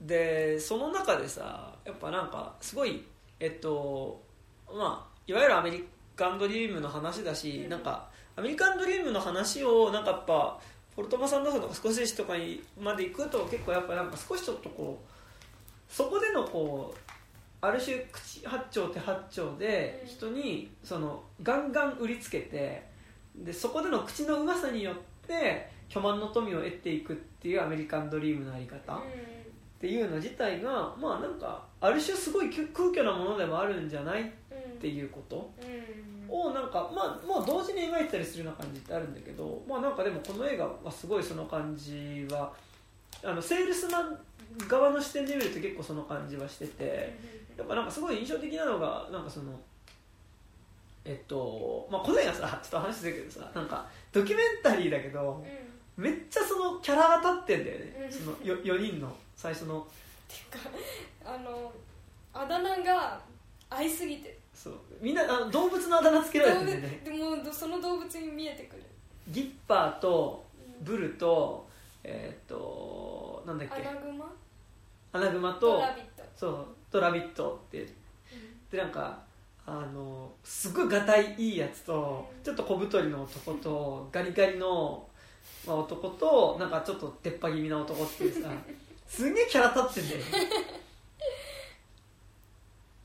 [0.00, 3.04] でその中でさやっぱなんかすごい
[3.40, 4.20] えっと
[4.68, 7.68] まあいわゆるアメリカンドリームの話だし、うん。
[7.68, 10.60] なんかアメリカンドリームの話をなんかやっぱ
[10.98, 15.12] ポルトマさんだとか少しとかにまで行くと結構やっぱなんか少しちょっとこう
[15.88, 17.14] そこでのこう
[17.60, 20.08] ある種口八丁手八丁でうん。
[20.08, 22.84] 人にそのガンガン売りつけて
[23.36, 24.94] でそこでの口のうまさによっ
[25.24, 29.00] て巨万の富を得ていくっていうアメリカンドリームのあり方っ
[29.80, 34.26] ていうの自体がまあなんかある種すごい空虚なものでもあるんじゃないっ
[34.80, 35.48] ていうこと
[36.28, 42.52] をなんかまあもう同時に描いてたりするような感じってあるんだけどまあなんかでもこの映画はすごいその感じは
[43.24, 44.18] あのセールスマン
[44.68, 47.16] 側の視点で見ると結構その感じはしてて
[47.56, 49.52] やっぱなんかすごい印象的なのがなんかその
[51.04, 55.44] えっとまあこの映画さちょっと話するけどさなんかドキュメンタリーだけど
[55.98, 58.06] めっちゃそのキャラが立ってんだよね。
[58.06, 58.12] うん。
[58.12, 59.12] そのよ4人の。
[59.34, 59.84] 最初の。
[61.24, 61.72] あの
[62.32, 63.20] あだ名が
[63.68, 64.74] 合いすぎてそう。
[65.00, 67.02] みんなあの動物のあだ名つけられて動るんだよね。
[67.04, 68.82] 物でもその動物に見えてくる。
[69.28, 70.44] ギッパーと
[70.80, 71.68] ブルと
[72.02, 74.32] えーっとなんだっアけナグマ？
[75.12, 76.22] アナグマととラビット。
[76.36, 77.86] そうとラビットって。
[78.70, 79.18] でなんか
[79.64, 85.06] あのすごいがたいいいやつとちょっと小太りの男と ガリガリの、
[85.66, 88.50] まあ、男となんかちょっと出っ歯気味な男っていうさ
[89.06, 90.80] すげえキャラ立ってんだよね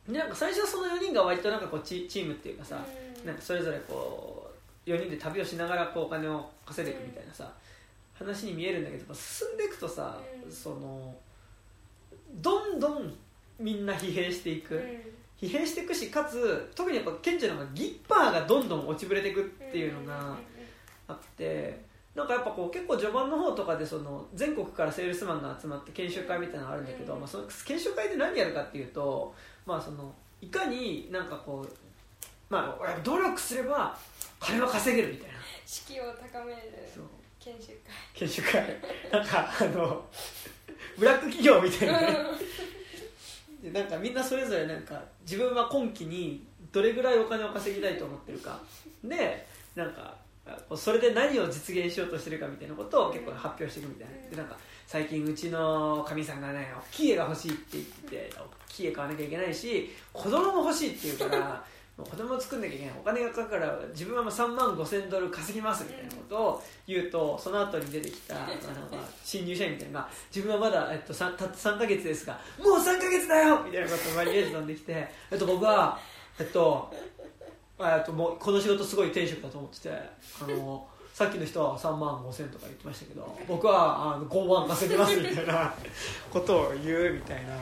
[0.08, 4.52] でなんか最初はその4人が割となんかこうチチームっていうかさ、うんなんかそれぞれこ
[4.86, 7.50] う4人で旅をしながらこうお金を稼いでいくみたいなさ、
[8.14, 11.16] 話に見えるんだけど進んでいくとさ、うんその
[12.42, 13.14] どんどん
[13.60, 14.82] みんな疲弊していく、
[15.40, 20.36] 疲弊していくしかつ特にやっぱ顕著なのがギッパーがどんどん落ちぶれていくっていうのが
[21.08, 21.80] あって
[22.16, 29.34] なんかやっぱこう結構序盤の方とかでその全国からセールスマンが集まって研修会みたいなのがあるんだけど、まあ、その研修会で何やるかっていうと、
[29.66, 31.74] まあ、そのいかになんかこう、
[32.50, 33.98] まあ、努力すれば
[34.40, 35.34] 金は稼げるみたいな。
[35.66, 36.60] 士気を高める
[36.94, 37.04] そう
[37.40, 37.78] 研修会。
[38.14, 38.64] 研修会。
[39.12, 40.06] なんかあの
[40.98, 42.18] ブラック企業みたいなね。
[43.64, 48.62] でなんかみんなそれぞれなんか自分は今期にどれぐらいお金を稼ぎたいと思ってるか。
[49.04, 50.16] でなんか
[50.76, 54.30] それで何を実現しようとしてるかみたいなことを結構発表していくみたいな。
[54.30, 54.58] でなんか
[54.94, 61.66] 最近うちのかみさんがね大きい家が欲しいって言ってて大きい家買わなきゃいけないし子供も欲しいって言うから
[61.98, 62.96] もう子供を作んなきゃいけない。
[63.00, 68.54] お金がかかるから自分はもう3万5千ドル稼ぎますみたいなことを言うとその後に出てきたなんか
[69.24, 70.00] 新入社員みたいな。
[70.02, 76.00] のが自分はまだ、えっと、3, たった3ヶ月ですがもう3ヶ月だよみたいなことをマリエージ飛んできて、えっと、僕は
[76.40, 76.94] えっと
[77.80, 85.72] えっともうこの仕事すごい転職だと思っててあのさっきの人は3万5千とか言ってましたけど僕はあの5万稼ぎますみたいな
[86.32, 87.56] ことを言うみたいな。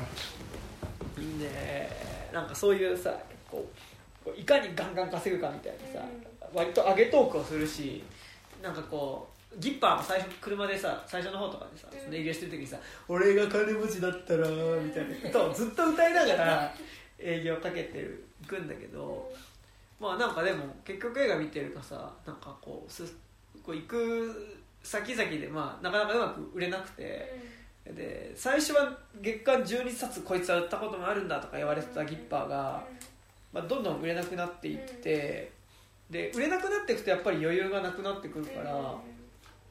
[1.38, 1.90] で
[2.34, 3.14] なんかそういうさ
[3.50, 3.68] こ
[4.26, 6.08] ういかにガンガン稼ぐかみたいなさ、
[6.54, 8.04] 割と上げトークをするし
[8.64, 12.78] なんかこうギッパーも最初車でさ最初の方とかでさその営業してる時にさ
[13.10, 14.48] 「俺が金持ちだったら」
[14.80, 16.74] みたいなことをずっと歌いながら
[17.20, 19.30] 営業かけてるいくんだけど
[20.00, 23.04] まあなんかでも結局映画見てるとさなんかこうす
[23.64, 27.62] こう行く先々でまあなかなかうまく売れなくて。
[27.84, 32.84] で最初は月間12冊こいつは売ったこともあるんだとか言われてたギッパーが、
[33.52, 35.52] まあ、どんどん売れなくなっていって、
[36.10, 38.96] で売れなくなっていくとやっぱり余裕がなくなってくるから、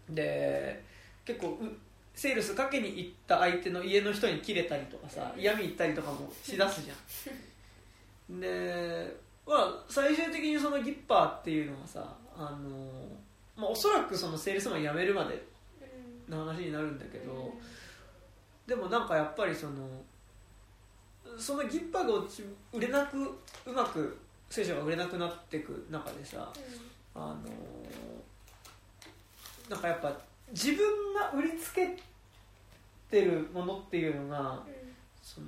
[0.09, 0.83] で
[1.25, 1.69] 結構う
[2.15, 8.41] セールスかけに行った相手の家の人に切れたりとかさ嫌味言ったりとかもしだすじゃん。
[8.41, 13.10] で、まあ、最終的にそのギッパーっていうのはさあの、
[13.61, 15.43] まあ、おそらくそのセールスマン辞めるまで
[16.29, 17.53] の話になるんだけど、
[18.67, 20.03] でもなんかやっぱりその
[21.39, 23.19] そのギッパーが落ち売れなく
[23.67, 24.19] うまく
[24.49, 26.51] 聖書が売れなくなっていく中でさ
[27.15, 27.37] あの
[29.69, 30.13] なんかやっぱ
[30.53, 31.97] 自分が売りつけ
[33.11, 34.63] てるものっていうのが
[35.23, 35.47] その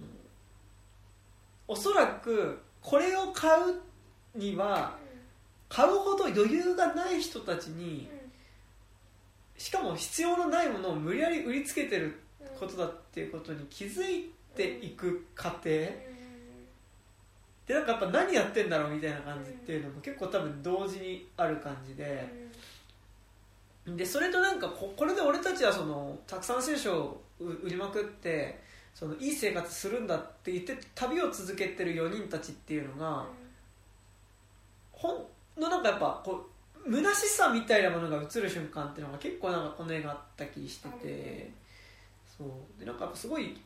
[1.66, 4.96] おそらくこれを買うには
[5.72, 8.06] 買うほど余裕がない人たちに
[9.56, 12.20] しかも必要のないものを無理やり売りつけてる
[12.60, 15.62] ことだっていうことに気づいていく過程。
[15.64, 16.04] で
[17.68, 22.28] なんかやっぱ何やってんだろうみたいな感じっていうのも結構多分同時にある感じで。
[23.86, 28.60] でそれとなんかここれで俺たちはそのたくさん聖書を売りまくって
[28.94, 33.24] そのいい生活するんだって言って旅を続けてる4人たちっていうのが
[34.92, 35.26] ほん
[35.58, 36.48] のなんかやっぱこ
[36.84, 41.50] う虚しさみたいなものが映る瞬間っていうのが結構なんかこの映画あった気してて
[42.38, 42.80] そう。
[42.80, 43.60] でなんかすごい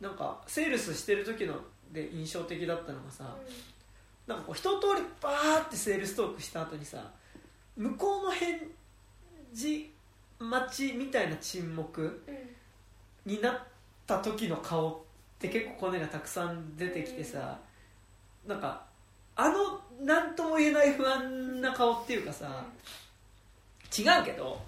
[0.00, 1.54] なんかセールスしてる時の
[1.92, 3.34] で印象的だったのがさ
[4.26, 7.10] なんかこう一通りバーってセールストークした後にさ
[7.76, 8.60] 向こうの返
[9.52, 9.90] 事
[10.38, 12.22] 待ちみたいな沈黙
[13.24, 13.58] になっ
[14.06, 14.96] た時の顔っ
[15.38, 17.58] て結構この絵がたくさん出てきてさ
[18.46, 18.87] なんか
[19.40, 22.64] あの何とも言えない不安な顔っていうかさ
[23.96, 24.60] 違うけど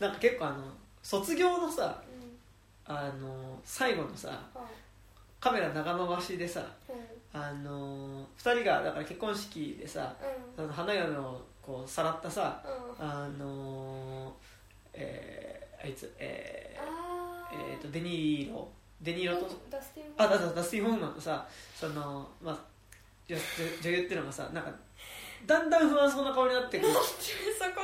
[0.00, 0.56] なんか結構あの
[1.02, 2.02] 卒業のさ
[2.86, 4.42] あの最後のさ
[5.40, 6.66] カメラ長回しでさ
[7.32, 10.14] あの2人がだから結婚式でさ
[10.56, 12.62] その花嫁をこうさらったさ
[12.98, 14.34] あの
[14.94, 18.68] えーあいつえーえーとデニーロ。
[19.02, 19.46] デニーロと
[20.16, 21.46] あだだダスティン・ホーマンとさ
[21.78, 22.58] そのまあ
[23.28, 23.36] 女
[23.82, 24.70] 女優っていうのがさなんか
[25.46, 26.92] だんだん不安そうな顔になってくる。
[26.92, 27.06] そこ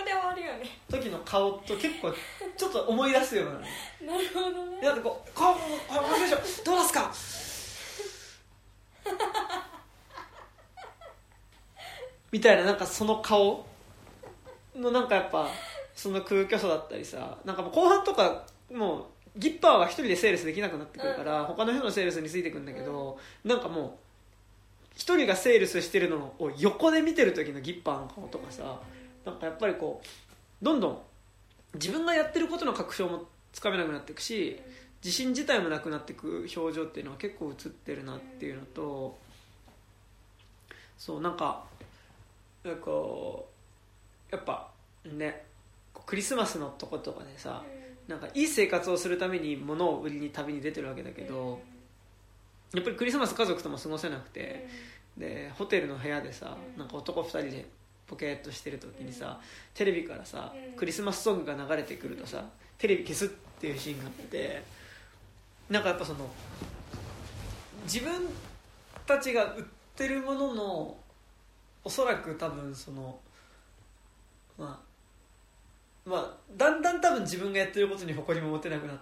[0.05, 0.69] で終わるよね。
[0.91, 2.13] 時の顔と結構
[2.57, 4.81] ちょっと思い出すようななるほどね。
[4.81, 5.61] なんかこう「顔顔
[6.09, 7.13] どうしようどうですか?」
[12.33, 13.67] みたいななんかその顔
[14.75, 15.49] のなんかやっぱ
[15.95, 19.05] その空虚さだったりさなんかもう後半とかもう
[19.37, 23.93] ギッパーは一人でセールスできなくなってくるから、他の人のセールスについてくんだけど、なんかもう
[25.03, 28.79] 一人がセールスしてるのを横で見てる時のギッパーの顔とかさ
[29.25, 30.99] なんかやっぱりこうどんどん
[31.75, 34.61] 自分がやってることの確証もつかめなくなっていくし
[35.03, 39.19] 自信自体もなくなっていく表情っていうのは結構映ってるなっていうのと
[40.97, 41.65] そうなんか
[42.63, 42.91] なんか
[44.31, 44.69] やっぱ
[45.05, 45.43] ね
[46.07, 47.65] クリスマスのとことかでさ
[48.07, 51.61] なんかいい生活をするために物を売りに旅に出てるわけだけど、
[52.75, 54.69] やっぱりクリスマス家族とも過ごせなくて、
[55.17, 56.79] でホテルの部屋でさ、うん。
[56.79, 57.67] なんか男2人で
[58.07, 59.41] ポケーっとしてる時にさ、
[59.75, 60.77] テレビからさ、うん。
[60.77, 62.45] クリスマスソングが流れてくるとさ
[62.79, 64.63] テレビ消すっていうシーンがあって
[65.71, 66.29] なんかやっぱその
[67.85, 68.13] 自分
[69.07, 69.63] たちが売っ
[69.97, 70.97] てるものの
[71.85, 73.19] おそらく多分その
[74.59, 74.81] ま
[76.07, 78.97] あまあだんだん多分自分がやってることに誇りも持てなくなっ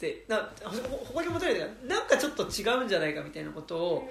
[0.00, 0.70] てなほ
[1.04, 4.10] 誇り持てないというかなんかちょっと違うんじゃないかみたいなことを、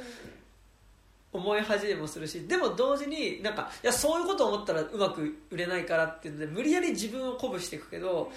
[1.31, 8.31] 思い始めもするしでも同時になんかいやそういうことを思ったらうまく売れないからっていうので無理やり自分を鼓舞していくけど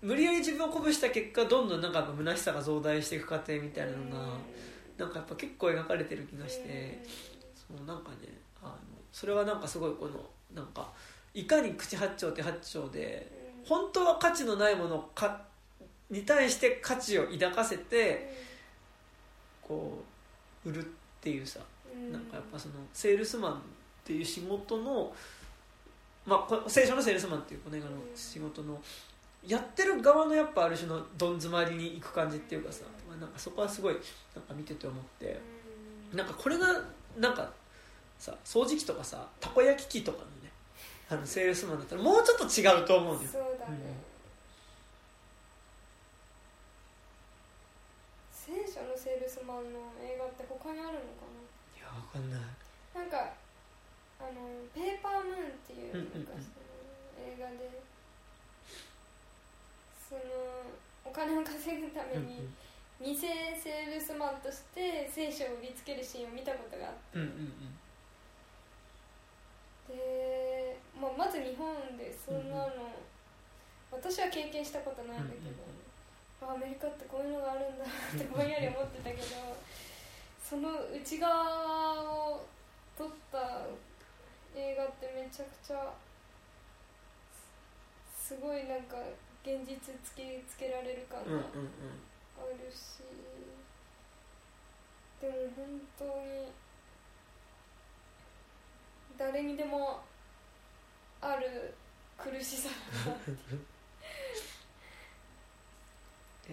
[0.00, 4.26] 無理やり自分を鼓舞した結果どんどんなんか虚しさが増大していく過程みたいなのが
[4.98, 7.04] なんかやっぱ結構描かれてる気がして
[7.54, 8.16] そうなんかね
[8.60, 8.72] あの
[9.12, 10.12] それはなんかすごいこの
[10.52, 10.90] なんか
[11.34, 13.30] いかに口八丁手八丁で
[13.64, 15.42] 本当は価値のないものか
[16.12, 18.32] に対して価値を抱かせて
[19.62, 20.04] こ
[20.64, 20.84] う売るっ
[21.20, 21.60] ていうさ
[22.10, 23.56] なんかやっぱそのセールスマンっ
[24.04, 25.12] ていう仕事の
[26.26, 28.78] まあこ聖書のセールスマンっていうこの映画の仕事の
[29.46, 35.40] やってる側のやっぱある種のどん詰まりに行く感じっていうかさ、まあ、なんかそこはすごいなんか見てて思って
[36.12, 36.66] なんかこれが
[37.18, 37.50] なんか
[38.18, 40.52] さ掃除機とかさたこ焼き器とかのね
[41.08, 43.28] あのセールスマンだったらもうちょっと違うと思うのよ。
[43.32, 44.01] そうだね、聖
[48.82, 51.30] 書のセールスマンの映画って他にあるのか
[51.78, 52.40] いやわかんない。
[52.94, 53.32] ななんか
[54.18, 56.66] あのペーパームーンっていううんうんうん昔の
[57.22, 57.70] 映画で
[59.94, 60.20] その
[61.04, 62.50] お金を稼ぐために
[63.02, 67.18] 偽セールスマンとして聖書を売りつけるシーンを見たことがあって。
[67.18, 67.28] うんうん
[69.90, 69.98] うん。
[69.98, 72.94] で、まあ、まず日本でそんなの、
[73.90, 75.66] 私は経験したことないんだけど、
[76.48, 77.88] あアメリカってこういうのがあるんだっ
[78.18, 79.56] てぼんやり思ってたけど
[80.42, 82.44] その内側を
[82.98, 83.38] 撮った
[84.54, 85.92] 映画ってめちゃくちゃ
[88.18, 88.96] すごいなんか
[89.44, 91.42] 現実突きつけられる感があ
[92.52, 93.02] るし、
[95.20, 96.52] でも本当に
[99.18, 100.00] 誰にでも
[101.20, 101.74] ある
[102.16, 102.68] 苦しさ
[103.06, 103.32] だなって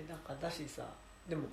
[0.07, 0.83] でなんかだしさ
[1.27, 1.43] でも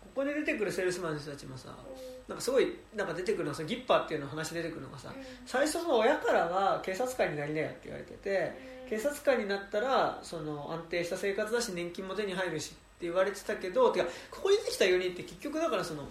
[0.00, 5.14] ここで出てくるセールスマンの人たちもさうなんかすごいなんか出てくるのはさギッパーっていうの話出てくるのがさん。
[5.46, 8.52] 最初その親からは警察官になりなよって言われてて
[8.84, 8.90] うん。
[8.90, 16.08] 警察官になったらその安定した生活だし年金も手に入るしって言われてたけどてかここに出てきた4人って結局だからその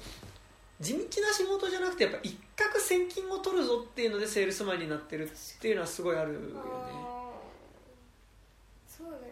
[0.79, 6.61] 地道な仕事じゃなくてやっぱ一攫千金を取るぞっていうのでセールスマンになってるっていうのはすごいあるよねあー
[8.87, 9.27] そうだよね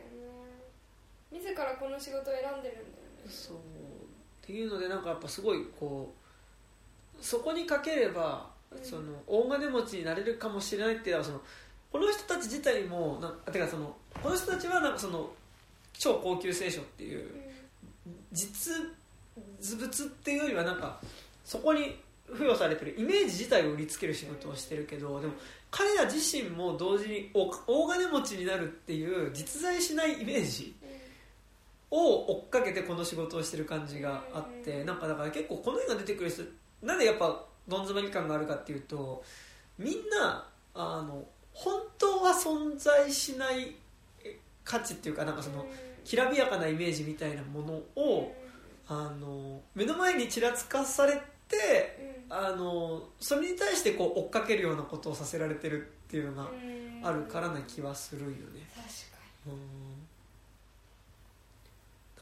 [1.40, 2.82] 自らこの仕事を選んでるんだよね。
[3.28, 3.57] そう。
[3.57, 3.60] っ
[4.41, 6.14] ていうのでなんかやっぱすごいこ
[7.20, 8.84] うそこにかければうん。
[8.84, 11.41] その大金持ちになれるかもしれないっていうのはその
[11.91, 15.30] この人たち自体もなんかてかそのこの人たちはなんかその
[15.94, 17.30] 超高級聖書っていう
[18.34, 18.74] 実
[19.78, 20.99] 物っていうよりはなんか
[21.44, 21.98] そこに
[22.32, 25.34] 付与されてるイメージ自体を売りつける仕事をしてるけどでも
[25.72, 30.76] 彼ら自身も同時にお大金持ちになるっていう実在しないイメージ
[31.91, 36.44] を追っかけてこの仕事をしてる感じがあってなんかだから結構この映画出てくる人
[36.82, 39.24] なんでやっぱどん詰まり感があるかっていうと
[39.78, 43.76] みんなあの本当は存在しない
[44.24, 45.66] え価値っていうかなんかその
[46.03, 48.36] きらびやかなイメージみたいなものを
[48.88, 51.14] あの目の前にちらつかされ
[51.48, 56.49] てあのそれに対してこう追っかけるようなことをさせられてるっていうのが
[57.03, 58.36] あるからな気はするよね。
[58.76, 58.94] 確か
[59.48, 59.53] うん。
[59.53, 60.15] だ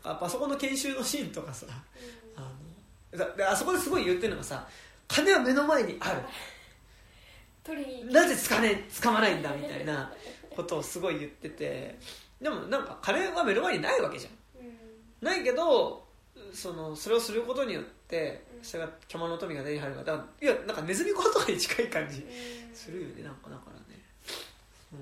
[0.04, 1.66] からやっぱあそこの研修のシーンとかさ。
[1.66, 1.72] に
[2.36, 2.42] あ
[3.14, 4.68] のだであそこですごい言ってるのがさ
[5.08, 6.20] 金は目の前にある。
[7.64, 10.12] 取りになぜつかねつかまないんだみたいな
[10.56, 11.98] ことをすごい言ってて。
[12.42, 14.66] でもなんか金は目の前にないわけじゃん。
[14.66, 14.76] うん。
[15.22, 16.04] ないけど
[16.54, 18.64] そのそれをすることによってうん。
[18.64, 20.26] それが巨万の富が手に入るから。
[20.42, 22.76] いやなんかネズミ講とかに近い感じうん。
[22.76, 23.24] するよね。
[23.24, 24.02] なんかだからね。
[24.92, 24.96] う。
[24.98, 25.00] ん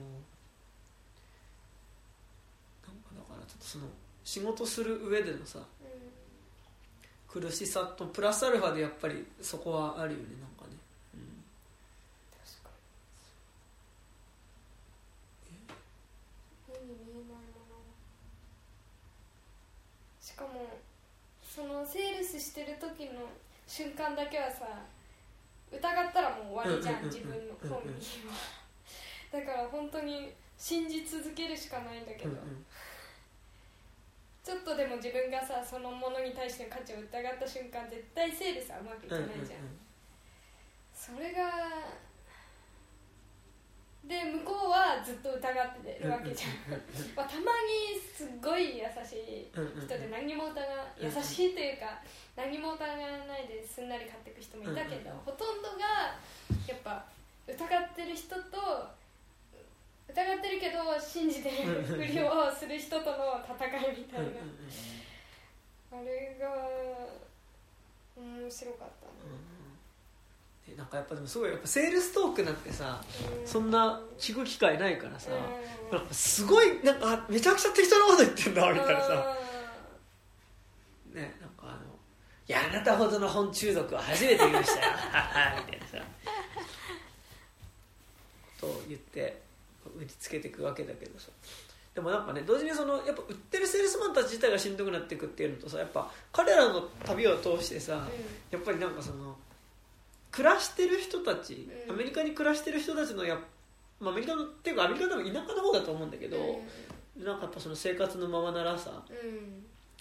[2.86, 3.86] なんかだからちょっとその
[4.32, 10.78] 仕事する上でのさうん苦しさとプラスアルファでやっぱりそこはあるよねなんかね、
[11.16, 11.44] うん、
[12.40, 12.70] 確か
[15.52, 15.58] に。
[16.70, 17.84] 目に見えないもの。
[20.22, 20.80] しかも
[21.44, 23.28] そのセールスしてる時の
[23.68, 24.64] 瞬間だけはさ
[25.74, 27.04] 疑ったらもう終わりじゃん。
[27.04, 28.34] 自分の本人は。
[29.34, 32.66] だから本当に信じ続けるしかないんだけど、うんうん
[34.42, 39.24] っとでも自分がさそのものに対しての価値を疑った瞬間絶対セールスはうまくいかうん。
[39.24, 39.70] うんないじゃん、
[40.94, 42.02] それが
[44.02, 46.74] で向こうはずっと疑ってるわけじゃん、
[47.14, 52.02] まあ、たまにすっごい優しいうんうんうん人で何も疑わ優しいというか
[52.36, 52.98] 何も疑わ
[53.30, 55.30] ないですんなり買っていく人もいたけど、うんうんうん。
[55.30, 56.18] ほとんどが
[56.66, 57.06] やっぱ
[57.46, 58.90] 疑ってる人と
[60.12, 64.26] 疑ってるけど信じてるふりをする人との戦いみたいな、
[65.94, 66.48] あれが
[68.18, 69.12] 面白かったな。
[69.26, 69.52] うん
[70.78, 73.04] なんかやっぱでもすごいやっぱセールストークなんてさ
[73.42, 73.48] うん。
[73.48, 75.98] そんな聞く機会ないからさうん。
[75.98, 79.38] なんかすごいなんかあめちゃくちゃ適当なこと言ってんだみたいなさ。
[81.14, 81.82] ねなんかあの
[82.48, 84.92] 「いやあなたほどの本中毒は初めて見ましたよ」
[85.68, 85.98] みたいなさ。
[88.62, 89.42] ことを言って
[90.08, 91.30] つけていくわけだけどさ。
[91.94, 98.08] でもなんかね同時にそのやっぱ売ってるセールスマンたち自体がしんどくなっていくっていうのとさやっぱ彼らの旅を通してさ、
[98.50, 99.36] やっぱりなんかその
[100.32, 101.94] 暮らしてる人たち、うん。
[101.94, 103.40] アメリカに暮らしてる人たちのやっ
[104.00, 106.38] まあアメリカのっていうかアメリカの多分田舎の方だと思うんだけど、
[107.18, 109.04] なんかやっぱその生活のままならさ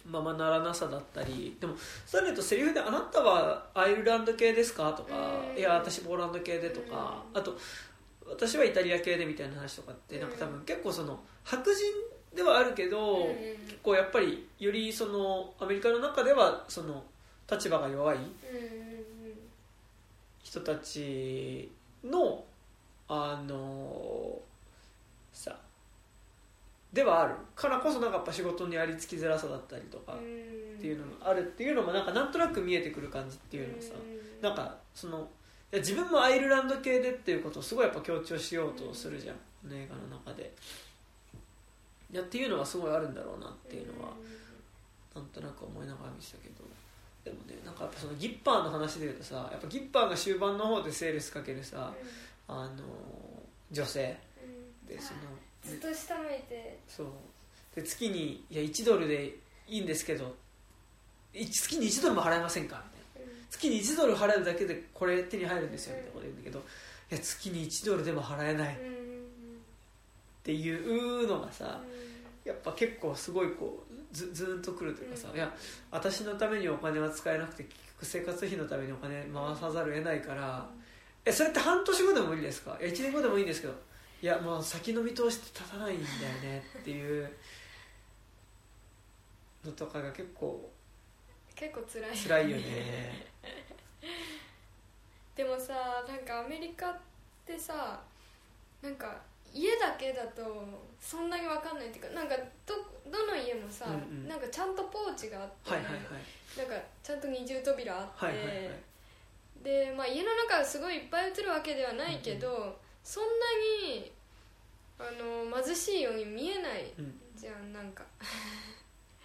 [0.08, 1.74] ままならなさだったりでも
[2.06, 5.58] さらに言うとセリフで「あなたはアイルランド系ですか?」とか「うん。
[5.58, 7.58] いや私ポーランド系で」とか、あと
[8.30, 11.92] 「私はイタリア系で」みたいな話とかってなんか多分結構その白人
[12.34, 13.34] ではあるけど、うん。
[13.66, 17.02] 結構やっぱりよりそのアメリカの中ではその
[17.50, 18.18] 立場が弱い
[20.42, 21.70] 人たち
[22.04, 22.44] の
[23.08, 24.38] あの
[25.32, 25.56] さ
[26.92, 30.16] ではあるからこそなんかやっぱ仕事にありつきづらさだったりとかっ
[30.80, 33.92] っていうのがあるっていうのもなんかなんとなく見えてくる感じっていうのをさ
[34.40, 35.28] なんかその
[35.72, 39.36] 自分もアイルランド系でっていうことをすごいやっぱ強調しようとするじゃん、
[39.72, 40.52] 映画の中で。
[42.12, 44.10] いやっていうのはすごいあるんだろうなっていうのは
[45.14, 46.64] なんとなく思いながら見てたけど。
[47.22, 51.92] でもねなんかやっぱそのギッパーの話でいうとさやっぱギッパーが終盤の方でセールスかけるさ
[52.48, 52.82] あの
[53.70, 54.18] 女性。
[54.88, 55.20] でその
[55.62, 56.78] ずっと下向いて。
[56.88, 57.06] そう。
[57.76, 59.36] で月にいや1ドルで
[59.68, 60.34] いいんですけど
[61.32, 62.99] い月に1ドルも払えませんかみたいな
[63.50, 68.74] 月に1ドル払うだけでこれ手に入るんですよみたいなこと言うんだけどいや月に1ドルでも払えない。
[68.74, 71.80] っていうのがさ
[72.44, 75.36] やっぱ結構すごいこうずずーんとくるというかさ、うん。
[75.36, 75.52] いや
[75.90, 80.66] 私のためにお金は使えなくて結局生活費のためにお金回さざるを得ないから、
[81.24, 83.74] えそれって半年後でもいいですかいや1年後でもいいんですけど
[84.22, 86.08] いやもう先の見通しって立たないんだよ
[86.42, 87.30] ねっていう
[89.64, 90.70] のとかが結構
[91.60, 92.16] 結構辛い。
[92.16, 93.26] 辛いよね。
[95.36, 96.98] でもさなんかアメリカっ
[97.44, 98.00] てさ
[98.80, 99.20] なんか
[99.52, 100.64] 家だけだと
[100.98, 102.74] そんなに分かんないっていうかなんかど
[103.10, 104.28] どの家もさ、うんうん。
[104.28, 106.02] なんかちゃんとポーチがあって、はいはいはい。
[106.56, 108.70] なんかちゃんと二重扉あって、はいはいはい。
[109.62, 113.30] で、まあ、家の中はすごいいっぱい映るわけではないけど、そんな
[113.84, 114.10] に
[114.98, 117.20] あの貧しいように見えないうん。
[117.36, 118.04] じゃんなんか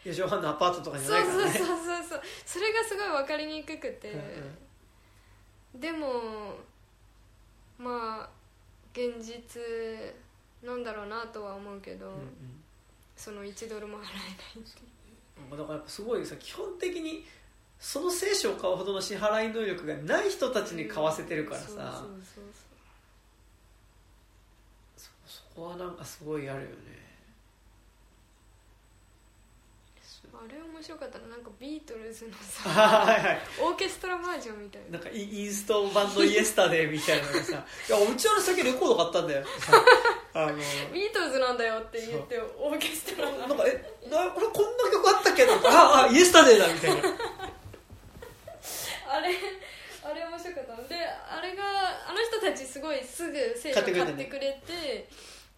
[0.06, 1.60] 4畳半のアパートとかじそうそうゃないからね。
[1.60, 1.78] そうそう
[2.10, 4.22] そうそれがすごい分かりにくくて、うん
[5.82, 6.56] でも
[7.78, 8.30] まあ
[8.94, 9.62] 現実
[10.64, 12.22] なんだろうなとは思うけど、うんうん。
[13.18, 14.12] その1ドルも払えない。
[14.14, 14.82] って
[15.52, 15.56] う。
[15.56, 17.26] んだからやっぱすごいさ基本的に
[17.78, 22.44] その聖書を買うほどの支払い能力がない人たちに買わせてるからさ、そうそうそう。
[24.96, 26.76] そそこはなんかすごいあるよね
[30.02, 33.42] そうあれ面白かったななんかビートルズのさ はいはい。
[33.62, 34.98] オーケストラバージョンみたいな。
[34.98, 39.46] なんかイインスト版のイエスタデーみたいなのがさ「いやうちは先レコード買ったんだよ」
[40.34, 40.56] あの
[40.92, 47.10] ビートルズなんだよって言ってオーケストラなんか「えなこれこんな曲あったっけ?」とか「ああイエスタデーだ」みたいな。
[49.08, 49.36] あれ
[50.04, 50.88] あれ面白かったの。
[50.88, 51.64] であれが
[52.10, 55.08] あの人たちすごいすぐ聖書買ってくれてくれて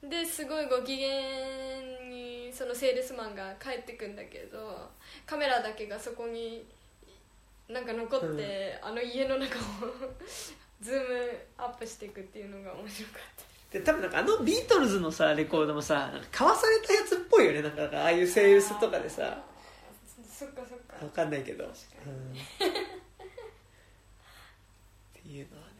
[0.03, 2.06] ですごいご機嫌に
[2.57, 4.89] そのセールスマンが帰ってくんだけど
[5.27, 6.65] カメラだけがそこに
[7.69, 9.61] なんか残って、あの家の中を
[10.81, 13.21] ズームアップしていくっていうのが面白かっ
[13.71, 13.77] た。
[13.77, 17.61] で多分なんかあのビートルズのさレコードもさ買わされたやつっぽいよね。
[17.61, 19.43] なんかああいうセールスとかでさ。
[20.25, 21.05] そっかそっか。
[21.05, 21.75] わかんないけど、うん、っ
[25.13, 25.73] ていうのはね。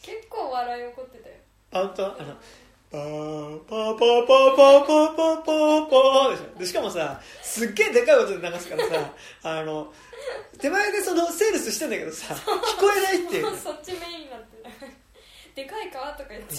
[0.00, 1.34] 結構笑い起こってたよ。
[1.72, 2.22] あ本当？
[2.22, 2.36] あの
[2.90, 9.12] パーパーパーパーパーパーパーパーパーでしょでしかもさすっげえでかい音で流すからさ
[9.42, 9.92] あの
[10.58, 14.56] 手前でそのセールスしてんだけどさ聞こえないっていうそっちメインになって
[15.54, 16.54] でかいかとか言って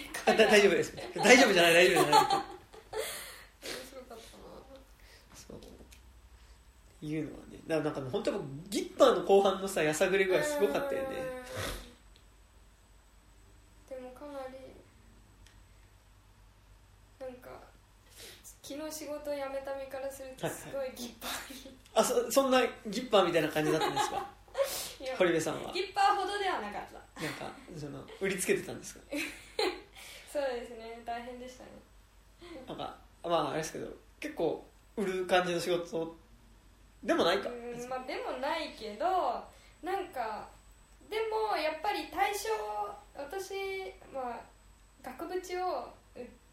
[0.00, 4.18] でかいかだ大丈夫です大丈夫じゃない大丈夫じゃない面白かったな
[5.34, 5.54] そ
[7.02, 7.38] ういうのは
[7.82, 8.38] ねなんか本当に
[8.70, 11.08] ギッパーの後半のさやさぐれ具合すごかったよね
[13.90, 14.58] うんでもかなり
[17.20, 17.50] なんか
[18.68, 24.26] 昨日仕事を辞めた身からするとすごいギッパーに、あそそんなギッパーみたいな感じだったんですか？
[25.00, 25.16] いや。
[25.16, 25.72] 堀部さんは？
[25.72, 26.82] ギッパーほどではなかっ
[27.16, 27.22] た。
[27.22, 29.00] なんかその売りつけてたんですか？
[30.30, 31.00] そうですね。
[31.06, 31.70] 大変でしたね。
[32.66, 33.88] なんかまああれですけど
[34.20, 34.62] 結構
[34.96, 36.14] 売る感じの仕事
[37.02, 37.48] でもないか？
[37.48, 39.06] うんまあでもないけど
[39.82, 40.46] なんか
[41.08, 42.50] でもやっぱり対象
[43.16, 43.54] 私
[44.12, 44.40] まあ
[45.02, 45.88] 額縁を売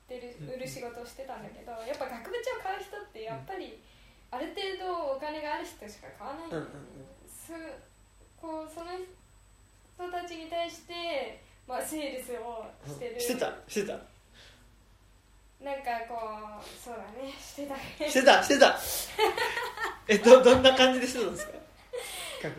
[0.05, 3.81] ってるうん売る仕事をしてたんだけどやっぱ額縁を買う人ってやっぱり
[4.31, 6.47] ある程度お金がある人しか買わない。
[6.47, 6.69] んだよね、
[7.27, 7.51] す
[8.41, 13.19] こうその人たちに対して、まあ、セールスをしてる。
[13.19, 13.93] してたしてた。
[15.63, 16.19] なんかこ
[16.61, 17.31] うそうだね。
[17.39, 17.75] してた。
[17.75, 18.77] ねしてたしてた。
[20.07, 21.53] えどどんな感じでしてたんですか？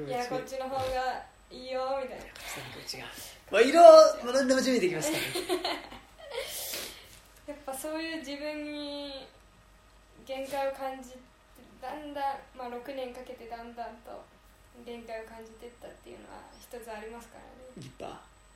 [0.09, 2.25] いやこっちの方がいいよみたいな。
[2.25, 2.31] こ
[2.81, 3.05] っちが
[3.53, 3.81] まあ色
[4.25, 5.23] も何でも準備できますから
[5.71, 6.01] ね
[7.47, 9.27] やっぱそういう自分に
[10.27, 11.19] 限界を感じて
[11.81, 14.25] だんだん、まあ、6年かけてだんだんと
[14.85, 17.71] 限界を感じていったっていうのは一つありますからね。
[17.79, 18.07] ギッパ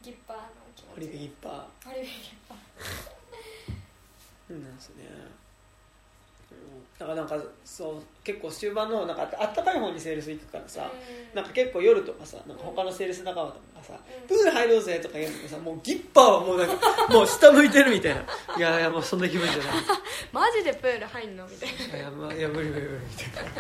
[0.03, 0.05] ー。
[0.05, 0.43] ギッパーの
[0.75, 1.89] 気持ちギッパー。
[1.89, 2.59] ホリベギッパー。
[4.51, 5.07] うんなんですね。
[5.07, 5.50] うん
[6.99, 11.35] だからなんかそう結構終盤のなんかあったかい方にセールス行くからさ、うん。
[11.35, 14.29] なんか結構夜とかさなんか他のセールス仲間とかがさ、うん。
[14.29, 16.75] プール入ろうぜとか言うんだけどさもうギッパーはもうなんか
[17.09, 18.21] もう下向いてるみたいな。
[18.59, 19.67] いやいやもうそんな気分じゃない。
[20.31, 21.97] マジでプール入んのみたいな。
[21.97, 23.51] いや,、まあ、いや無理無理無理みたいな。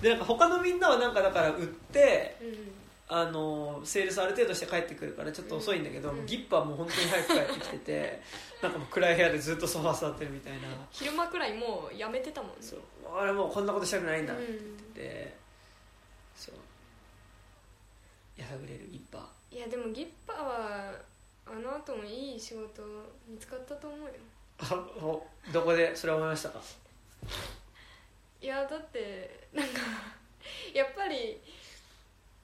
[0.00, 2.79] でなんか他のみんなはなんかだから売ってうん
[3.12, 6.26] あのセールスある程度して帰ってくるからちょっと遅いんだけど、うん。
[6.26, 8.22] ギッパーはもう本当に早く帰ってきてて
[8.62, 10.68] なんかもう暗い部屋でずっとソファ座ってるみたいな。
[10.92, 12.56] 昼間くらいもうやめてたもんね。
[12.60, 12.80] そう。
[13.12, 14.60] 俺もうこんなことしたくないんだってう言っ
[14.94, 15.34] て、
[16.36, 16.54] そう。
[18.40, 20.92] やさぐれるギッパいやでもギッパーは
[21.46, 22.82] あの後もいい仕事
[23.26, 24.14] 見つかったと思うよ。
[24.60, 26.60] あおどこでそれ思いましたか？
[28.40, 29.80] いやだってなんか
[30.72, 31.40] やっぱり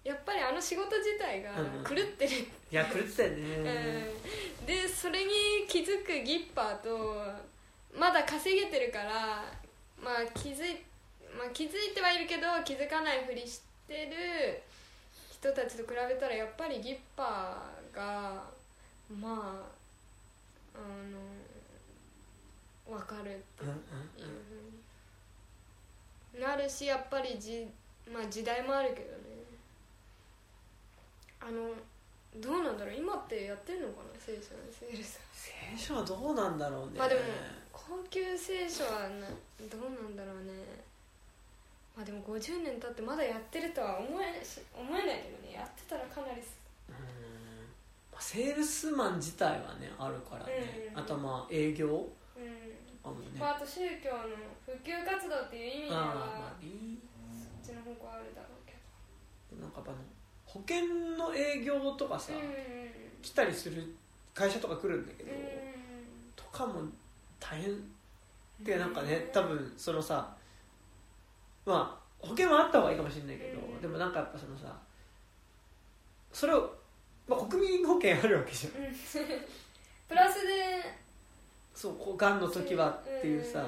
[0.07, 1.51] やっぱりあの仕事自体が
[1.83, 2.33] 狂ってる、
[2.70, 4.07] いや狂ってたよね、
[4.61, 4.66] うん。
[4.66, 5.33] でそれに
[5.66, 7.20] 気づくギッパーと
[7.93, 9.45] まだ稼げてるから
[10.01, 10.78] まあ気づい,、
[11.37, 14.62] まあ、気づいてはいるけど気づかないふりしてる
[15.33, 18.45] 人たちと比べたらやっぱりギッパーが
[19.11, 19.77] まあ
[20.77, 20.78] あ
[22.89, 23.73] の分かるっていう
[26.33, 27.66] ふうになるしやっぱりじ、
[28.12, 29.15] まあ、時代もあるけどね
[31.40, 31.70] あの
[32.40, 32.94] どうなんだろう？
[32.94, 34.10] 今ってやってるのかな？
[34.18, 36.98] 聖書のセールス聖書はどうなんだろうね。
[36.98, 37.20] まあでも
[37.72, 39.26] 高級聖書はな
[39.70, 40.52] どうなんだろうね。
[41.96, 45.54] まあでも50年経ってまだやってるとは思えし思えないけどね。
[45.54, 46.56] やってたらかなりす
[46.88, 46.94] うん。
[48.12, 50.82] まあセールスマン自体はねあるからね、うん。
[50.82, 51.86] うんうんあとはまあ営業。
[51.88, 52.76] うん。
[53.00, 54.34] とかもね、まあ、あと宗教の
[54.66, 56.14] 普及活動っていう意味でああは
[56.50, 56.98] まあいい。
[57.32, 58.74] そっちの方向あるだろうけ
[59.56, 60.02] なんかやっぱあの
[60.57, 60.87] 保険
[61.19, 62.33] の営業とかさ、
[63.20, 63.95] 来たりする
[64.33, 65.37] 会社とか来るんだけど、うん。
[66.35, 66.81] とかも
[67.39, 67.74] 大変。
[68.62, 70.35] でなんかね多分そのさ
[71.66, 73.81] まあ保険はあった方がいいかもしれないけど、うん。
[73.83, 74.74] でもなんかやっぱそのさ
[76.33, 76.73] それを、
[77.28, 78.83] まあ、国民保険あるわけじゃん。
[78.83, 78.93] うん。
[80.09, 80.51] プラスで
[81.74, 83.66] そうこうがんの時はっていうさ。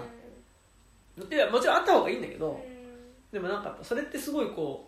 [1.19, 2.65] ういやもちろんあった方がいいんだけど、
[3.31, 4.88] でもなんかやっぱそれってすごいこう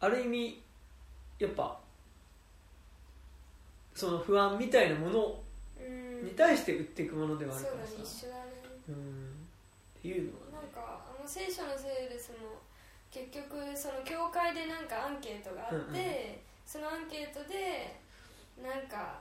[0.00, 0.62] ある意味
[1.38, 1.78] やっぱ
[3.94, 5.40] その不安みたいなもの
[5.78, 6.24] うん。
[6.24, 8.40] に対して売っていくものではあそうだねるからさ、一緒だね。
[8.88, 8.94] うん。
[9.98, 10.68] っていうのはね。
[10.68, 12.56] なんかあの聖書のセールスも
[13.10, 16.02] 結局その教会でなんかアンケートがあって、うんうん。
[16.66, 18.00] そのアンケートで
[18.62, 19.20] なんか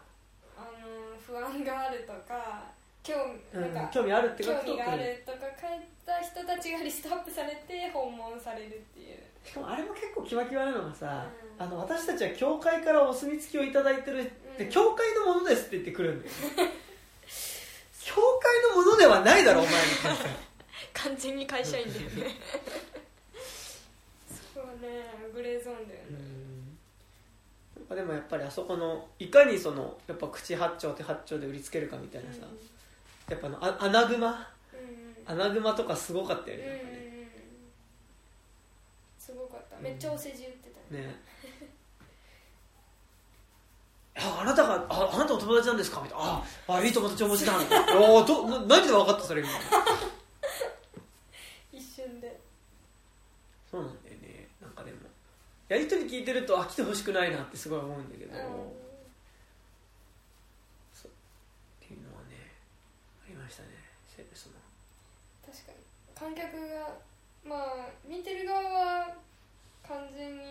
[0.56, 2.64] あの不安があるとか
[3.03, 4.65] 興味うんなんか、興味あるって書くと？
[4.68, 11.27] 興味があるとか書いた人たちがリストアップされて訪問されるっていうしかもあれも結構キワキワなのがさ、
[11.59, 11.65] うん。
[11.65, 14.26] あの私たちは教会からお墨付きをいただいてるっ
[14.57, 14.69] て、うん。
[14.72, 16.31] 教会のものですって言ってくるんだよ
[18.03, 20.17] 教会のものではないだろお前みたいな
[20.93, 22.35] 完全に会社員だよね。
[24.53, 32.39] そこはねグレーゾーンだよね、でもやっぱりあそこのいかにそのやっぱ口八丁手八丁で売りつけるかみたいなさ、
[33.30, 34.80] やっぱあのあアナグマうん。
[34.80, 37.05] うんアナグマとかすごかったよね,、うんうんうん
[39.26, 40.95] すごかっためっちゃお世辞言ってた。
[40.95, 41.15] ね。
[44.18, 46.02] ああなたがああなたお友達なんですか？
[46.02, 46.26] みたいな。
[46.26, 49.68] ああいい友達お持ちだおーどな何で分かったそれみたいな
[51.73, 52.39] 一瞬で。
[53.69, 54.47] そうなんだよね。
[54.61, 54.99] なんかでも。
[55.68, 58.35] やり取り聞いてるとあ来てほしくないなってすごい思うんだけど、っ
[61.81, 62.52] ていうのはね
[63.26, 63.69] ありましたね。
[64.15, 64.53] セールスの
[65.52, 65.77] 確かに。
[66.14, 66.95] 観客が
[67.43, 69.15] まあ見てる側は
[69.88, 70.44] 完全に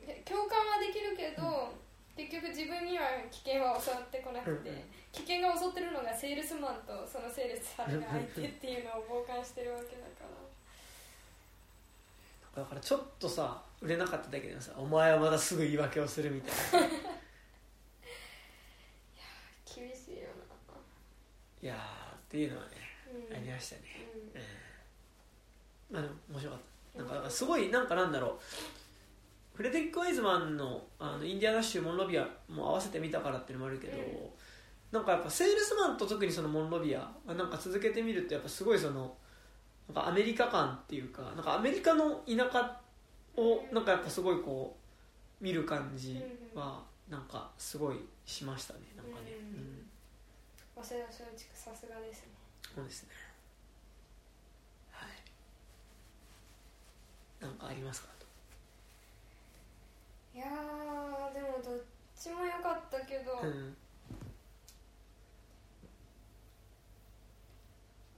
[0.00, 1.74] え共感はできるけど、
[2.16, 10.32] 結局自分には危険は襲ってこなくて、危険が襲ってるのがセールスマンとそのセールスさんが相手っていうのを傍観してるわけだから。
[12.62, 16.50] だからちょっとさ売れなかっただけでもさお前はまだすぐ言い訳をするみたい
[16.82, 16.88] な。
[19.74, 20.28] 厳しいよ
[21.62, 21.78] いやー
[22.16, 22.70] っていうのはね
[23.30, 23.42] な、うん。
[23.42, 23.82] ありましたね。
[25.90, 25.98] うん。
[25.98, 26.00] うん。
[26.00, 28.38] まあでも面白かったなんかすごいなんかなんだろう。
[29.54, 34.06] フレデリック・ワイズマンのあのインディアナッシュモンロビアも合わせて見たからっていうのもあるけど、うん。
[34.90, 39.14] なんかやっぱセールスマンと特にそのモンロビアなんか続けてみるとやっぱすごいその
[39.88, 42.80] なんかアメリカ感っていうかなんかアメリカの田舎
[43.36, 44.76] をなんかやっぱすごいこ
[45.40, 46.22] う見る感じ
[46.54, 47.96] はなんかすごい
[48.26, 49.82] しましたねなんかね、うんうん
[50.74, 52.28] 早稲田松竹さすがですね。
[52.74, 53.10] そうですね
[54.90, 55.10] はい
[57.42, 58.08] なんかありますか？
[60.34, 61.80] いやーでもどっ
[62.18, 63.76] ちも良かったけど、うん。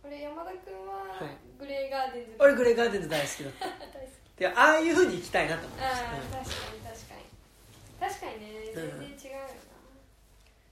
[0.02, 1.58] これ山田君ははい。
[1.58, 3.66] グレーガーデンズ俺グレーガーデンズ大好きだった。
[3.98, 4.38] 大好き。
[4.38, 6.20] でああいうふうに行きたいなと思いまあした、あうん。
[6.20, 6.80] 確かに。
[6.80, 7.14] 確か
[8.06, 8.10] に。
[8.10, 8.50] 確かにね。
[8.60, 9.46] うん全然違うよ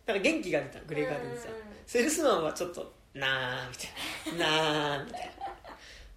[0.05, 4.47] だから元気が出たグなレーガーデンズさうんうんセールスマンはちょっとなーみたいな。
[4.97, 5.47] なーみたいな。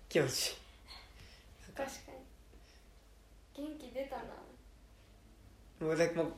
[0.10, 0.58] 気持ちいい。
[1.76, 2.05] 確かに
[3.58, 4.24] 元気出たな。
[5.82, 6.34] もうだもう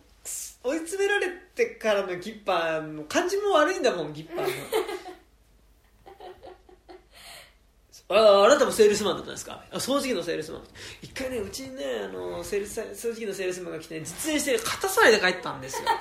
[0.63, 4.51] 追い詰められてからのギッパーの感じも悪いんだもんギッパーの。
[8.09, 9.63] ああなたもセールスマンだったんですか？
[9.71, 10.63] あ掃除機のセールスマン。
[11.01, 15.87] 一回ねうちにねあのセールス掃除機のセールスマンが来て、ね、実演して片さないで帰ったんですよ。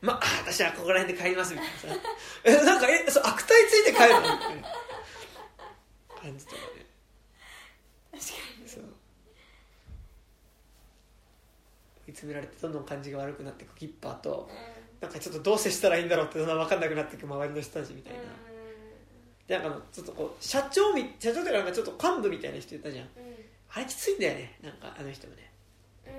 [0.00, 2.00] まあ私はここら辺で帰りますみたいなさ。
[2.44, 4.20] えなんかえそう悪態ついて帰るの？
[4.20, 4.68] みたいな
[6.22, 6.86] 感じとかね。
[8.12, 8.32] 確か
[8.62, 8.84] にそう追
[12.00, 14.48] い詰められてどんどん感じが悪くなっていくギッパーと
[15.00, 18.20] なんかちょっとどう接したらいいんだろうってそんな分かんなくなっていく周りの人たちみたいな、
[19.46, 23.08] でなんかちょっとこう社長み社長というかなんかちょっと幹部みたいな人いたじゃん。
[23.74, 25.52] あれきついんだよねなんかあの人もね。
[26.06, 26.12] うん。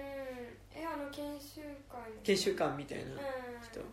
[0.79, 2.21] えあの研修会の。
[2.23, 3.09] 研修官みたいなうん。
[3.63, 3.83] 人、い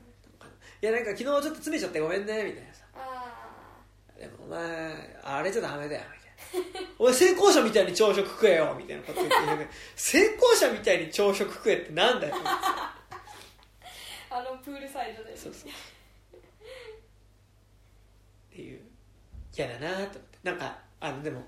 [0.82, 2.84] やなんか昨日ちょっと詰めちゃってごめんねみたいなさ。
[2.94, 6.23] あでもお前あれじゃダメだよみたいな
[6.98, 9.64] お前成功者みたいに朝食食えよみたいなこと言ってなんか
[9.96, 12.94] 成功者みたいに朝食食えってなんだよあ
[14.34, 15.36] あのプールサイドで。
[15.36, 15.70] そうそう。
[15.70, 15.72] っ
[18.50, 18.80] ていう。
[19.56, 20.18] 嫌だなと思って。
[20.42, 21.42] なんかあのでも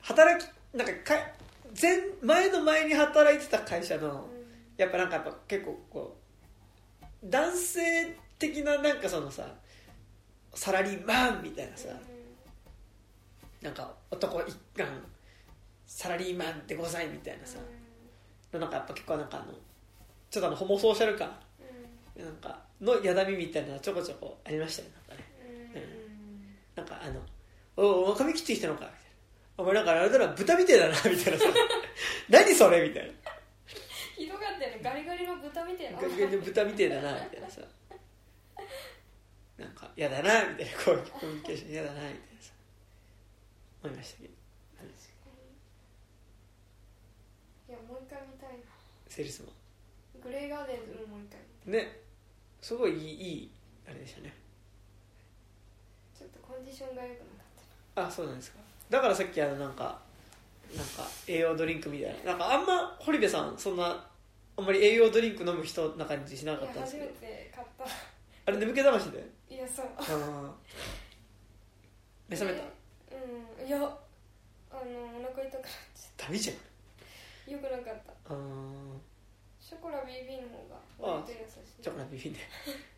[0.00, 1.32] 働きなんかか
[1.80, 4.44] 前前の前に働いてた会社のうん。
[4.78, 6.16] やっぱなんかやっぱ結構こ
[7.02, 9.46] う男性的ななんかそのさ
[10.54, 11.88] サラリーマンみたいなさ
[13.64, 14.86] なんか男一貫
[15.86, 17.58] サラリーマンでございみたいなさ。
[18.52, 19.46] なんかやっぱ結構なんかあの
[20.30, 21.28] ちょっとあのホモソーシャル感。
[22.16, 25.28] うんなんかのやだみみたいなのはちょこちょこありましたよなんかね。
[25.74, 25.80] うん。
[25.80, 26.54] うん。
[26.76, 27.20] なんかあの
[27.76, 29.00] 「おお髪切ってきたのか」みたいな
[29.58, 31.46] 「お前なんかあれだな豚みてえだな」みたいなさ
[32.28, 33.12] 「何それ」みたいな。
[34.16, 34.80] ひどかったよね。
[34.82, 36.00] ガリガリの豚みたいな。
[36.00, 37.62] ガリガリの豚みてえだなみたいなさ。
[39.56, 40.78] なんか嫌だなみたいな。
[40.84, 42.53] こういうコミュニケーション嫌だなみたいなさ
[43.84, 44.34] 思いましたけど。
[47.68, 48.56] いやもう一回見たいな。
[49.08, 49.48] セールスマ、
[50.22, 51.40] グレーガーデンズももう一回
[51.72, 52.00] ね。
[52.60, 52.96] すごいい
[53.44, 53.50] い
[53.86, 54.32] あれでしたね。
[56.18, 57.24] ちょっとコンディションが良くなかっ
[57.94, 58.06] た。
[58.06, 58.58] あそうなんですか。
[58.90, 59.98] だからさっきあのなんか
[60.76, 62.32] なんか栄養ドリンクみたいな。
[62.32, 64.06] なんかあんま堀部さんそんな
[64.56, 67.06] あんまり栄養ドリンク飲む人な感じしなかったんですけど。
[67.06, 67.84] て買った。
[68.46, 69.26] あれ眠気覚ましで？
[69.50, 69.86] いやそう。
[69.98, 70.52] ああ
[72.28, 72.64] 目覚めた？
[73.64, 76.56] いやあのお腹痛くなっちダメじゃん。
[76.56, 76.60] ゃっ
[77.46, 78.34] たよくなかった。
[78.34, 78.36] あ
[79.58, 82.40] ショコラ BB の方が割と優しいチョコラビビンで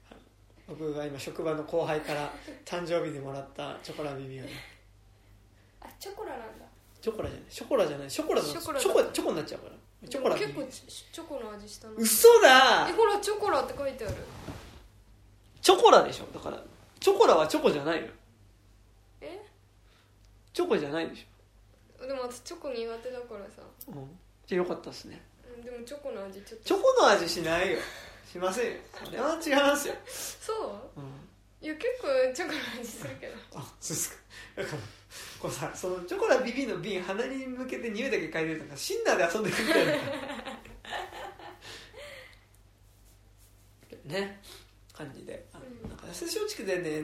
[0.66, 2.32] 僕が今職場の後輩から
[2.64, 4.50] 誕生日でもらったチョコラビビをね。
[5.80, 6.66] あチョコラなんだ。
[7.00, 7.50] チョコラじゃない。
[7.50, 8.10] ショコラじゃない。
[8.10, 10.08] ショコラのチショコラだョコチョコになっちゃうから。
[10.08, 14.14] チョコラビビ結構チョコの味したの嘘だえほらチョコラって書いてある。
[15.62, 16.24] チョコラでしょ。
[16.34, 16.60] だから
[16.98, 18.10] チョコラはチョコじゃないのえ
[20.56, 21.26] チョコじゃないでし
[22.00, 24.08] でも私チョコ苦手だからさ、ょ、うん、
[24.46, 25.20] じゃあよかったっすね。
[25.54, 26.64] うん、でもチョコの味ちょっと。
[26.64, 27.78] チョコの味しないよ。
[28.32, 28.78] しませんよ。
[29.04, 30.52] それは違いますよ、そ
[30.96, 31.00] う？
[31.00, 31.04] うん、
[31.60, 33.34] いや結構チョコの味するけど。
[33.54, 34.16] あそうですか。
[34.56, 34.78] だから
[35.40, 39.92] こうさそのチョコラビビの瓶鼻に向けて匂いだけ嗅いでるとかシンナーで遊んでるみたいな。
[44.06, 44.40] ね。
[44.94, 45.44] 感じで。
[45.52, 45.90] あうん。
[45.90, 47.02] なんか安田松竹でね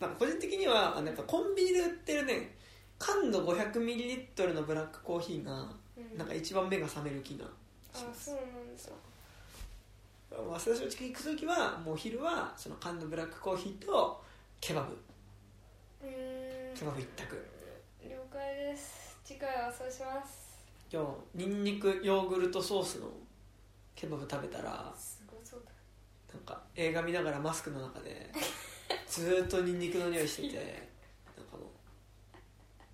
[0.00, 2.57] なんか個人的にはあのやっぱコンビニで売ってるね
[2.98, 5.52] 缶の 500ml のブラックコーヒーが
[5.96, 6.18] うん。
[6.18, 7.44] なんか一番目が覚める気が
[7.94, 8.26] あします。
[8.26, 8.82] そうなんだ
[10.30, 14.22] 早稲田松竹行く時はもう昼はその缶のブラックコーヒーと
[14.60, 14.96] ケバブ。
[16.00, 17.36] ケバブ一択。
[18.04, 19.16] 了解です。
[19.24, 20.48] 次回はそうします。
[20.92, 21.02] 今
[21.34, 23.08] 日ニンニクヨーグルトソースの
[23.94, 25.72] ケバブ食べたらすごそうだ。
[26.34, 28.30] なんか映画見ながらマスクの中で
[29.06, 30.87] ずーっとニンニクの匂いしてて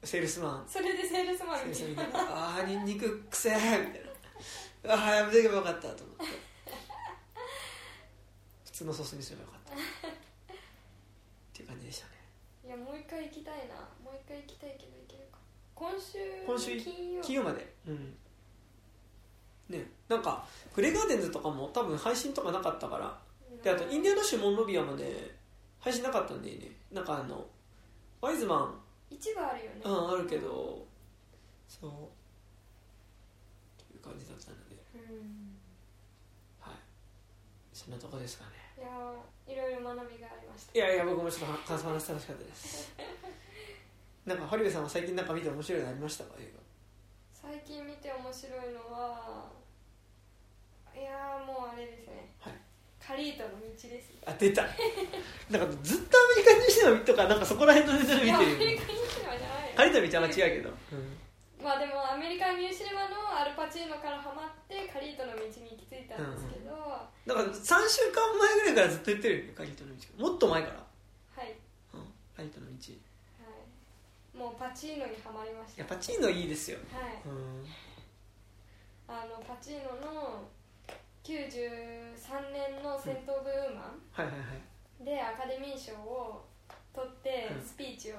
[0.05, 0.65] セールスマン。
[0.69, 4.03] それでセールスマンみたいなああニンニクくせえみたい
[4.85, 4.95] な。
[4.95, 6.25] ああやめとけばよかったと思って。
[8.65, 9.73] 普通のソースにすればよかった。
[9.73, 9.77] っ
[11.53, 12.13] ていう感じでしたね。
[12.67, 13.75] いやもう一回行きたいな。
[14.03, 15.39] もう一回行きたいけど行けるか。
[15.75, 17.23] 今週今週金曜。
[17.23, 17.75] 金曜まで。
[17.87, 18.19] うん。
[19.69, 23.19] ねなんかグレーガーデンズとかも多分配信とかなかったから。
[23.63, 25.39] であとインディアナ州モンロビアもね
[25.81, 26.71] 配信なかったんだよね。
[26.91, 27.47] なんかあの
[28.21, 29.81] ワイズマン一部あるよね。
[29.85, 30.87] うんあるけど
[31.69, 31.91] そう。
[33.81, 34.77] という感じだったので。
[34.95, 35.57] うん。
[36.61, 36.75] はい。
[37.73, 38.51] そんなとこですかね。
[38.77, 40.73] いやーいろいろ学びがありました。
[40.75, 42.93] いやいや僕もちょっと感想話楽しかったです。
[44.27, 46.35] なんか堀部さんは最近なんか見て面白いのありましたか？
[46.39, 46.53] 映
[47.33, 49.51] 最近見て面白いのは
[50.97, 52.55] いやーもうあれですね、はい
[53.05, 54.17] カリートの道です。
[54.25, 54.65] 画あ出た。
[55.53, 59.69] なんかずっとアメリカニューシネマとかなんかそこら辺のネタで見てるよリカニューシネマじゃない。
[59.69, 61.65] よカリと道は違うけど、うん。
[61.65, 71.53] まあでもアメリカニューシネマのアルパチーノからハマってカリートの道に行き着いたんですけど、はだから3週間前ぐらいからずっと言ってるよねカリとの道もっと前から、い。
[71.93, 72.73] うん、カリとの道。
[72.73, 72.97] い
[73.45, 74.39] はい。
[74.39, 75.85] もうパチーノにはまりました。
[75.85, 77.21] やパチーノいいですよはい。
[77.29, 77.69] うん。
[79.07, 80.49] あのパチーノの
[81.25, 84.61] 93年の「戦闘ブーマンはいはいはい」
[85.05, 86.45] でアカデミー賞を
[86.93, 87.63] 取ってうん。
[87.63, 88.17] スピーチを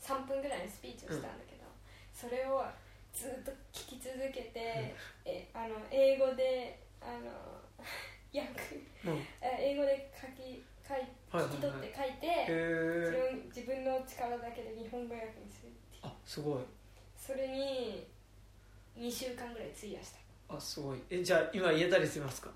[0.00, 1.64] 3分ぐらいのスピーチをしたんだけど、
[2.14, 2.64] それを
[3.12, 7.60] ずっと聞き続けて、えあの英語であの
[8.32, 8.80] 訳
[9.42, 16.06] 英語で書き書い聞き取って書いて、へそえれを自分の力だけで日本語訳にするっていう。
[16.06, 16.64] あすごい。
[17.16, 18.06] それに
[18.96, 20.98] 2週間ぐらい費やしたあすごい。
[21.10, 22.50] えじゃあ今言えたりしますか？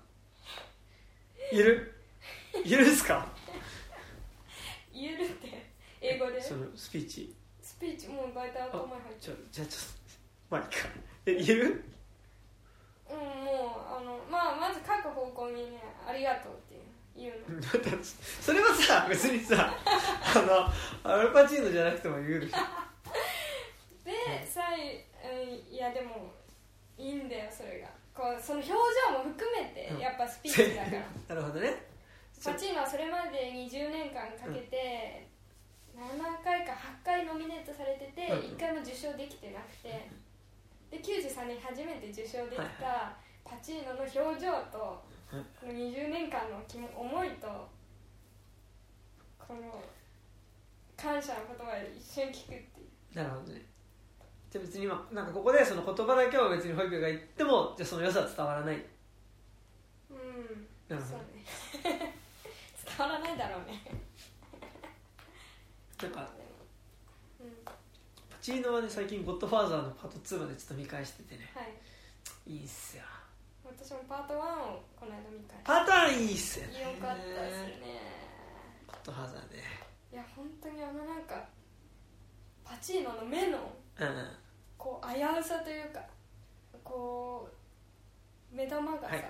[1.51, 1.95] 言える？
[2.63, 3.27] 言えるんですか？
[4.93, 5.71] 言えるって。
[6.01, 6.41] 英語で？
[6.41, 7.33] そのスピーチ。
[7.61, 9.87] スピーチもう大体頭に入ってじゃあじゃあちょっと
[10.49, 10.71] まあいいか
[11.25, 11.83] え言える？
[13.09, 16.81] うんもうあのまあまず各方向にね「ありがとう」っていう。
[17.13, 17.59] 言うの。
[17.61, 17.89] だって
[18.41, 20.41] それはさ別にさ あ
[21.03, 22.57] のアルパチーノじゃなくても言うでしょ。
[24.05, 26.33] で最うんいやでも
[27.01, 27.89] いいんだよそれが。
[28.13, 28.77] こうその表情
[29.17, 29.99] も含めてうん。
[29.99, 31.01] やっぱスピーチだから。
[31.33, 31.73] なるほどね。
[32.43, 35.27] パチーノはそれまで20年間かけて
[35.95, 38.39] 7回か8回ノミネートされててうん。
[38.53, 40.09] 1回も受賞できてなくて。
[40.91, 45.03] で93年初めて受賞できはいたパチーノの表情と
[45.33, 45.43] うん。
[45.59, 46.61] この20年間の
[46.95, 47.47] 思いと
[49.39, 49.83] この
[50.95, 53.15] 感謝の言葉を一緒に聞くっていう。
[53.15, 53.70] なるほどね
[54.51, 58.75] じゃあ別に今なんかここでその言葉だけは別に保育が言ってもじゃあその良さは伝わらない。
[60.09, 60.67] うん。
[60.89, 61.05] なるほど。
[61.07, 61.45] そうね。
[62.85, 63.81] 伝わらないだろうね。
[66.03, 66.29] なんか
[67.39, 67.63] うん。
[67.63, 67.73] パ
[68.41, 71.49] チーノはね最近「ゴッドファーザー」のパート2までちょっと見返しててね。
[71.55, 72.51] はい。
[72.51, 73.03] いいっすよ。
[73.63, 76.81] 私もパート1をこの間見返しパターンいいっすよね。
[76.81, 78.01] よかったですね。
[78.85, 79.63] ゴッドファーザーね。
[80.11, 81.47] いや本当にあのなんか
[82.65, 84.07] パチーノの目のうん。
[84.77, 85.99] こう危うさというか
[86.83, 87.47] こ
[88.51, 89.23] う目玉がさ、はい。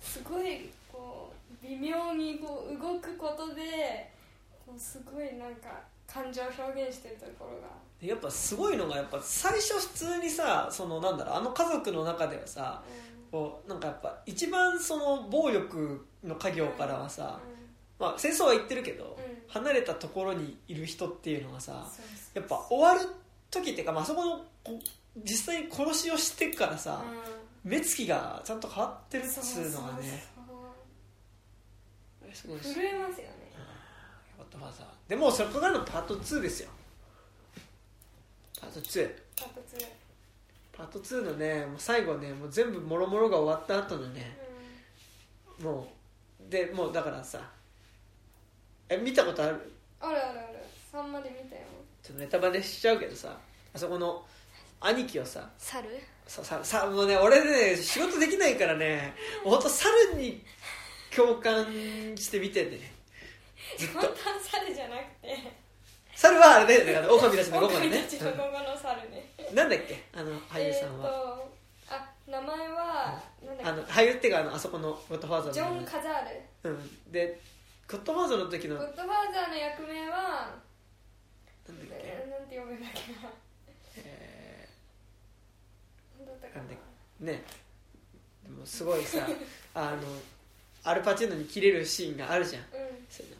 [0.00, 1.32] すごいこ
[1.62, 4.10] う微妙にこう動くことで
[4.66, 7.68] こうすごいなんか感情を表現してるところが。
[8.00, 12.80] でやっぱすごいのがやっぱ最初普通にさそのなんだろうあの家族の中ではさ
[13.32, 17.40] こうなんかやっぱ一番その暴力の家業からはさ、
[17.98, 19.38] まあ、戦争は言ってるけど、うん。
[19.48, 21.86] 離れたところにいる人っていうのがうんさ
[22.34, 23.08] やっぱ終わる
[23.50, 24.78] 時っていうか、まあそこのこ
[25.16, 27.02] 実際に殺しをしてからさ、
[27.64, 27.70] うん。
[27.70, 30.24] 目つきがちゃんと変わってるっつうのがね。
[32.32, 33.52] すごい震えますよね。
[34.36, 35.10] ゴッドファーザー。
[35.10, 36.68] でもうそこからのパート2ですよ。
[38.60, 39.86] パート2パート2
[40.72, 44.38] パート2のねもう最後ねもう全部もろもろが終わった後のね
[45.62, 45.88] も
[46.46, 47.40] うでもうだからさ
[48.88, 49.72] え見たことある？
[50.00, 50.58] あるあるある。
[50.92, 51.62] 3まで見たよ
[52.08, 53.36] ちょっとネタバレしちゃうけどさ
[53.74, 54.24] あそこの
[54.80, 55.86] 兄貴をさ猿？
[56.26, 59.12] さささもうね俺ね仕事できないからね
[59.44, 60.42] 本当猿に
[61.14, 61.66] 共感
[62.16, 62.92] して見てんでね。
[63.76, 64.00] ずっと。
[64.00, 65.52] 本当は猿じゃなくて。
[66.14, 68.34] 猿はあれだよねあの狼たちの午後でね狼たちのの
[68.78, 69.32] 猿ね。
[69.50, 69.54] うん。
[69.54, 70.04] なんだっけ？
[70.14, 76.02] あの俳優さんは、えーあ名前はなんだっあの俳優っていうかあのあそこのゴッドファーザけジョン・ーのカザー
[76.64, 76.70] ル。
[76.70, 77.12] うん。
[77.12, 77.40] で
[77.90, 80.54] ゴッドファーザーの時のゴッドファーザーの役名は
[81.74, 83.12] け、えーなんて読むんだっけ？
[83.12, 83.18] な
[83.96, 84.68] え
[86.18, 86.62] なんだったかな？
[86.64, 86.78] んだっ
[87.20, 87.42] ね。
[88.44, 89.26] でもすごいさ
[89.74, 90.02] あの
[90.84, 92.62] アルパチーノに切れるシーンがあるじゃん。
[92.62, 92.70] うん。
[93.10, 93.38] そういうの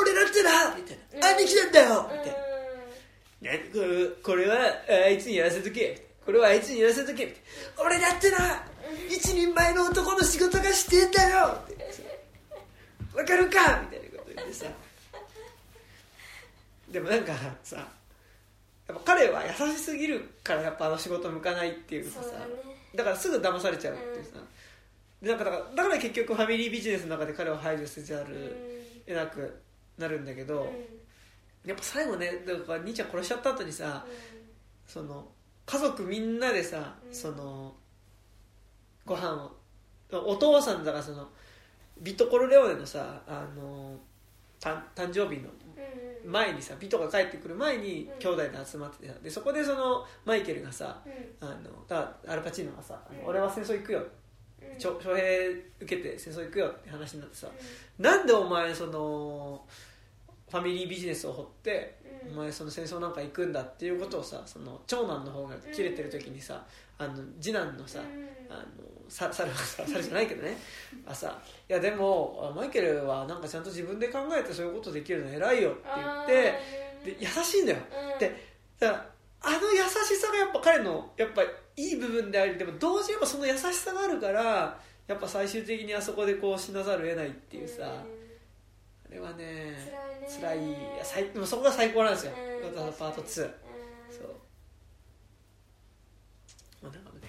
[0.00, 2.10] 俺だってなみたいな、うん兄貴なんだよ！
[2.12, 2.32] みたいな。
[2.32, 4.56] これこれは
[4.88, 6.06] あいつにやらせとけ。
[6.24, 7.34] これはあいつにやらせとけ
[7.78, 8.64] 俺だってな
[9.10, 11.46] 一人前の男の仕事がしてんだよ！
[11.64, 11.76] って
[13.14, 14.66] わかるかみたいなこと言ってさ
[16.92, 17.32] でもなんか
[17.62, 17.86] さやっ
[18.86, 22.44] ぱ彼は優しすぎるからやっぱあの仕事向かないっていうかさだね。
[22.94, 24.32] だからすぐ騙されちゃうっていうさ、
[25.22, 28.26] でなんかだからだから結局ファミリービジネスの中で彼を排除せざん。
[28.26, 29.62] る得なく
[29.98, 31.68] なるんだけど、うん。
[31.68, 34.04] やっぱ最後ねだから兄ちゃん殺しちゃった後にさ、
[34.86, 35.26] その
[35.64, 37.14] 家族みんなでさ、うん。
[37.14, 37.74] その
[39.06, 39.52] ご飯を
[40.12, 41.28] お父さんだからその
[42.00, 43.96] ビトコロレオネのさあの
[44.60, 45.71] 誕誕生日のうんうん
[46.24, 48.18] 前にさビトが帰ってくる前にうん。
[48.18, 51.00] 兄弟で集まっててさでそこでそのマイケルがさ
[51.40, 51.48] うん。
[51.48, 53.26] あのだアルパチーノがさ「あのうん。
[53.28, 54.02] 俺は戦争行くよ」
[54.78, 55.48] 徴兵
[55.80, 57.48] 受けて戦争行くよって話になってさ
[57.98, 59.64] なんでお前その
[60.50, 62.32] ファミリービジネスを掘ってうん。
[62.34, 66.64] お前その戦争なんか行くんだっていうことをさその長男の方が切れてる時にさ
[66.98, 68.52] あの次男のさうん。
[68.52, 68.64] あの
[69.12, 70.56] さ猿はさ猿 じゃないけどね。
[71.06, 76.32] あさいやでもあマイケルはなんかちゃんと自分で考えてそういうことできるの偉いよって言って
[77.04, 77.78] で優しいんだよ。
[78.14, 78.18] うん。
[78.18, 78.34] で
[78.78, 79.12] だから
[79.42, 89.76] あの優しさがやっぱ彼のやっぱいい部分でありでも同時にやっぱその優しさがあるからやっぱ最終的にあそこでこう死なざるを得ないっていうさ、あれはね
[90.26, 91.02] 辛いね。
[91.04, 91.30] 辛い。
[91.32, 93.44] でもそこが最高なんですよ、うんパート2そう。
[93.44, 93.52] うん
[96.82, 97.21] まあなんか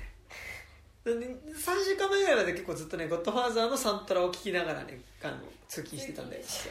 [1.06, 6.70] 3週間前ぐらいまで結構ずっとね「ゴッドファーザー」のサントラを聴きながらねあの通勤してたんで通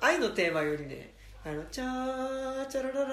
[0.00, 1.12] 愛のテーマよりね
[1.44, 3.04] 「あのチャーチャララ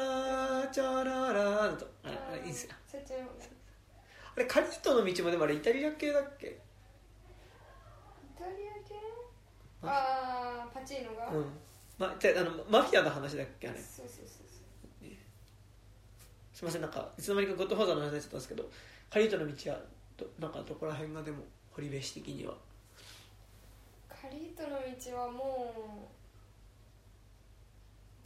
[0.61, 2.73] ラチャララ」とあれいいんですよ。
[4.35, 6.59] あれカリートの道もでもあれイタリア系だっけ？
[8.37, 8.93] タリア系？
[9.81, 10.67] あ。
[10.67, 11.27] あパチーノが？
[11.29, 11.45] うん。
[11.97, 13.79] まてあのマフィアの話だっけあれ。
[13.79, 14.36] そうそうそう
[16.57, 18.67] すいませんなんかいつの間にかゴッドファーザーの話になっちゃったんですけど
[19.11, 19.77] カリートの道は
[20.17, 22.55] どなんかどこら辺がでも堀部氏的には。
[24.09, 24.87] カリートの道
[25.21, 26.09] はも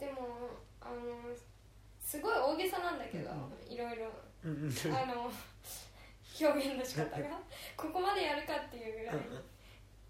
[0.00, 0.48] でも
[0.80, 0.96] あの
[2.00, 3.28] すごい大げさなんだけど、
[3.68, 4.10] いろいろ
[4.42, 4.46] あ
[5.04, 5.30] の
[6.40, 7.38] 表現の仕方が。
[7.76, 9.16] ここまでやるかっていうぐらい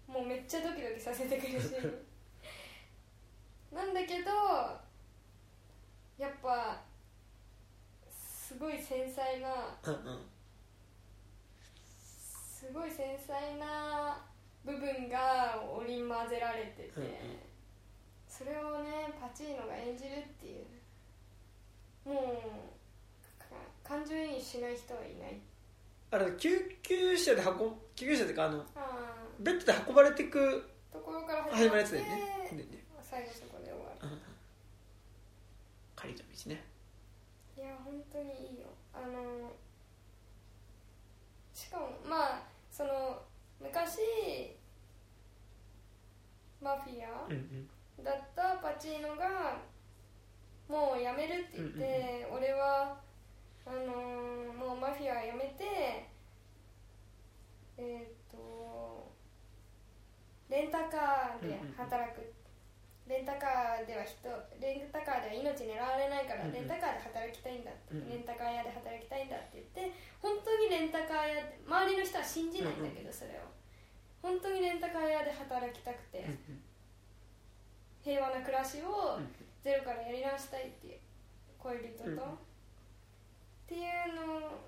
[0.07, 1.59] もうめっちゃドキドキさせてくる。
[1.59, 1.75] し
[3.75, 4.31] なんだけど
[6.17, 6.81] やっぱ
[8.53, 9.49] すごい繊細な
[9.83, 10.19] うんうん。
[11.73, 14.21] すごい繊細な
[14.63, 17.09] 部分が織り交ぜられてて、うんうん。
[18.29, 20.65] それをねパチーノが演じるっていう。
[22.09, 23.47] もうか
[23.83, 25.39] 感情移入しない人はいない。
[26.11, 32.09] あれ救急車で運ん救急車っていうかあのあベッドで運ばれていくーところから始始まるやつだよね。
[33.01, 34.19] 最後そこで終わるうん
[35.95, 36.63] カリートの道ね
[37.57, 38.67] いや本当にいいよ。
[38.93, 39.51] あの
[41.53, 43.21] しかもまあその
[43.59, 43.99] 昔
[46.61, 47.27] マフィア
[48.03, 49.57] だったパチーノが
[50.69, 52.97] もう辞めるって言って、俺は
[53.65, 56.07] あのーもうマフィア辞めて
[57.77, 59.11] えっ、と
[60.49, 62.33] レンタカーで働く、
[63.03, 64.31] レンタカーでは人
[64.63, 68.09] レンタカーでは命狙われないから、レンタカーで働きたいんだって、うんうん。
[68.09, 69.91] レンタカー屋で働きたいんだって言って
[70.23, 73.51] 本当にレンタカー屋で周りの人は信じないんだけど、それを。
[74.23, 76.63] 本当にレンタカー屋で働きたくて、うん
[78.03, 79.31] 平和な暮らしをうん
[79.63, 80.99] ゼロからやり直したいっていう
[81.57, 82.15] 恋人と、うん。
[82.15, 82.19] っ
[83.67, 84.59] ていうの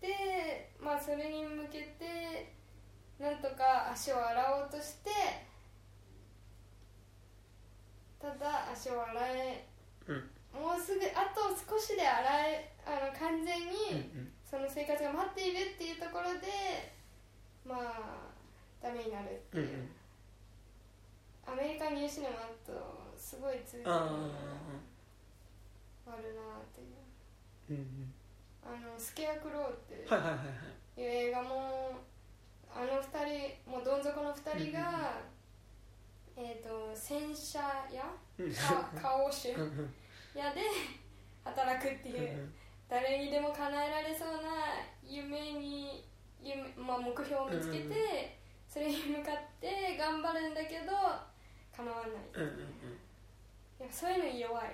[0.00, 2.54] でまあそれに向けて
[3.20, 5.10] なんとか足を洗おうとして
[8.22, 9.66] ただ足を洗え。
[10.06, 10.30] うん。
[10.54, 16.92] もうすぐあと少しで洗えあの完全に、うんその生活が待っているっていうところで
[17.64, 18.28] まあ
[18.82, 19.88] ダメになるっていう、
[21.48, 21.56] うんうん。
[21.56, 22.76] アメリカニューシネマと
[23.16, 24.34] すごい通じるあのが
[26.12, 27.00] あるなっていう。
[27.70, 28.12] うんうん。
[28.62, 30.08] あのスケアクローっていう
[30.98, 31.96] 映画も
[32.68, 35.20] あの二人もうどん底の二人が、
[36.36, 37.60] えっ、と洗車
[37.92, 38.02] 屋？
[38.38, 38.54] うん。
[38.54, 39.94] か顔種うんうん
[40.34, 40.62] 屋で
[41.44, 42.48] 働くっていう。
[42.88, 44.42] 誰にでも叶えられそうな
[45.02, 46.04] 夢に
[46.42, 48.38] 夢、まあ、目標を見つけて、
[48.68, 50.92] それに向かって頑張るんだけど
[51.74, 52.44] 叶わない。
[53.80, 54.64] いやそういうの弱い。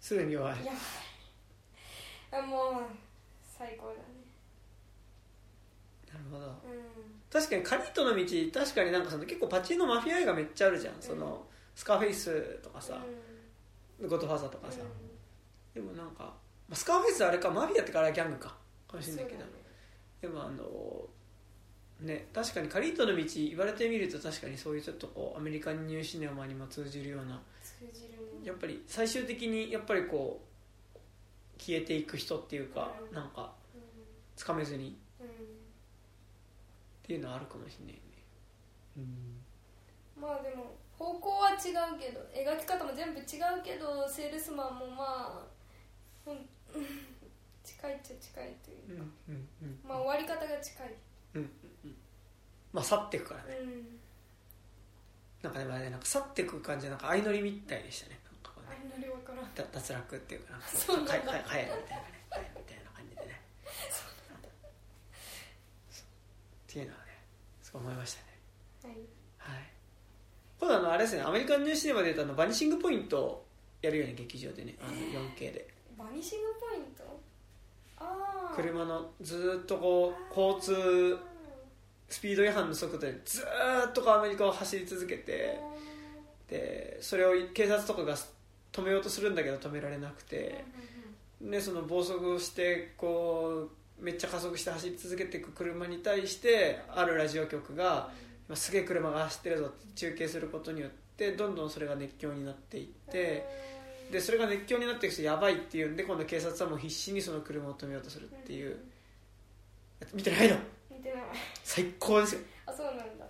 [0.00, 0.64] すぐに弱い。
[0.64, 2.42] やばい。
[2.42, 2.82] あもう
[3.42, 4.00] 最高だね。
[6.12, 6.46] なるほど。
[6.46, 6.50] う
[7.34, 11.44] 確かにカリートの道確かになんかその結構パチンのマフィア映画めっちゃあるじゃん、その
[11.74, 13.04] スカーフェイスとかさ、
[14.00, 14.78] ゴッドファーザーとかさ、
[15.74, 18.54] でもなんか、まあ、スカーフェイスはあれかマフィアってからギャングか。
[18.86, 19.44] かもしれないけど、
[20.20, 27.42] でもあのね確かにカリートの道言われてみると確かにそういうちょっとこうアメリカンニューシネマにも通じるような。
[27.60, 28.46] 通じるね。
[28.46, 30.40] やっぱり最終的にやっぱりこ
[30.94, 30.98] う
[31.58, 33.14] 消えていく人っていうか、うん。
[33.16, 33.78] なんかう
[34.36, 34.96] つかめずに
[37.04, 38.00] っんうんていうのはあるかもしれないね。
[38.96, 39.42] うん。
[40.20, 45.44] まあでも方向は違うけど描き方も全部違うけどセールスマンもま
[46.26, 46.30] あ
[47.64, 50.94] 近いっちゃ近いというか、うんうんうんまあ終わり方が近い。
[52.72, 53.56] まあ去っていくからね。
[53.58, 54.00] うん
[55.42, 58.18] なんかでもあれなんか去っていく感じでなんか相乗りみたいでしたね。
[58.24, 58.78] なんかこうね。
[58.82, 59.54] あんまりわからん。
[59.54, 61.12] だ脱落っていうかなんか そうなんだ。
[61.20, 63.40] かか帰るみたいなね帰るみたいな感じでね
[66.74, 67.12] っていうのはね
[67.62, 68.26] すごい思いましたね。
[68.82, 68.94] はい。
[69.54, 69.62] はい。
[70.58, 73.46] 今度あのあれですねアメリカンニューシネマで言うとあのバニシングポイントを
[73.80, 75.68] やるよね劇場でねあの 4K で。
[75.96, 77.20] バニシングポイント？
[78.00, 81.16] ああ車のずーっとこう交通
[82.08, 85.60] スピード違反の速度でずーっとこうアメリカを走り続けて
[86.48, 88.16] でそれを警察とかが
[88.72, 90.64] 止めようとするんだけど止められなくて。
[91.40, 98.10] でその暴走してこうめっちゃ加速して走り続けていく車に対してあるラジオ局が
[98.48, 103.46] 今すげえ車が走ってるぞって中継することによってどんどんそれが熱狂になっていって
[104.10, 108.76] でそれが熱狂になっていくとやばいっていうんで今度警察はもう必死にその車を止めようとするっていう。
[110.12, 110.56] 見てないの？
[110.90, 111.22] 見てない。
[111.62, 112.40] 最高ですよ。
[112.66, 113.24] あそうなんだ。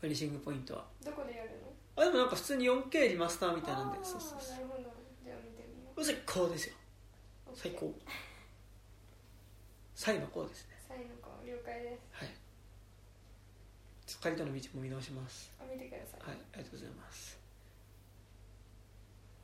[0.00, 0.84] フィニッシングポイントは。
[1.02, 1.50] どこでやる
[1.96, 2.02] の？
[2.02, 3.98] あでもなんか普通に 4K リマスターみたいなんで。
[4.02, 4.82] そうそうそなるほど。
[5.24, 6.04] じゃあ見てみよう。
[6.04, 6.74] 最高ですよ。
[7.46, 7.94] う最高
[10.02, 10.74] サイのこうですね。
[10.88, 12.00] サイの子了解です。
[12.10, 12.28] はい。
[14.06, 15.52] ちょっとカリトの道も見直します。
[15.60, 16.30] あ見てください。
[16.30, 17.38] はいありがとうございます。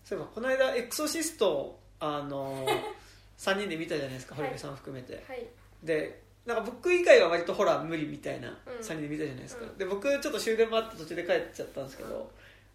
[0.05, 2.67] そういえばこの間エクソシストをあの
[3.39, 4.45] 3人で見たじゃないですかはい。
[4.45, 5.47] 堀部さん含めて、はい。
[5.85, 8.79] でなんか僕以外は割とホラー無理みたいなうん。
[8.79, 9.79] 3人で見たじゃないですか、うん。
[9.79, 12.31] で僕ちょっと終電もあって途中で帰っちゃったんですけど、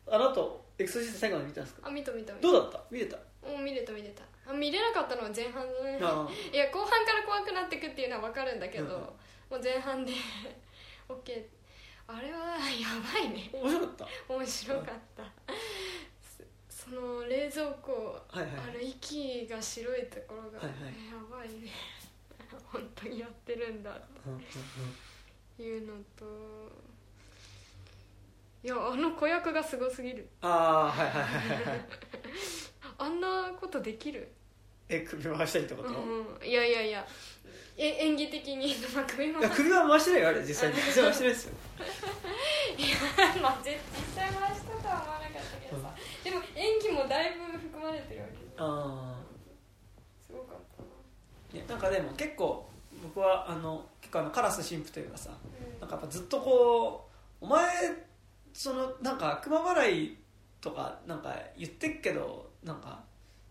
[0.07, 1.87] あの後エクソシスト最後まで見たんですか？
[1.87, 2.47] あ見た見た見た。
[2.47, 2.83] どうだった？
[2.89, 3.17] 見れた？
[3.17, 4.23] もう見れた見れた。
[4.23, 5.99] あ見れなかったのは前半だね。
[6.01, 8.91] あ いや後半から怖くなってくっていうのは分かるんだけど、うん。
[8.99, 9.09] も
[9.51, 10.13] う前半で。
[11.07, 11.45] OK
[12.05, 13.49] あれはやばいね。
[13.53, 14.07] あ面白かった。
[14.33, 15.23] 面白かった、
[16.69, 18.51] そその冷蔵庫はいはい。
[18.69, 21.07] あの息が白いところが、はいはい。
[21.09, 21.69] やばいね。
[22.71, 24.01] 本当にやってるんだっ
[25.57, 26.25] ていうのと
[28.63, 30.27] いやあの子役がすごすぎる。
[30.41, 31.85] ああはいはいはいはい
[32.97, 34.31] あんなことできる？
[34.89, 37.05] え首回したりってこと、いうん、いやいやいや。
[37.77, 38.75] え演技的に？
[38.93, 40.75] まあ首もや首は回してないよあれ実際に。
[40.75, 41.53] 実際回してないですよ。
[43.41, 48.67] まあ絶実際回したとは思わなかったけどさ、でも演技もだいぶ含まれてるわけじゃん。
[48.67, 49.15] あ
[50.27, 50.89] すごかったな。
[51.53, 52.69] あ、ね、なんかでも結構
[53.01, 55.79] 僕はあの結構あのカラス神父というかさうん。
[55.79, 57.09] なんかやっぱずっとこ
[57.41, 57.67] うお前
[58.53, 60.17] そのなんか悪魔払い
[60.61, 63.03] とかなんか言ってっけどなんか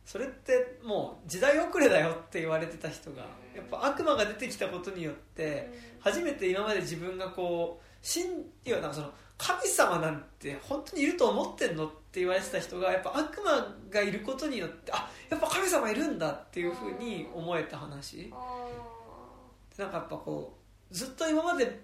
[0.04, 3.22] それってもう時代遅れだよって言われてた人が
[3.54, 8.24] やっぱ悪魔が出てきたことによって初めて今まで自分がこう信
[8.64, 18.30] いやなんかその神様なんて本当にいると思ってんのって言われてた人がやっぱ悪魔がいることによってあやっぱ神様いるんだっていうふうに思えた話。
[18.32, 18.68] あ
[19.78, 20.56] なんかやっぱこ
[20.90, 21.80] うずっと今まで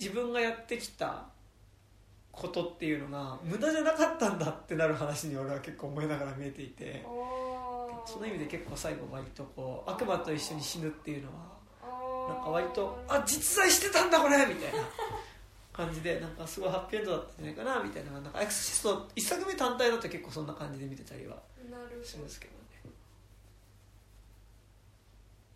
[0.00, 1.26] 自分がやってきた
[2.36, 7.02] ことっていうのが無駄じゃなかったんだってなる話に俺は結構思いながら見えていて
[8.04, 11.56] その意味で結構最後割とこう悪魔と一緒に死ぬっていうのは
[12.28, 14.78] なんか割とあ実在してたんだこれみたいな
[15.72, 18.12] 感じでなんかすごいハッピーエンドだったんじゃないかなみたいな。
[18.12, 21.36] なんかエクソシスト1作目単体だと結構そんな感じで見てたりは
[21.70, 22.58] なるほどすけどね。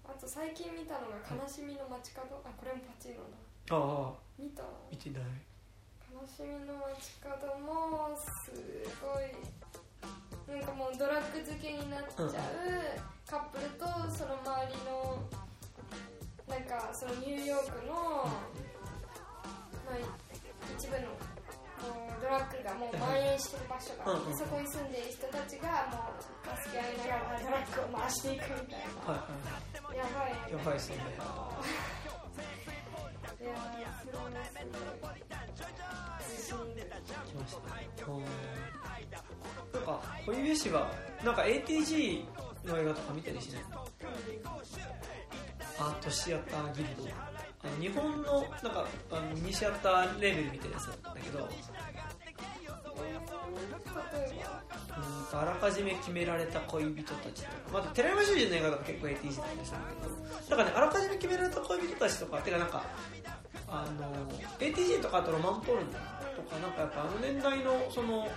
[0.05, 3.24] あと最近見たのが「悲しみの街角」あこれもパチーノ
[3.66, 3.77] だ。
[3.77, 4.15] ああ。
[4.39, 4.62] 見た。
[4.90, 5.23] 見てない。
[5.23, 5.49] 悲
[6.27, 8.51] しみの街角もす
[9.03, 9.32] ごい
[10.51, 12.31] なんかもうドラッグ漬けになっちゃう
[13.28, 15.23] カップルとその周りの
[16.49, 17.95] なんかそのニューヨークの、
[19.87, 20.03] まあ、
[20.77, 21.07] 一部の
[21.81, 24.39] もうドラッグがもう蔓延してる場所があって、うんうん。
[24.39, 26.20] そこに住んでいる人たちがもう
[26.66, 29.15] 助け合いながらドラッグを回していくみたいな。
[29.15, 29.31] はい
[29.81, 30.97] はやばいいやばいですね
[39.72, 40.90] なんか小指氏は
[41.24, 42.24] なんか ATG
[42.64, 43.62] の映画とか見たりしない？
[45.78, 47.04] アートシアターギルド。
[47.62, 51.48] あの日本のなんかあのミニシアターレーベルみたいなやつなんだけど
[55.32, 57.54] あらかじめ決められた恋人たちとか。
[57.72, 62.84] また寺山修司の映画とか結構 ATG だったりするんだけどなんかねあらかじめ決められた恋人たちとかてかなんか
[63.68, 65.92] あの ATG とかあとロマンポルノ
[66.36, 68.28] とかなんかやっぱあの年代のその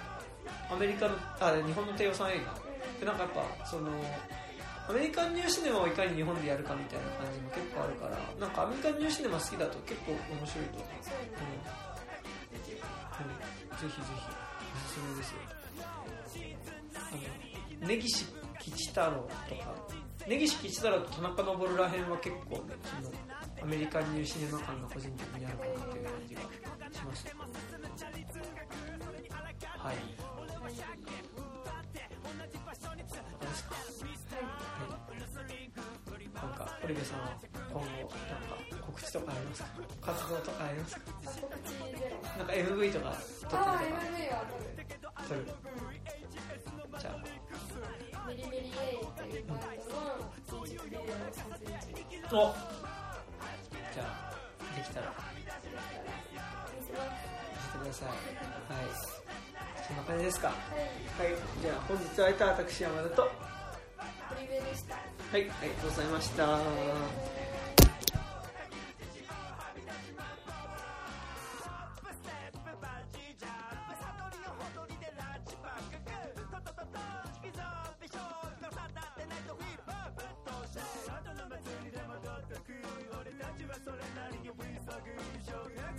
[0.72, 2.54] アメリカのあ日本の低予算映画。
[3.00, 3.90] でなんかやっぱその
[4.88, 11.16] アメリカンニューシネマをいかに日本でやるかみたいな感じも結構あるからなんかアメリカンニューシネマ好きだと結構面白いと思うそう。
[11.20, 11.28] うん。
[13.24, 13.98] うん、ぜひぜひ
[14.76, 15.38] おすすめですよ。
[16.96, 17.00] あ
[17.82, 18.26] の根岸
[18.60, 19.76] 吉太郎とか
[20.28, 22.62] 根岸吉太郎と田中昇らへんは結構ね
[23.02, 23.12] その
[23.62, 26.48] アメリカンニューシネマ感が個人的にあるかなという感じがし
[27.06, 27.30] ました
[29.86, 30.24] はいど
[30.64, 30.76] うで
[33.56, 33.84] すかはい
[36.44, 37.32] なんか堀部さんは
[37.72, 39.70] 今後なんか告知とかありますか？
[40.02, 41.02] 活動とかありますか？
[41.42, 43.16] 告知ゼロなんか MV とか
[43.50, 44.92] 撮ってる MV は撮る。
[45.02, 45.48] とか撮るうん。
[47.00, 47.18] じゃあ
[48.28, 50.20] メリメリエイというバンドの
[50.52, 52.54] ミュージックビデオを撮影中お。
[53.94, 54.06] じゃあ
[54.76, 55.14] できたらて
[57.80, 58.08] ください。
[58.10, 58.16] はい。
[59.88, 60.48] そんな感じですか？
[60.48, 61.34] ははい。
[61.34, 63.32] いじゃあ本日は会えた私山田と
[64.44, 64.96] は堀部でした。
[65.38, 66.60] いありがとうございました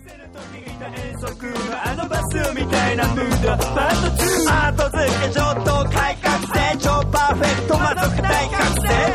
[0.07, 5.33] あのバスみたいなムードパート2付け
[7.11, 7.75] パーフェクト
[8.21, 8.49] 大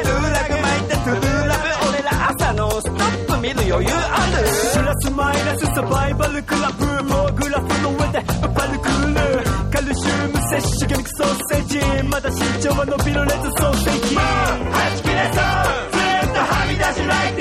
[0.02, 1.54] ーラ巻いてーラ
[1.90, 4.42] 俺ら朝のストップ見る余裕ある
[4.74, 8.12] プラスマイナスサバイバルクラブもうグラフの上
[8.42, 16.02] アパルクールカルシウム摂取ソーセージまだ身長は伸びろレッドソーセージもうはち切れそうず
[16.32, 17.39] っとはみ出しライト